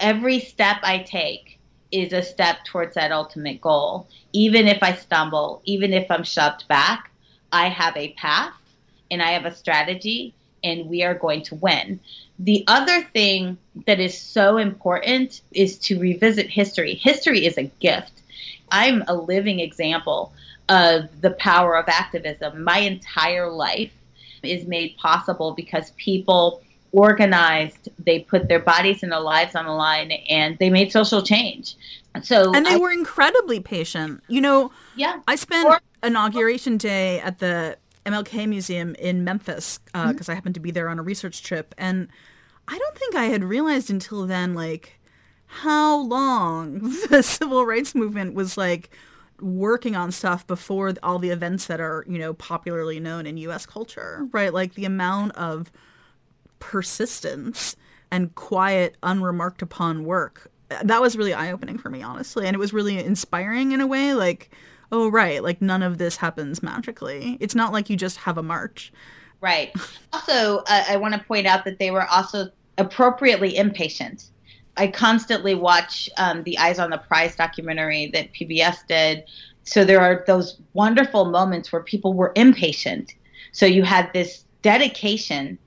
every 0.00 0.40
step 0.40 0.78
I 0.82 0.98
take 0.98 1.58
is 1.92 2.12
a 2.12 2.22
step 2.22 2.64
towards 2.64 2.94
that 2.94 3.12
ultimate 3.12 3.60
goal. 3.60 4.08
Even 4.32 4.66
if 4.66 4.82
I 4.82 4.94
stumble, 4.94 5.62
even 5.64 5.92
if 5.92 6.10
I'm 6.10 6.24
shoved 6.24 6.66
back, 6.66 7.10
I 7.52 7.68
have 7.68 7.96
a 7.96 8.12
path 8.14 8.52
and 9.10 9.22
I 9.22 9.30
have 9.30 9.44
a 9.44 9.54
strategy 9.54 10.34
and 10.64 10.88
we 10.88 11.04
are 11.04 11.14
going 11.14 11.42
to 11.42 11.54
win. 11.54 12.00
The 12.38 12.64
other 12.66 13.02
thing 13.02 13.58
that 13.86 14.00
is 14.00 14.18
so 14.18 14.56
important 14.56 15.40
is 15.52 15.78
to 15.80 16.00
revisit 16.00 16.48
history. 16.48 16.94
History 16.94 17.46
is 17.46 17.58
a 17.58 17.70
gift. 17.80 18.12
I'm 18.72 19.04
a 19.06 19.14
living 19.14 19.60
example 19.60 20.32
of 20.68 21.20
the 21.20 21.30
power 21.32 21.76
of 21.76 21.88
activism. 21.88 22.64
My 22.64 22.78
entire 22.78 23.50
life 23.50 23.92
is 24.42 24.66
made 24.66 24.96
possible 24.96 25.52
because 25.52 25.92
people 25.92 26.62
organized, 26.92 27.88
they 27.98 28.20
put 28.20 28.48
their 28.48 28.60
bodies 28.60 29.02
and 29.02 29.10
their 29.10 29.20
lives 29.20 29.54
on 29.54 29.64
the 29.64 29.72
line, 29.72 30.12
and 30.28 30.56
they 30.58 30.70
made 30.70 30.92
social 30.92 31.22
change. 31.22 31.74
So 32.22 32.54
and 32.54 32.64
they 32.64 32.74
I, 32.74 32.76
were 32.76 32.92
incredibly 32.92 33.60
patient. 33.60 34.22
You 34.28 34.40
know, 34.40 34.70
yeah. 34.94 35.20
I 35.26 35.34
spent 35.34 35.66
or, 35.66 35.80
inauguration 36.02 36.76
day 36.76 37.18
at 37.20 37.40
the 37.40 37.76
MLK 38.06 38.48
Museum 38.48 38.94
in 38.96 39.24
Memphis 39.24 39.78
because 39.78 39.94
uh, 39.94 40.12
mm-hmm. 40.12 40.30
I 40.30 40.34
happened 40.34 40.54
to 40.54 40.60
be 40.60 40.70
there 40.70 40.88
on 40.88 40.98
a 40.98 41.02
research 41.02 41.42
trip, 41.42 41.74
and 41.76 42.08
I 42.68 42.78
don't 42.78 42.96
think 42.96 43.16
I 43.16 43.24
had 43.24 43.42
realized 43.42 43.90
until 43.90 44.26
then, 44.26 44.54
like 44.54 45.00
how 45.46 45.96
long 45.96 46.78
the 47.10 47.22
civil 47.22 47.66
rights 47.66 47.94
movement 47.94 48.34
was 48.34 48.56
like 48.56 48.90
working 49.40 49.96
on 49.96 50.12
stuff 50.12 50.46
before 50.46 50.94
all 51.02 51.18
the 51.18 51.30
events 51.30 51.66
that 51.66 51.80
are, 51.80 52.04
you 52.08 52.18
know, 52.18 52.34
popularly 52.34 53.00
known 53.00 53.26
in 53.26 53.36
US 53.38 53.66
culture, 53.66 54.28
right? 54.32 54.52
Like 54.52 54.74
the 54.74 54.84
amount 54.84 55.32
of 55.36 55.70
persistence 56.60 57.76
and 58.10 58.34
quiet, 58.34 58.96
unremarked 59.02 59.62
upon 59.62 60.04
work. 60.04 60.50
That 60.82 61.00
was 61.00 61.16
really 61.16 61.34
eye 61.34 61.52
opening 61.52 61.78
for 61.78 61.90
me, 61.90 62.02
honestly. 62.02 62.46
And 62.46 62.54
it 62.54 62.58
was 62.58 62.72
really 62.72 62.98
inspiring 62.98 63.72
in 63.72 63.80
a 63.80 63.86
way. 63.86 64.14
Like, 64.14 64.50
oh, 64.92 65.10
right, 65.10 65.42
like 65.42 65.60
none 65.60 65.82
of 65.82 65.98
this 65.98 66.16
happens 66.16 66.62
magically. 66.62 67.36
It's 67.40 67.54
not 67.54 67.72
like 67.72 67.90
you 67.90 67.96
just 67.96 68.18
have 68.18 68.38
a 68.38 68.42
march. 68.42 68.92
Right. 69.40 69.72
Also, 70.12 70.58
uh, 70.58 70.84
I 70.88 70.96
want 70.96 71.14
to 71.14 71.20
point 71.20 71.46
out 71.46 71.64
that 71.64 71.78
they 71.80 71.90
were 71.90 72.06
also 72.06 72.50
appropriately 72.78 73.56
impatient. 73.56 74.30
I 74.76 74.88
constantly 74.88 75.54
watch 75.54 76.10
um, 76.16 76.42
the 76.42 76.58
Eyes 76.58 76.78
on 76.78 76.90
the 76.90 76.98
Prize 76.98 77.36
documentary 77.36 78.10
that 78.12 78.32
PBS 78.32 78.86
did. 78.88 79.24
So 79.62 79.84
there 79.84 80.00
are 80.00 80.24
those 80.26 80.58
wonderful 80.72 81.26
moments 81.26 81.72
where 81.72 81.82
people 81.82 82.12
were 82.12 82.32
impatient. 82.34 83.14
So 83.52 83.66
you 83.66 83.82
had 83.82 84.12
this 84.12 84.44
dedication 84.62 85.58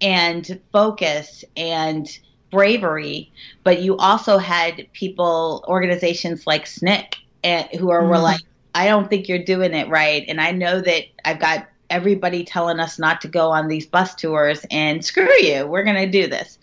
and 0.00 0.60
focus 0.72 1.44
and 1.56 2.08
bravery, 2.50 3.32
but 3.64 3.80
you 3.80 3.96
also 3.96 4.38
had 4.38 4.86
people, 4.92 5.64
organizations 5.68 6.46
like 6.46 6.64
SNCC, 6.64 7.14
eh, 7.44 7.76
who 7.78 7.90
are 7.90 8.02
mm-hmm. 8.02 8.10
were 8.10 8.18
like, 8.18 8.42
I 8.74 8.86
don't 8.86 9.08
think 9.08 9.28
you're 9.28 9.42
doing 9.42 9.74
it 9.74 9.88
right. 9.88 10.24
And 10.28 10.40
I 10.40 10.52
know 10.52 10.80
that 10.80 11.04
I've 11.24 11.40
got 11.40 11.66
everybody 11.90 12.44
telling 12.44 12.78
us 12.78 12.98
not 12.98 13.20
to 13.20 13.28
go 13.28 13.50
on 13.50 13.68
these 13.68 13.86
bus 13.86 14.14
tours 14.14 14.64
and 14.70 15.04
screw 15.04 15.32
you, 15.40 15.66
we're 15.66 15.82
going 15.82 15.96
to 15.96 16.10
do 16.10 16.28
this. 16.28 16.58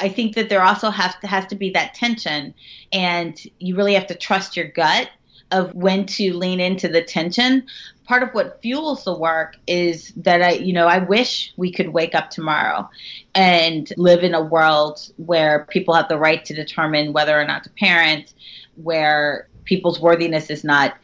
I 0.00 0.08
think 0.08 0.34
that 0.34 0.48
there 0.48 0.62
also 0.62 0.90
has 0.90 1.14
to, 1.16 1.26
has 1.26 1.46
to 1.46 1.56
be 1.56 1.70
that 1.70 1.94
tension 1.94 2.54
and 2.92 3.38
you 3.58 3.76
really 3.76 3.94
have 3.94 4.06
to 4.08 4.14
trust 4.14 4.56
your 4.56 4.68
gut 4.68 5.10
of 5.50 5.74
when 5.74 6.06
to 6.06 6.34
lean 6.34 6.60
into 6.60 6.88
the 6.88 7.02
tension. 7.02 7.66
Part 8.04 8.22
of 8.22 8.30
what 8.30 8.60
fuels 8.62 9.04
the 9.04 9.16
work 9.16 9.56
is 9.66 10.12
that 10.16 10.42
I, 10.42 10.52
you 10.52 10.72
know, 10.72 10.86
I 10.86 10.98
wish 10.98 11.52
we 11.56 11.72
could 11.72 11.88
wake 11.88 12.14
up 12.14 12.30
tomorrow 12.30 12.88
and 13.34 13.90
live 13.96 14.22
in 14.22 14.34
a 14.34 14.42
world 14.42 15.00
where 15.16 15.66
people 15.70 15.94
have 15.94 16.08
the 16.08 16.18
right 16.18 16.44
to 16.44 16.54
determine 16.54 17.12
whether 17.12 17.38
or 17.38 17.44
not 17.44 17.64
to 17.64 17.70
parent, 17.70 18.34
where 18.76 19.48
people's 19.64 20.00
worthiness 20.00 20.50
is 20.50 20.64
not 20.64 20.96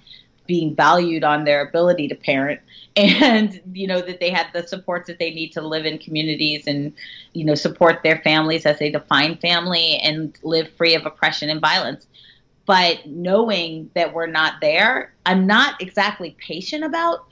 being 0.47 0.75
valued 0.75 1.25
on 1.25 1.45
their 1.45 1.67
ability 1.67 2.09
to 2.09 2.15
parent 2.15 2.61
and 2.97 3.61
you 3.73 3.87
know 3.87 4.01
that 4.01 4.21
they 4.21 4.31
have 4.31 4.47
the 4.53 4.67
supports 4.67 5.09
that 5.09 5.19
they 5.19 5.33
need 5.33 5.51
to 5.53 5.61
live 5.61 5.85
in 5.85 5.99
communities 5.99 6.67
and 6.67 6.93
you 7.33 7.45
know 7.45 7.55
support 7.55 8.03
their 8.03 8.19
families 8.19 8.67
as 8.67 8.79
they 8.79 8.91
define 8.91 9.37
family 9.39 9.97
and 9.97 10.39
live 10.43 10.71
free 10.77 10.95
of 10.95 11.05
oppression 11.05 11.51
and 11.51 11.61
violence. 11.61 12.07
But 12.67 13.05
knowing 13.07 13.91
that 13.95 14.15
we're 14.15 14.27
not 14.27 14.55
there 14.61 15.13
i'm 15.27 15.47
not 15.47 15.81
exactly 15.83 16.37
patient 16.39 16.85
about 16.85 17.25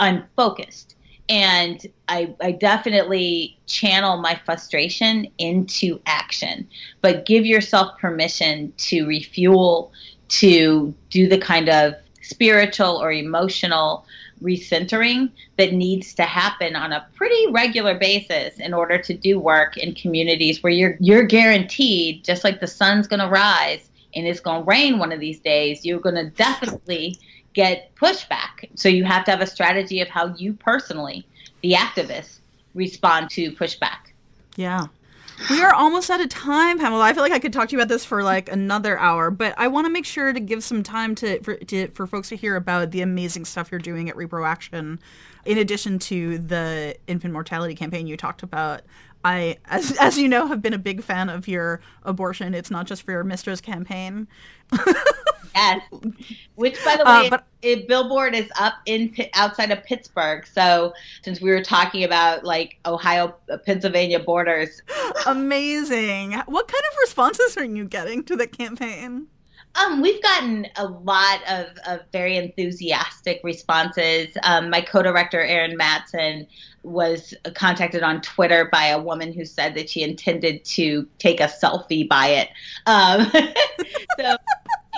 i'm 0.00 0.24
focused. 0.36 0.96
And 1.28 1.84
I, 2.08 2.34
I 2.40 2.52
definitely 2.52 3.58
channel 3.66 4.18
my 4.18 4.40
frustration 4.44 5.26
into 5.38 6.00
action. 6.06 6.68
But 7.00 7.26
give 7.26 7.44
yourself 7.44 7.98
permission 7.98 8.72
to 8.76 9.06
refuel 9.06 9.92
to 10.28 10.94
do 11.10 11.28
the 11.28 11.38
kind 11.38 11.68
of 11.68 11.94
spiritual 12.22 12.96
or 12.96 13.12
emotional 13.12 14.04
recentering 14.42 15.30
that 15.56 15.72
needs 15.72 16.14
to 16.14 16.22
happen 16.22 16.76
on 16.76 16.92
a 16.92 17.06
pretty 17.14 17.46
regular 17.50 17.94
basis 17.94 18.58
in 18.58 18.74
order 18.74 18.98
to 18.98 19.14
do 19.14 19.38
work 19.38 19.76
in 19.76 19.94
communities 19.94 20.62
where 20.62 20.72
you're 20.72 20.96
you're 21.00 21.22
guaranteed 21.22 22.22
just 22.24 22.44
like 22.44 22.60
the 22.60 22.66
sun's 22.66 23.06
going 23.06 23.20
to 23.20 23.28
rise 23.28 23.88
and 24.14 24.26
it's 24.26 24.40
going 24.40 24.62
to 24.62 24.66
rain 24.66 24.98
one 24.98 25.12
of 25.12 25.20
these 25.20 25.40
days 25.40 25.84
you're 25.84 26.00
going 26.00 26.14
to 26.14 26.30
definitely 26.30 27.18
get 27.54 27.94
pushback. 27.94 28.68
So 28.74 28.90
you 28.90 29.04
have 29.04 29.24
to 29.24 29.30
have 29.30 29.40
a 29.40 29.46
strategy 29.46 30.02
of 30.02 30.08
how 30.08 30.34
you 30.34 30.52
personally 30.52 31.26
the 31.62 31.72
activists 31.72 32.38
respond 32.74 33.30
to 33.30 33.50
pushback. 33.52 34.10
Yeah 34.56 34.86
we 35.50 35.62
are 35.62 35.74
almost 35.74 36.10
out 36.10 36.20
of 36.20 36.28
time, 36.28 36.78
Pamela. 36.78 37.02
I 37.04 37.12
feel 37.12 37.22
like 37.22 37.32
I 37.32 37.38
could 37.38 37.52
talk 37.52 37.68
to 37.68 37.72
you 37.72 37.78
about 37.78 37.88
this 37.88 38.04
for 38.04 38.22
like 38.22 38.50
another 38.50 38.98
hour, 38.98 39.30
but 39.30 39.54
I 39.58 39.68
want 39.68 39.86
to 39.86 39.92
make 39.92 40.06
sure 40.06 40.32
to 40.32 40.40
give 40.40 40.64
some 40.64 40.82
time 40.82 41.14
to 41.16 41.40
for, 41.42 41.56
to 41.56 41.88
for 41.88 42.06
folks 42.06 42.30
to 42.30 42.36
hear 42.36 42.56
about 42.56 42.90
the 42.90 43.02
amazing 43.02 43.44
stuff 43.44 43.70
you're 43.70 43.80
doing 43.80 44.08
at 44.08 44.16
ReproAction. 44.16 44.98
In 45.44 45.58
addition 45.58 45.98
to 46.00 46.38
the 46.38 46.96
infant 47.06 47.32
mortality 47.32 47.74
campaign 47.74 48.06
you 48.06 48.16
talked 48.16 48.42
about, 48.42 48.82
I, 49.24 49.58
as 49.66 49.96
as 49.98 50.18
you 50.18 50.28
know, 50.28 50.46
have 50.46 50.62
been 50.62 50.74
a 50.74 50.78
big 50.78 51.02
fan 51.02 51.28
of 51.28 51.48
your 51.48 51.80
abortion. 52.04 52.54
It's 52.54 52.70
not 52.70 52.86
just 52.86 53.02
for 53.02 53.12
your 53.12 53.24
mistress 53.24 53.60
campaign. 53.60 54.28
yes, 55.56 55.82
which 56.54 56.76
by 56.84 56.96
the 56.96 57.08
uh, 57.08 57.20
way, 57.20 57.26
uh, 57.26 57.30
but, 57.30 57.46
it, 57.62 57.88
Billboard 57.88 58.34
is 58.34 58.48
up 58.58 58.74
in 58.86 59.14
outside 59.34 59.70
of 59.70 59.82
Pittsburgh. 59.84 60.46
So 60.46 60.92
since 61.22 61.40
we 61.40 61.50
were 61.50 61.62
talking 61.62 62.04
about 62.04 62.44
like 62.44 62.78
Ohio 62.86 63.34
Pennsylvania 63.64 64.20
borders, 64.20 64.82
amazing. 65.26 66.32
What 66.46 66.68
kind 66.68 66.84
of 66.92 66.98
responses 67.00 67.56
are 67.56 67.64
you 67.64 67.84
getting 67.84 68.22
to 68.24 68.36
the 68.36 68.46
campaign? 68.46 69.28
Um, 69.76 70.00
we've 70.00 70.22
gotten 70.22 70.66
a 70.76 70.86
lot 70.86 71.40
of, 71.48 71.66
of 71.86 72.00
very 72.10 72.36
enthusiastic 72.36 73.40
responses. 73.44 74.28
Um, 74.42 74.70
my 74.70 74.80
co-director 74.80 75.40
Erin 75.40 75.76
Matson 75.76 76.46
was 76.82 77.34
contacted 77.54 78.02
on 78.02 78.22
Twitter 78.22 78.70
by 78.72 78.86
a 78.86 78.98
woman 78.98 79.32
who 79.32 79.44
said 79.44 79.74
that 79.74 79.90
she 79.90 80.02
intended 80.02 80.64
to 80.64 81.06
take 81.18 81.40
a 81.40 81.44
selfie 81.44 82.08
by 82.08 82.28
it. 82.28 82.48
Um, 82.86 83.30
so 84.18 84.36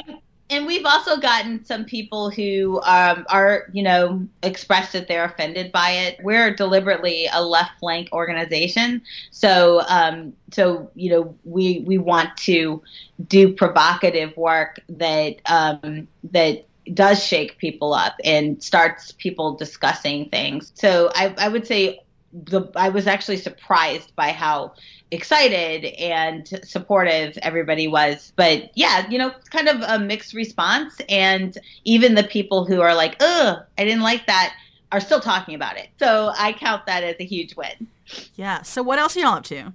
and 0.50 0.66
we've 0.66 0.86
also 0.86 1.18
gotten 1.18 1.64
some 1.64 1.84
people 1.84 2.30
who 2.30 2.80
um, 2.84 3.26
are, 3.28 3.66
you 3.72 3.82
know, 3.82 4.26
expressed 4.42 4.92
that 4.94 5.06
they're 5.06 5.24
offended 5.24 5.72
by 5.72 5.90
it. 5.90 6.18
We're 6.22 6.54
deliberately 6.54 7.28
a 7.32 7.42
left 7.42 7.78
flank 7.80 8.08
organization, 8.12 9.02
so 9.30 9.82
um, 9.88 10.32
so 10.50 10.90
you 10.94 11.10
know 11.10 11.36
we 11.44 11.80
we 11.80 11.98
want 11.98 12.36
to 12.38 12.82
do 13.26 13.52
provocative 13.52 14.36
work 14.36 14.80
that 14.88 15.36
um, 15.46 16.08
that 16.32 16.66
does 16.94 17.22
shake 17.22 17.58
people 17.58 17.92
up 17.92 18.14
and 18.24 18.62
starts 18.62 19.12
people 19.12 19.54
discussing 19.54 20.28
things. 20.30 20.72
So 20.74 21.10
I, 21.14 21.34
I 21.36 21.48
would 21.48 21.66
say 21.66 22.00
the 22.32 22.70
I 22.76 22.88
was 22.90 23.06
actually 23.06 23.38
surprised 23.38 24.14
by 24.14 24.32
how 24.32 24.74
excited 25.10 25.86
and 25.98 26.60
supportive 26.62 27.38
everybody 27.42 27.88
was. 27.88 28.32
But 28.36 28.70
yeah, 28.74 29.08
you 29.08 29.18
know, 29.18 29.32
kind 29.50 29.68
of 29.68 29.80
a 29.82 29.98
mixed 29.98 30.34
response. 30.34 31.00
And 31.08 31.56
even 31.84 32.14
the 32.14 32.24
people 32.24 32.64
who 32.64 32.80
are 32.80 32.94
like, 32.94 33.16
ugh, 33.20 33.60
I 33.78 33.84
didn't 33.84 34.02
like 34.02 34.26
that, 34.26 34.54
are 34.92 35.00
still 35.00 35.20
talking 35.20 35.54
about 35.54 35.76
it. 35.76 35.88
So 35.98 36.32
I 36.36 36.52
count 36.52 36.86
that 36.86 37.02
as 37.02 37.16
a 37.20 37.24
huge 37.24 37.56
win. 37.56 37.86
Yeah. 38.34 38.62
So 38.62 38.82
what 38.82 38.98
else 38.98 39.16
are 39.16 39.20
y'all 39.20 39.36
up 39.36 39.44
to? 39.44 39.72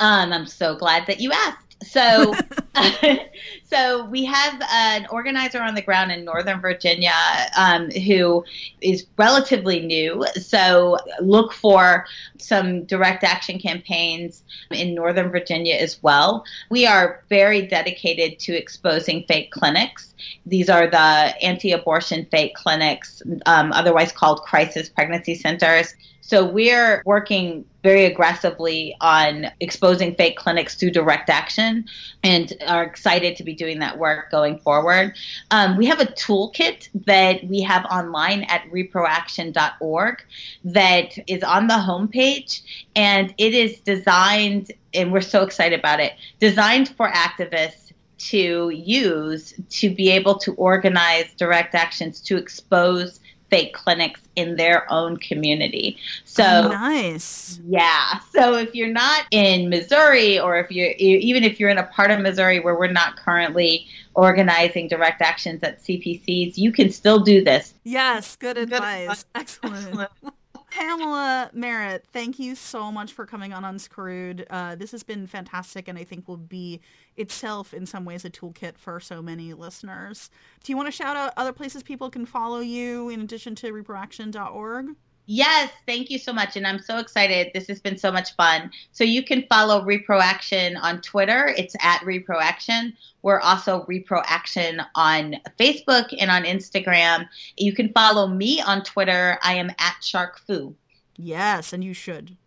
Um, 0.00 0.32
I'm 0.32 0.46
so 0.46 0.76
glad 0.76 1.06
that 1.06 1.20
you 1.20 1.32
asked. 1.32 1.76
So, 1.84 2.34
so 3.64 4.04
we 4.06 4.24
have 4.24 4.62
an 4.72 5.06
organizer 5.10 5.60
on 5.60 5.74
the 5.74 5.82
ground 5.82 6.12
in 6.12 6.24
Northern 6.24 6.60
Virginia 6.60 7.12
um, 7.56 7.90
who 7.90 8.44
is 8.80 9.06
relatively 9.16 9.80
new. 9.80 10.24
So 10.34 10.98
look 11.20 11.52
for 11.52 12.06
some 12.38 12.84
direct 12.84 13.24
action 13.24 13.58
campaigns 13.58 14.42
in 14.70 14.94
Northern 14.94 15.30
Virginia 15.30 15.74
as 15.76 16.02
well. 16.02 16.44
We 16.70 16.86
are 16.86 17.24
very 17.28 17.66
dedicated 17.66 18.38
to 18.40 18.52
exposing 18.52 19.24
fake 19.24 19.50
clinics. 19.50 20.14
These 20.46 20.68
are 20.68 20.86
the 20.86 20.96
anti-abortion 21.42 22.26
fake 22.30 22.54
clinics, 22.54 23.22
um, 23.46 23.72
otherwise 23.72 24.12
called 24.12 24.42
crisis 24.42 24.88
pregnancy 24.88 25.34
centers. 25.34 25.94
So 26.28 26.44
we're 26.44 27.02
working 27.06 27.64
very 27.82 28.04
aggressively 28.04 28.94
on 29.00 29.46
exposing 29.60 30.14
fake 30.14 30.36
clinics 30.36 30.74
through 30.74 30.90
direct 30.90 31.30
action 31.30 31.86
and 32.22 32.52
are 32.66 32.82
excited 32.82 33.34
to 33.36 33.44
be 33.44 33.54
doing 33.54 33.78
that 33.78 33.96
work 33.96 34.30
going 34.30 34.58
forward. 34.58 35.16
Um, 35.50 35.78
we 35.78 35.86
have 35.86 36.00
a 36.00 36.04
toolkit 36.04 36.90
that 37.06 37.44
we 37.44 37.62
have 37.62 37.86
online 37.86 38.42
at 38.42 38.70
reproaction.org 38.70 40.22
that 40.64 41.18
is 41.26 41.42
on 41.42 41.66
the 41.66 41.74
homepage 41.74 42.60
and 42.94 43.32
it 43.38 43.54
is 43.54 43.80
designed, 43.80 44.70
and 44.92 45.10
we're 45.10 45.22
so 45.22 45.42
excited 45.42 45.78
about 45.78 45.98
it, 45.98 46.12
designed 46.40 46.90
for 46.90 47.08
activists 47.08 47.92
to 48.18 48.68
use 48.68 49.54
to 49.70 49.88
be 49.88 50.10
able 50.10 50.36
to 50.40 50.52
organize 50.54 51.32
direct 51.38 51.74
actions 51.74 52.20
to 52.20 52.36
expose 52.36 53.20
fake 53.50 53.74
clinics 53.74 54.20
in 54.36 54.56
their 54.56 54.90
own 54.92 55.16
community. 55.16 55.96
So 56.24 56.44
oh, 56.44 56.68
nice. 56.68 57.60
Yeah. 57.66 58.18
So 58.32 58.56
if 58.56 58.74
you're 58.74 58.92
not 58.92 59.26
in 59.30 59.68
Missouri 59.68 60.38
or 60.38 60.58
if 60.58 60.70
you're 60.70 60.92
even 60.98 61.44
if 61.44 61.58
you're 61.58 61.70
in 61.70 61.78
a 61.78 61.86
part 61.86 62.10
of 62.10 62.20
Missouri 62.20 62.60
where 62.60 62.76
we're 62.76 62.92
not 62.92 63.16
currently 63.16 63.86
organizing 64.14 64.88
direct 64.88 65.22
actions 65.22 65.62
at 65.62 65.82
CPCs, 65.82 66.56
you 66.56 66.72
can 66.72 66.90
still 66.90 67.20
do 67.20 67.42
this. 67.42 67.74
Yes, 67.84 68.36
good, 68.36 68.56
good 68.56 68.64
advice. 68.64 69.02
advice. 69.02 69.24
Excellent. 69.34 69.86
Excellent. 69.86 70.34
Pamela 70.70 71.50
Merritt, 71.54 72.04
thank 72.12 72.38
you 72.38 72.54
so 72.54 72.92
much 72.92 73.12
for 73.12 73.24
coming 73.24 73.52
on 73.52 73.64
Unscrewed. 73.64 74.46
Uh, 74.50 74.74
this 74.74 74.92
has 74.92 75.02
been 75.02 75.26
fantastic 75.26 75.88
and 75.88 75.98
I 75.98 76.04
think 76.04 76.28
will 76.28 76.36
be 76.36 76.80
itself 77.16 77.72
in 77.72 77.86
some 77.86 78.04
ways 78.04 78.24
a 78.24 78.30
toolkit 78.30 78.76
for 78.76 79.00
so 79.00 79.22
many 79.22 79.54
listeners. 79.54 80.30
Do 80.62 80.72
you 80.72 80.76
want 80.76 80.86
to 80.86 80.92
shout 80.92 81.16
out 81.16 81.32
other 81.36 81.52
places 81.52 81.82
people 81.82 82.10
can 82.10 82.26
follow 82.26 82.60
you 82.60 83.08
in 83.08 83.20
addition 83.22 83.54
to 83.56 83.72
reproaction.org? 83.72 84.94
Yes, 85.30 85.70
thank 85.84 86.08
you 86.08 86.18
so 86.18 86.32
much. 86.32 86.56
And 86.56 86.66
I'm 86.66 86.78
so 86.78 86.96
excited. 86.96 87.50
This 87.52 87.66
has 87.68 87.80
been 87.80 87.98
so 87.98 88.10
much 88.10 88.34
fun. 88.34 88.70
So 88.92 89.04
you 89.04 89.22
can 89.22 89.44
follow 89.50 89.84
ReproAction 89.84 90.80
on 90.80 91.02
Twitter. 91.02 91.52
It's 91.54 91.76
at 91.82 92.00
ReproAction. 92.00 92.94
We're 93.20 93.40
also 93.40 93.84
ReproAction 93.84 94.82
on 94.94 95.36
Facebook 95.60 96.14
and 96.18 96.30
on 96.30 96.44
Instagram. 96.44 97.28
You 97.58 97.74
can 97.74 97.92
follow 97.92 98.26
me 98.26 98.62
on 98.62 98.82
Twitter. 98.82 99.38
I 99.42 99.52
am 99.56 99.68
at 99.78 99.96
SharkFu. 100.00 100.74
Yes, 101.18 101.74
and 101.74 101.84
you 101.84 101.92
should. 101.92 102.38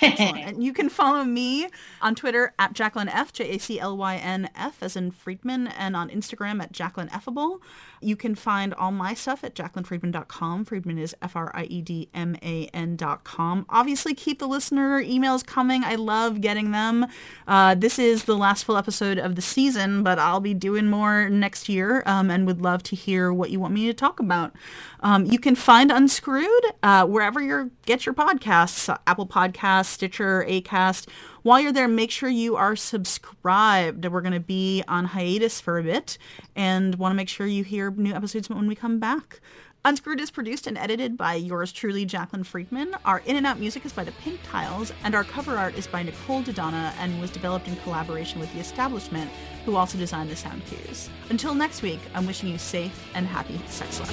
and 0.00 0.62
you 0.62 0.72
can 0.72 0.88
follow 0.88 1.24
me 1.24 1.66
on 2.00 2.14
Twitter 2.14 2.52
at 2.60 2.74
Jaclyn 2.74 3.08
F, 3.12 3.32
J 3.32 3.56
A 3.56 3.58
C 3.58 3.80
L 3.80 3.96
Y 3.96 4.16
N 4.16 4.48
F, 4.54 4.82
as 4.82 4.94
in 4.94 5.10
Friedman, 5.10 5.66
and 5.66 5.96
on 5.96 6.10
Instagram 6.10 6.62
at 6.62 6.72
Jaclyn 6.72 7.10
Effable. 7.10 7.58
You 8.00 8.16
can 8.16 8.34
find 8.34 8.74
all 8.74 8.92
my 8.92 9.14
stuff 9.14 9.44
at 9.44 9.54
jaclynfriedman.com. 9.54 10.64
Friedman 10.64 10.98
is 10.98 11.14
F 11.22 11.36
R 11.36 11.50
I 11.54 11.64
E 11.64 11.82
D 11.82 12.08
M 12.14 12.36
A 12.42 12.66
N.com. 12.72 13.66
Obviously, 13.68 14.14
keep 14.14 14.38
the 14.38 14.48
listener 14.48 15.02
emails 15.02 15.44
coming. 15.44 15.84
I 15.84 15.96
love 15.96 16.40
getting 16.40 16.72
them. 16.72 17.06
Uh, 17.46 17.74
this 17.74 17.98
is 17.98 18.24
the 18.24 18.36
last 18.36 18.64
full 18.64 18.76
episode 18.76 19.18
of 19.18 19.36
the 19.36 19.42
season, 19.42 20.02
but 20.02 20.18
I'll 20.18 20.40
be 20.40 20.54
doing 20.54 20.86
more 20.86 21.28
next 21.28 21.68
year 21.68 22.02
um, 22.06 22.30
and 22.30 22.46
would 22.46 22.60
love 22.60 22.82
to 22.84 22.96
hear 22.96 23.32
what 23.32 23.50
you 23.50 23.60
want 23.60 23.74
me 23.74 23.86
to 23.86 23.94
talk 23.94 24.20
about. 24.20 24.54
Um, 25.00 25.24
you 25.26 25.38
can 25.38 25.54
find 25.54 25.90
Unscrewed 25.90 26.64
uh, 26.82 27.06
wherever 27.06 27.40
you 27.40 27.70
get 27.86 28.06
your 28.06 28.14
podcasts 28.14 28.94
Apple 29.06 29.26
Podcasts, 29.26 29.86
Stitcher, 29.86 30.44
Acast 30.48 31.06
while 31.42 31.60
you're 31.60 31.72
there, 31.72 31.88
make 31.88 32.10
sure 32.10 32.28
you 32.28 32.56
are 32.56 32.76
subscribed. 32.76 34.06
We're 34.06 34.20
going 34.20 34.32
to 34.32 34.40
be 34.40 34.82
on 34.88 35.06
hiatus 35.06 35.60
for 35.60 35.78
a 35.78 35.82
bit 35.82 36.18
and 36.54 36.94
want 36.96 37.12
to 37.12 37.16
make 37.16 37.28
sure 37.28 37.46
you 37.46 37.64
hear 37.64 37.90
new 37.90 38.12
episodes 38.12 38.48
when 38.48 38.66
we 38.66 38.74
come 38.74 38.98
back. 38.98 39.40
Unscrewed 39.82 40.20
is 40.20 40.30
produced 40.30 40.66
and 40.66 40.76
edited 40.76 41.16
by 41.16 41.32
yours 41.34 41.72
truly, 41.72 42.04
Jaclyn 42.04 42.44
Friedman. 42.44 42.94
Our 43.06 43.22
in 43.24 43.36
and 43.36 43.46
out 43.46 43.58
music 43.58 43.86
is 43.86 43.94
by 43.94 44.04
the 44.04 44.12
Pink 44.12 44.38
Tiles, 44.44 44.92
and 45.04 45.14
our 45.14 45.24
cover 45.24 45.56
art 45.56 45.74
is 45.74 45.86
by 45.86 46.02
Nicole 46.02 46.42
Dodonna 46.42 46.92
and 46.98 47.18
was 47.18 47.30
developed 47.30 47.66
in 47.66 47.76
collaboration 47.76 48.40
with 48.40 48.52
the 48.52 48.60
establishment, 48.60 49.30
who 49.64 49.76
also 49.76 49.96
designed 49.96 50.28
the 50.28 50.36
sound 50.36 50.66
cues. 50.66 51.08
Until 51.30 51.54
next 51.54 51.80
week, 51.80 52.00
I'm 52.14 52.26
wishing 52.26 52.50
you 52.50 52.58
safe 52.58 53.08
and 53.14 53.26
happy 53.26 53.58
sex 53.68 53.98
lives. 54.00 54.12